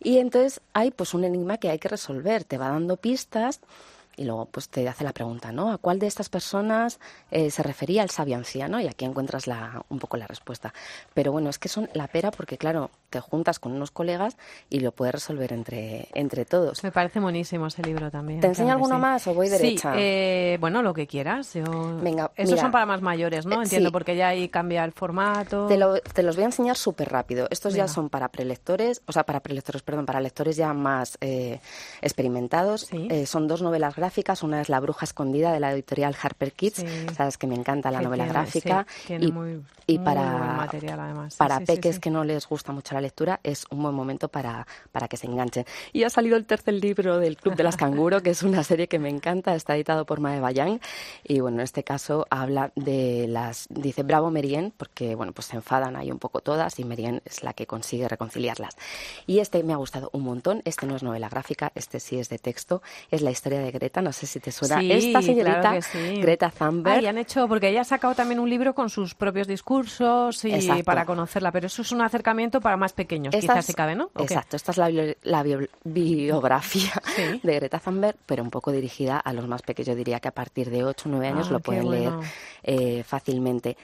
Y 0.00 0.18
entonces 0.18 0.60
hay 0.72 0.90
pues 0.92 1.14
un 1.14 1.24
enigma 1.24 1.58
que 1.58 1.70
hay 1.70 1.78
que 1.78 1.88
resolver, 1.88 2.44
te 2.44 2.58
va 2.58 2.68
dando 2.68 2.96
pistas 2.96 3.60
y 4.16 4.24
luego 4.24 4.46
pues 4.46 4.68
te 4.68 4.88
hace 4.88 5.04
la 5.04 5.12
pregunta, 5.12 5.52
¿no? 5.52 5.72
¿A 5.72 5.78
cuál 5.78 5.98
de 5.98 6.06
estas 6.06 6.28
personas 6.28 7.00
eh, 7.30 7.50
se 7.50 7.62
refería 7.62 8.02
el 8.02 8.10
sabio 8.10 8.36
anciano? 8.36 8.80
Y 8.80 8.86
aquí 8.86 9.04
encuentras 9.04 9.46
la, 9.46 9.84
un 9.88 9.98
poco 9.98 10.16
la 10.16 10.26
respuesta. 10.26 10.72
Pero 11.14 11.32
bueno, 11.32 11.50
es 11.50 11.58
que 11.58 11.68
son 11.68 11.88
la 11.94 12.06
pera 12.06 12.30
porque, 12.30 12.58
claro, 12.58 12.90
te 13.10 13.20
juntas 13.20 13.58
con 13.58 13.72
unos 13.72 13.90
colegas 13.90 14.36
y 14.70 14.80
lo 14.80 14.92
puedes 14.92 15.14
resolver 15.14 15.52
entre, 15.52 16.08
entre 16.14 16.44
todos. 16.44 16.82
Me 16.84 16.92
parece 16.92 17.20
buenísimo 17.20 17.66
ese 17.66 17.82
libro 17.82 18.10
también. 18.10 18.40
¿Te 18.40 18.46
enseño 18.46 18.72
alguno 18.72 18.98
más 18.98 19.26
o 19.26 19.34
voy 19.34 19.48
derecha? 19.48 19.92
Sí, 19.92 19.98
eh, 20.00 20.58
bueno, 20.60 20.82
lo 20.82 20.94
que 20.94 21.06
quieras. 21.06 21.52
Venga, 22.02 22.30
Esos 22.36 22.60
son 22.60 22.70
para 22.70 22.86
más 22.86 23.02
mayores, 23.02 23.46
¿no? 23.46 23.60
Eh, 23.60 23.64
Entiendo, 23.64 23.90
porque 23.92 24.16
ya 24.16 24.28
ahí 24.28 24.48
cambia 24.48 24.84
el 24.84 24.92
formato. 24.92 25.66
Te, 25.66 25.78
te 26.12 26.22
los 26.22 26.36
voy 26.36 26.44
a 26.44 26.46
enseñar 26.46 26.76
súper 26.76 27.08
rápido. 27.08 27.48
Estos 27.50 27.74
ya 27.74 27.88
son 27.88 28.08
para 28.10 28.28
prelectores, 28.28 29.02
o 29.06 29.12
sea, 29.12 29.24
para 29.24 29.40
prelectores, 29.40 29.82
perdón, 29.82 30.06
para 30.06 30.20
lectores 30.20 30.56
ya 30.56 30.72
más 30.72 31.18
experimentados. 32.00 32.88
son 33.26 33.48
dos 33.48 33.62
novelas 33.62 33.96
gráficas. 34.04 34.42
Una 34.42 34.60
es 34.60 34.68
La 34.68 34.80
bruja 34.80 35.06
escondida 35.06 35.50
de 35.50 35.60
la 35.60 35.72
editorial 35.72 36.14
Harper 36.20 36.52
Kids. 36.52 36.84
Sabes 37.16 37.38
que 37.38 37.46
me 37.46 37.54
encanta 37.54 37.90
la 37.90 38.02
novela 38.02 38.26
gráfica. 38.26 38.86
y, 39.08 39.32
y 39.86 39.98
para, 39.98 40.56
material, 40.56 41.00
además. 41.00 41.36
para 41.36 41.60
peques 41.60 41.98
que 41.98 42.10
no 42.10 42.22
les 42.22 42.46
gusta 42.46 42.72
mucho 42.72 42.94
la 42.94 43.00
lectura 43.00 43.40
es 43.42 43.66
un 43.70 43.82
buen 43.82 43.94
momento 43.94 44.28
para, 44.28 44.66
para 44.92 45.08
que 45.08 45.16
se 45.16 45.26
enganchen. 45.26 45.64
Y 45.92 46.02
ha 46.02 46.10
salido 46.10 46.36
el 46.36 46.44
tercer 46.44 46.74
libro 46.74 47.18
del 47.18 47.38
Club 47.38 47.54
de 47.56 47.62
las 47.62 47.76
Canguro, 47.76 48.22
que 48.22 48.30
es 48.30 48.42
una 48.42 48.62
serie 48.62 48.88
que 48.88 48.98
me 48.98 49.08
encanta. 49.08 49.54
Está 49.54 49.74
editado 49.74 50.04
por 50.04 50.20
Mae 50.20 50.40
Bayán. 50.40 50.80
Y 51.22 51.40
bueno, 51.40 51.58
en 51.58 51.64
este 51.64 51.82
caso 51.82 52.26
habla 52.28 52.72
de 52.76 53.26
las. 53.26 53.66
Dice 53.70 54.02
Bravo 54.02 54.30
Merien, 54.30 54.72
porque 54.76 55.14
bueno, 55.14 55.32
pues 55.32 55.46
se 55.46 55.56
enfadan 55.56 55.96
ahí 55.96 56.10
un 56.10 56.18
poco 56.18 56.40
todas 56.40 56.78
y 56.78 56.84
Merien 56.84 57.22
es 57.24 57.42
la 57.42 57.54
que 57.54 57.66
consigue 57.66 58.06
reconciliarlas. 58.06 58.76
Y 59.26 59.38
este 59.38 59.62
me 59.62 59.72
ha 59.72 59.76
gustado 59.76 60.10
un 60.12 60.24
montón. 60.24 60.60
Este 60.66 60.86
no 60.86 60.94
es 60.94 61.02
novela 61.02 61.30
gráfica, 61.30 61.72
este 61.74 62.00
sí 62.00 62.18
es 62.18 62.28
de 62.28 62.38
texto. 62.38 62.82
Es 63.10 63.22
la 63.22 63.30
historia 63.30 63.60
de 63.60 63.72
Greta. 63.94 64.02
No 64.02 64.12
sé 64.12 64.26
si 64.26 64.40
te 64.40 64.50
suena. 64.50 64.80
Esta 64.82 65.22
señorita, 65.22 65.78
Greta 66.20 66.50
Thunberg. 66.50 67.02
y 67.02 67.06
han 67.06 67.18
hecho, 67.18 67.46
porque 67.48 67.68
ella 67.68 67.82
ha 67.82 67.84
sacado 67.84 68.14
también 68.14 68.40
un 68.40 68.50
libro 68.50 68.74
con 68.74 68.90
sus 68.90 69.14
propios 69.14 69.46
discursos 69.46 70.44
y 70.44 70.82
para 70.82 71.04
conocerla, 71.04 71.52
pero 71.52 71.66
eso 71.66 71.82
es 71.82 71.92
un 71.92 72.02
acercamiento 72.02 72.60
para 72.60 72.76
más 72.76 72.92
pequeños, 72.92 73.34
quizás 73.34 73.64
se 73.64 73.74
cabe, 73.74 73.94
¿no? 73.94 74.10
Exacto, 74.18 74.56
esta 74.56 74.72
es 74.72 75.16
la, 75.22 75.44
biografía 75.84 76.92
de 77.42 77.54
Greta 77.54 77.78
Thunberg, 77.78 78.16
pero 78.26 78.42
un 78.42 78.50
poco 78.50 78.72
dirigida 78.72 79.18
a 79.18 79.32
los 79.32 79.46
más 79.46 79.62
pequeños. 79.62 79.88
Yo 79.88 79.94
diría 79.94 80.20
que 80.20 80.28
a 80.28 80.32
partir 80.32 80.70
de 80.70 80.84
8 80.84 81.08
o 81.08 81.12
9 81.12 81.28
años 81.28 81.50
lo 81.50 81.60
pueden 81.60 81.90
leer 81.90 82.12
eh, 82.62 83.02
fácilmente. 83.04 83.76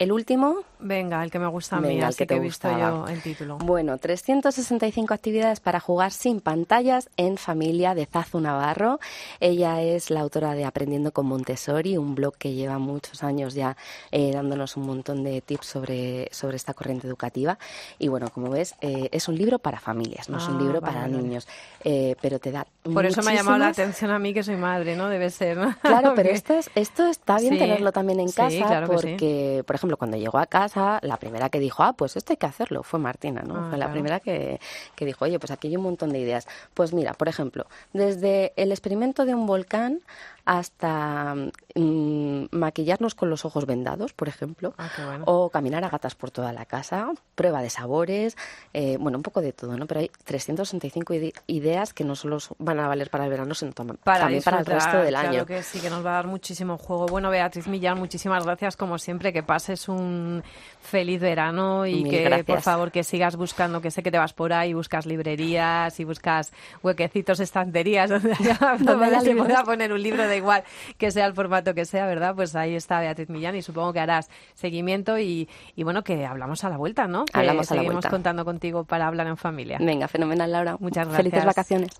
El 0.00 0.12
último. 0.12 0.64
Venga, 0.78 1.22
el 1.22 1.30
que 1.30 1.38
me 1.38 1.46
gusta 1.46 1.76
a 1.76 1.80
mí, 1.82 2.00
así 2.00 2.26
que, 2.26 2.36
he 2.36 2.40
visto 2.40 2.70
yo 2.70 3.06
el 3.06 3.20
título. 3.20 3.58
Bueno, 3.58 3.98
365 3.98 5.12
actividades 5.12 5.60
para 5.60 5.78
jugar 5.78 6.10
sin 6.10 6.40
pantallas 6.40 7.10
en 7.18 7.36
familia 7.36 7.94
de 7.94 8.06
Zazu 8.06 8.40
Navarro. 8.40 8.98
Ella 9.40 9.82
es 9.82 10.08
la 10.08 10.20
autora 10.20 10.54
de 10.54 10.64
Aprendiendo 10.64 11.12
con 11.12 11.26
Montessori, 11.26 11.98
un 11.98 12.14
blog 12.14 12.34
que 12.38 12.54
lleva 12.54 12.78
muchos 12.78 13.22
años 13.22 13.52
ya 13.52 13.76
eh, 14.10 14.30
dándonos 14.32 14.78
un 14.78 14.86
montón 14.86 15.22
de 15.22 15.42
tips 15.42 15.66
sobre, 15.66 16.30
sobre 16.32 16.56
esta 16.56 16.72
corriente 16.72 17.06
educativa. 17.06 17.58
Y 17.98 18.08
bueno, 18.08 18.30
como 18.30 18.48
ves, 18.48 18.76
eh, 18.80 19.10
es 19.12 19.28
un 19.28 19.36
libro 19.36 19.58
para 19.58 19.80
familias, 19.80 20.30
no 20.30 20.38
es 20.38 20.48
un 20.48 20.56
ah, 20.56 20.60
libro 20.60 20.80
para 20.80 21.06
niños, 21.08 21.46
eh, 21.84 22.16
pero 22.22 22.38
te 22.38 22.52
da. 22.52 22.66
Por 22.84 23.04
eso 23.04 23.22
me 23.22 23.32
ha 23.32 23.34
llamado 23.34 23.58
la 23.58 23.68
atención 23.68 24.10
a 24.12 24.18
mí 24.18 24.32
que 24.32 24.42
soy 24.42 24.56
madre, 24.56 24.96
¿no? 24.96 25.10
Debe 25.10 25.28
ser. 25.28 25.58
Claro, 25.82 26.12
pero 26.16 26.30
esto, 26.30 26.54
esto 26.74 27.06
está 27.06 27.38
bien 27.38 27.58
tenerlo 27.58 27.92
también 27.92 28.20
en 28.20 28.32
casa 28.32 28.84
porque, 28.86 29.62
por 29.66 29.76
ejemplo, 29.76 29.89
cuando 29.96 30.16
llegó 30.16 30.38
a 30.38 30.46
casa, 30.46 30.98
la 31.02 31.16
primera 31.16 31.48
que 31.48 31.58
dijo, 31.58 31.82
ah, 31.82 31.92
pues 31.92 32.16
esto 32.16 32.32
hay 32.32 32.36
que 32.36 32.46
hacerlo, 32.46 32.82
fue 32.82 32.98
Martina, 32.98 33.42
¿no? 33.42 33.56
Ah, 33.56 33.66
fue 33.70 33.78
la 33.78 33.90
primera 33.90 34.20
que, 34.20 34.60
que 34.94 35.04
dijo, 35.04 35.24
oye, 35.24 35.38
pues 35.38 35.50
aquí 35.50 35.68
hay 35.68 35.76
un 35.76 35.84
montón 35.84 36.12
de 36.12 36.18
ideas. 36.18 36.46
Pues 36.74 36.92
mira, 36.92 37.14
por 37.14 37.28
ejemplo, 37.28 37.66
desde 37.92 38.52
el 38.56 38.72
experimento 38.72 39.24
de 39.24 39.34
un 39.34 39.46
volcán 39.46 40.00
hasta 40.44 41.36
mm, 41.74 42.46
maquillarnos 42.50 43.14
con 43.14 43.30
los 43.30 43.44
ojos 43.44 43.66
vendados, 43.66 44.12
por 44.12 44.28
ejemplo, 44.28 44.74
ah, 44.78 45.20
o 45.24 45.48
caminar 45.50 45.84
a 45.84 45.90
gatas 45.90 46.14
por 46.14 46.30
toda 46.30 46.52
la 46.52 46.64
casa, 46.64 47.12
prueba 47.34 47.62
de 47.62 47.70
sabores, 47.70 48.36
eh, 48.72 48.96
bueno, 48.98 49.18
un 49.18 49.22
poco 49.22 49.40
de 49.40 49.52
todo, 49.52 49.76
¿no? 49.76 49.86
Pero 49.86 50.00
hay 50.00 50.10
365 50.24 51.14
ideas 51.46 51.92
que 51.92 52.04
no 52.04 52.16
solo 52.16 52.38
van 52.58 52.80
a 52.80 52.88
valer 52.88 53.10
para 53.10 53.24
el 53.24 53.30
verano, 53.30 53.54
sino 53.54 53.72
también 53.72 53.98
para 54.02 54.26
el 54.28 54.42
resto 54.42 54.98
del 54.98 55.10
claro 55.10 55.28
año. 55.28 55.46
que 55.46 55.62
sí, 55.62 55.80
que 55.80 55.90
nos 55.90 56.04
va 56.04 56.10
a 56.10 56.14
dar 56.14 56.26
muchísimo 56.26 56.78
juego. 56.78 57.06
Bueno, 57.06 57.30
Beatriz 57.30 57.68
Millán, 57.68 57.98
muchísimas 57.98 58.44
gracias 58.44 58.76
como 58.76 58.98
siempre, 58.98 59.32
que 59.32 59.44
pases 59.70 59.88
un 59.88 60.42
feliz 60.80 61.20
verano 61.20 61.86
y 61.86 62.02
que 62.04 62.44
por 62.44 62.62
favor 62.62 62.90
que 62.90 63.04
sigas 63.04 63.36
buscando, 63.36 63.80
que 63.80 63.90
sé 63.90 64.02
que 64.02 64.10
te 64.10 64.18
vas 64.18 64.32
por 64.32 64.52
ahí, 64.52 64.74
buscas 64.74 65.06
librerías 65.06 66.00
y 66.00 66.04
buscas 66.04 66.52
huequecitos, 66.82 67.38
estanterías 67.38 68.10
donde, 68.10 68.34
donde 68.80 69.20
se 69.20 69.36
pueda 69.36 69.62
poner 69.62 69.92
un 69.92 70.02
libro, 70.02 70.26
da 70.26 70.34
igual 70.34 70.64
que 70.98 71.10
sea 71.10 71.26
el 71.26 71.34
formato 71.34 71.74
que 71.74 71.84
sea, 71.84 72.06
¿verdad? 72.06 72.34
Pues 72.34 72.56
ahí 72.56 72.74
está 72.74 73.00
Beatriz 73.00 73.28
Millán 73.28 73.54
y 73.56 73.62
supongo 73.62 73.92
que 73.92 74.00
harás 74.00 74.30
seguimiento 74.54 75.18
y, 75.18 75.48
bueno, 75.76 76.02
que 76.02 76.26
hablamos 76.26 76.64
a 76.64 76.70
la 76.70 76.76
vuelta, 76.76 77.06
¿no? 77.06 77.24
Que 77.26 77.38
hablamos 77.38 77.70
a 77.70 77.74
la 77.76 77.82
vuelta. 77.82 78.10
contando 78.10 78.44
contigo 78.44 78.84
para 78.84 79.06
hablar 79.06 79.26
en 79.26 79.36
familia. 79.36 79.78
Venga, 79.80 80.08
fenomenal, 80.08 80.50
Laura. 80.50 80.76
Muchas 80.80 81.06
gracias. 81.06 81.16
Felices 81.16 81.44
vacaciones. 81.44 81.90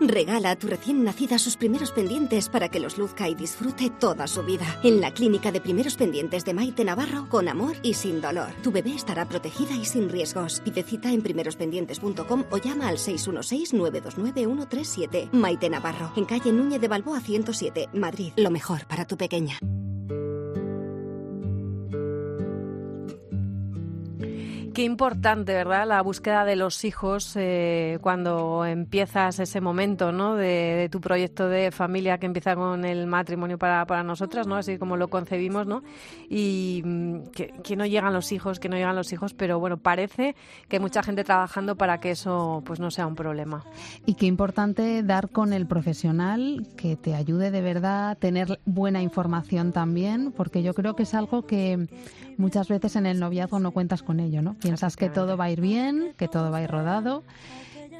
Regala 0.00 0.52
a 0.52 0.56
tu 0.56 0.66
recién 0.66 1.04
nacida 1.04 1.38
sus 1.38 1.56
primeros 1.56 1.92
pendientes 1.92 2.48
para 2.48 2.68
que 2.70 2.80
los 2.80 2.96
luzca 2.96 3.28
y 3.28 3.34
disfrute 3.34 3.90
toda 3.90 4.26
su 4.26 4.42
vida. 4.42 4.64
En 4.82 5.00
la 5.00 5.12
clínica 5.12 5.52
de 5.52 5.60
primeros 5.60 5.96
pendientes 5.96 6.44
de 6.44 6.54
Maite 6.54 6.84
Navarro, 6.84 7.19
con 7.28 7.48
amor 7.48 7.76
y 7.82 7.94
sin 7.94 8.20
dolor. 8.20 8.50
Tu 8.62 8.70
bebé 8.70 8.94
estará 8.94 9.26
protegida 9.26 9.74
y 9.74 9.84
sin 9.84 10.08
riesgos. 10.08 10.60
Pide 10.64 10.82
cita 10.82 11.12
en 11.12 11.22
primerospendientes.com 11.22 12.44
o 12.50 12.58
llama 12.58 12.88
al 12.88 12.98
616-929-137. 12.98 15.30
Maite 15.32 15.70
Navarro, 15.70 16.12
en 16.16 16.24
calle 16.24 16.52
Núñez 16.52 16.80
de 16.80 16.88
Balboa 16.88 17.20
107, 17.20 17.90
Madrid. 17.94 18.32
Lo 18.36 18.50
mejor 18.50 18.86
para 18.86 19.06
tu 19.06 19.16
pequeña. 19.16 19.58
Qué 24.80 24.86
importante, 24.86 25.52
¿verdad? 25.52 25.86
La 25.86 26.00
búsqueda 26.00 26.46
de 26.46 26.56
los 26.56 26.86
hijos 26.86 27.34
eh, 27.36 27.98
cuando 28.00 28.64
empiezas 28.64 29.38
ese 29.38 29.60
momento, 29.60 30.10
¿no? 30.10 30.36
De, 30.36 30.88
tu 30.90 31.02
proyecto 31.02 31.50
de 31.50 31.70
familia 31.70 32.16
que 32.16 32.24
empieza 32.24 32.56
con 32.56 32.86
el 32.86 33.06
matrimonio 33.06 33.58
para, 33.58 33.84
para 33.84 34.02
nosotras, 34.02 34.46
¿no? 34.46 34.56
Así 34.56 34.78
como 34.78 34.96
lo 34.96 35.08
concebimos, 35.08 35.66
¿no? 35.66 35.82
Y 36.30 36.80
mm, 36.82 37.24
que, 37.26 37.76
no 37.76 37.84
llegan 37.84 38.14
los 38.14 38.32
hijos, 38.32 38.58
que 38.58 38.70
no 38.70 38.76
llegan 38.76 38.96
los 38.96 39.12
hijos, 39.12 39.34
pero 39.34 39.60
bueno, 39.60 39.76
parece 39.76 40.34
que 40.66 40.76
hay 40.76 40.80
mucha 40.80 41.02
gente 41.02 41.24
trabajando 41.24 41.76
para 41.76 42.00
que 42.00 42.12
eso 42.12 42.62
pues 42.64 42.80
no 42.80 42.90
sea 42.90 43.06
un 43.06 43.16
problema. 43.16 43.62
Y 44.06 44.14
qué 44.14 44.24
importante 44.24 45.02
dar 45.02 45.28
con 45.28 45.52
el 45.52 45.66
profesional 45.66 46.66
que 46.78 46.96
te 46.96 47.14
ayude 47.14 47.50
de 47.50 47.60
verdad, 47.60 48.16
tener 48.16 48.58
buena 48.64 49.02
información 49.02 49.72
también, 49.72 50.32
porque 50.32 50.62
yo 50.62 50.72
creo 50.72 50.96
que 50.96 51.02
es 51.02 51.12
algo 51.12 51.46
que 51.46 51.86
muchas 52.40 52.68
veces 52.68 52.96
en 52.96 53.06
el 53.06 53.20
noviazgo 53.20 53.60
no 53.60 53.70
cuentas 53.70 54.02
con 54.02 54.18
ello, 54.18 54.42
¿no? 54.42 54.54
Piensas 54.54 54.96
que 54.96 55.08
todo 55.08 55.36
va 55.36 55.44
a 55.44 55.50
ir 55.50 55.60
bien, 55.60 56.14
que 56.16 56.26
todo 56.26 56.50
va 56.50 56.58
a 56.58 56.62
ir 56.62 56.70
rodado 56.70 57.22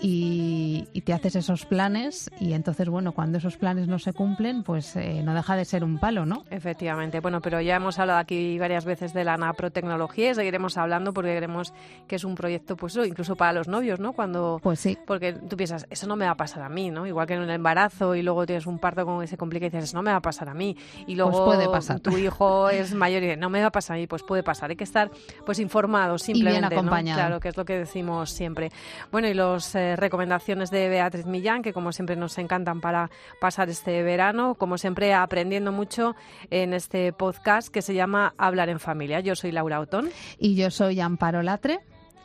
y, 0.02 1.00
te 1.04 1.12
haces 1.14 1.34
esos 1.34 1.64
planes 1.64 2.30
y 2.38 2.52
entonces, 2.52 2.88
bueno, 2.88 3.12
cuando 3.12 3.38
esos 3.38 3.56
planes 3.56 3.88
no 3.88 3.98
se 3.98 4.12
cumplen, 4.12 4.62
pues 4.62 4.94
eh, 4.96 5.22
no 5.24 5.34
deja 5.34 5.56
de 5.56 5.64
ser 5.64 5.82
un 5.82 5.98
palo, 5.98 6.26
¿no? 6.26 6.44
Efectivamente. 6.50 7.20
Bueno, 7.20 7.40
pero 7.40 7.60
ya 7.60 7.76
hemos 7.76 7.98
hablado 7.98 8.18
aquí 8.18 8.58
varias 8.58 8.84
veces 8.84 9.12
de 9.12 9.24
la 9.24 9.36
naprotecnología 9.36 10.30
y 10.30 10.34
seguiremos 10.34 10.76
hablando 10.76 11.12
porque 11.12 11.36
creemos 11.36 11.72
que 12.06 12.16
es 12.16 12.24
un 12.24 12.34
proyecto, 12.34 12.76
pues 12.76 12.96
incluso 12.96 13.34
para 13.36 13.52
los 13.52 13.68
novios, 13.68 13.98
¿no? 13.98 14.12
Cuando, 14.12 14.60
pues 14.62 14.80
sí. 14.80 14.98
Porque 15.06 15.32
tú 15.32 15.56
piensas, 15.56 15.86
eso 15.90 16.06
no 16.06 16.16
me 16.16 16.26
va 16.26 16.32
a 16.32 16.36
pasar 16.36 16.62
a 16.62 16.68
mí, 16.68 16.90
¿no? 16.90 17.06
Igual 17.06 17.26
que 17.26 17.34
en 17.34 17.42
el 17.42 17.50
embarazo 17.50 18.14
y 18.14 18.22
luego 18.22 18.46
tienes 18.46 18.66
un 18.66 18.78
parto 18.78 19.04
con 19.04 19.22
ese 19.22 19.36
complica 19.36 19.66
y 19.66 19.70
dices, 19.70 19.84
eso 19.84 19.96
no 19.96 20.02
me 20.02 20.10
va 20.10 20.18
a 20.18 20.22
pasar 20.22 20.48
a 20.48 20.54
mí. 20.54 20.76
Y 21.06 21.14
luego 21.14 21.32
pues 21.32 21.56
puede 21.56 21.68
pasar. 21.68 22.00
tu 22.00 22.16
hijo 22.16 22.68
es 22.68 22.94
mayor 22.94 23.22
y 23.22 23.26
dice, 23.26 23.36
no 23.36 23.50
me 23.50 23.60
va 23.60 23.68
a 23.68 23.72
pasar 23.72 23.96
a 23.96 24.00
mí, 24.00 24.06
pues 24.06 24.22
puede 24.22 24.42
pasar. 24.42 24.70
Hay 24.70 24.76
que 24.76 24.84
estar 24.84 25.10
pues 25.44 25.58
informado 25.58 26.18
simplemente. 26.18 26.66
Y 26.66 26.68
bien 26.68 26.78
acompañado. 26.78 27.18
Claro, 27.18 27.40
que 27.40 27.48
es 27.48 27.56
lo 27.56 27.64
que 27.64 27.78
decimos 27.78 28.30
siempre. 28.30 28.70
Bueno, 29.10 29.28
y 29.28 29.34
los 29.34 29.74
eh, 29.74 29.89
recomendaciones 29.96 30.70
de 30.70 30.88
Beatriz 30.88 31.26
Millán, 31.26 31.62
que 31.62 31.72
como 31.72 31.92
siempre 31.92 32.16
nos 32.16 32.38
encantan 32.38 32.80
para 32.80 33.10
pasar 33.40 33.68
este 33.68 34.02
verano, 34.02 34.54
como 34.54 34.78
siempre 34.78 35.14
aprendiendo 35.14 35.72
mucho 35.72 36.16
en 36.50 36.74
este 36.74 37.12
podcast 37.12 37.68
que 37.68 37.82
se 37.82 37.94
llama 37.94 38.34
Hablar 38.38 38.68
en 38.68 38.80
Familia. 38.80 39.20
Yo 39.20 39.34
soy 39.34 39.52
Laura 39.52 39.80
Otón. 39.80 40.10
Y 40.38 40.54
yo 40.54 40.70
soy 40.70 41.00
Amparo 41.00 41.42
Latre 41.42 41.80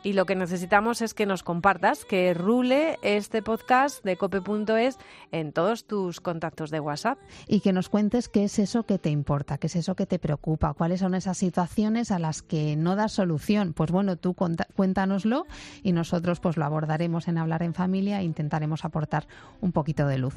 y 0.06 0.12
lo 0.12 0.24
que 0.24 0.36
necesitamos 0.36 1.02
es 1.02 1.14
que 1.14 1.26
nos 1.26 1.42
compartas, 1.42 2.04
que 2.04 2.32
rule 2.32 2.96
este 3.02 3.42
podcast 3.42 4.04
de 4.04 4.16
cope.es 4.16 4.98
en 5.32 5.50
todos 5.50 5.84
tus 5.84 6.20
contactos 6.20 6.70
de 6.70 6.78
WhatsApp. 6.78 7.18
Y 7.48 7.58
que 7.58 7.72
nos 7.72 7.88
cuentes 7.88 8.28
qué 8.28 8.44
es 8.44 8.60
eso 8.60 8.84
que 8.84 9.00
te 9.00 9.10
importa, 9.10 9.58
qué 9.58 9.66
es 9.66 9.74
eso 9.74 9.96
que 9.96 10.06
te 10.06 10.20
preocupa, 10.20 10.74
cuáles 10.74 11.00
son 11.00 11.16
esas 11.16 11.38
situaciones 11.38 12.12
a 12.12 12.20
las 12.20 12.42
que 12.42 12.76
no 12.76 12.94
das 12.94 13.14
solución. 13.14 13.72
Pues 13.72 13.90
bueno, 13.90 14.14
tú 14.14 14.36
cuéntanoslo 14.76 15.44
y 15.82 15.90
nosotros 15.90 16.38
pues 16.38 16.56
lo 16.56 16.64
abordaremos 16.64 17.26
en 17.26 17.38
Hablar 17.38 17.64
en 17.64 17.74
Familia 17.74 18.20
e 18.20 18.22
intentaremos 18.22 18.84
aportar 18.84 19.26
un 19.60 19.72
poquito 19.72 20.06
de 20.06 20.18
luz. 20.18 20.36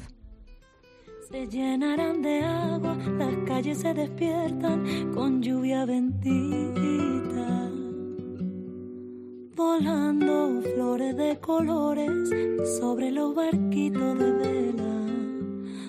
Se 1.30 1.46
llenarán 1.46 2.22
de 2.22 2.42
agua, 2.42 2.96
las 2.96 3.36
calles 3.46 3.78
se 3.78 3.94
despiertan 3.94 5.12
con 5.14 5.40
lluvia 5.40 5.84
bendita 5.84 7.59
volando 9.60 10.62
flores 10.74 11.14
de 11.18 11.38
colores 11.38 12.30
sobre 12.78 13.10
los 13.10 13.34
barquitos 13.34 14.18
de 14.18 14.32
vela. 14.32 14.94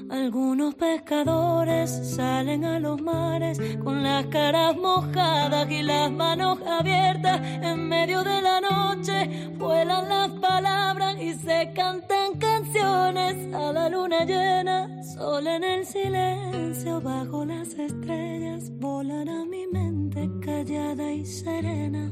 Algunos 0.09 0.75
pescadores 0.75 1.89
salen 2.15 2.65
a 2.65 2.79
los 2.79 3.01
mares 3.01 3.57
con 3.81 4.03
las 4.03 4.25
caras 4.25 4.75
mojadas 4.75 5.71
y 5.71 5.83
las 5.83 6.11
manos 6.11 6.59
abiertas. 6.67 7.39
En 7.69 7.87
medio 7.87 8.23
de 8.23 8.41
la 8.41 8.59
noche 8.59 9.49
vuelan 9.57 10.09
las 10.09 10.31
palabras 10.31 11.15
y 11.21 11.33
se 11.33 11.71
cantan 11.73 12.39
canciones 12.39 13.55
a 13.55 13.71
la 13.71 13.87
luna 13.87 14.25
llena. 14.25 15.01
Sol 15.01 15.47
en 15.47 15.63
el 15.63 15.85
silencio 15.85 16.99
bajo 16.99 17.45
las 17.45 17.69
estrellas 17.75 18.69
volará 18.79 19.45
mi 19.45 19.65
mente 19.67 20.29
callada 20.41 21.13
y 21.13 21.25
serena 21.25 22.11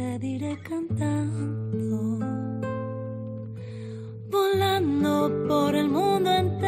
te 0.00 0.18
diré 0.18 0.56
cantando, 0.62 2.24
volando 4.30 5.30
por 5.46 5.74
el 5.74 5.90
mundo 5.90 6.30
entero, 6.32 6.59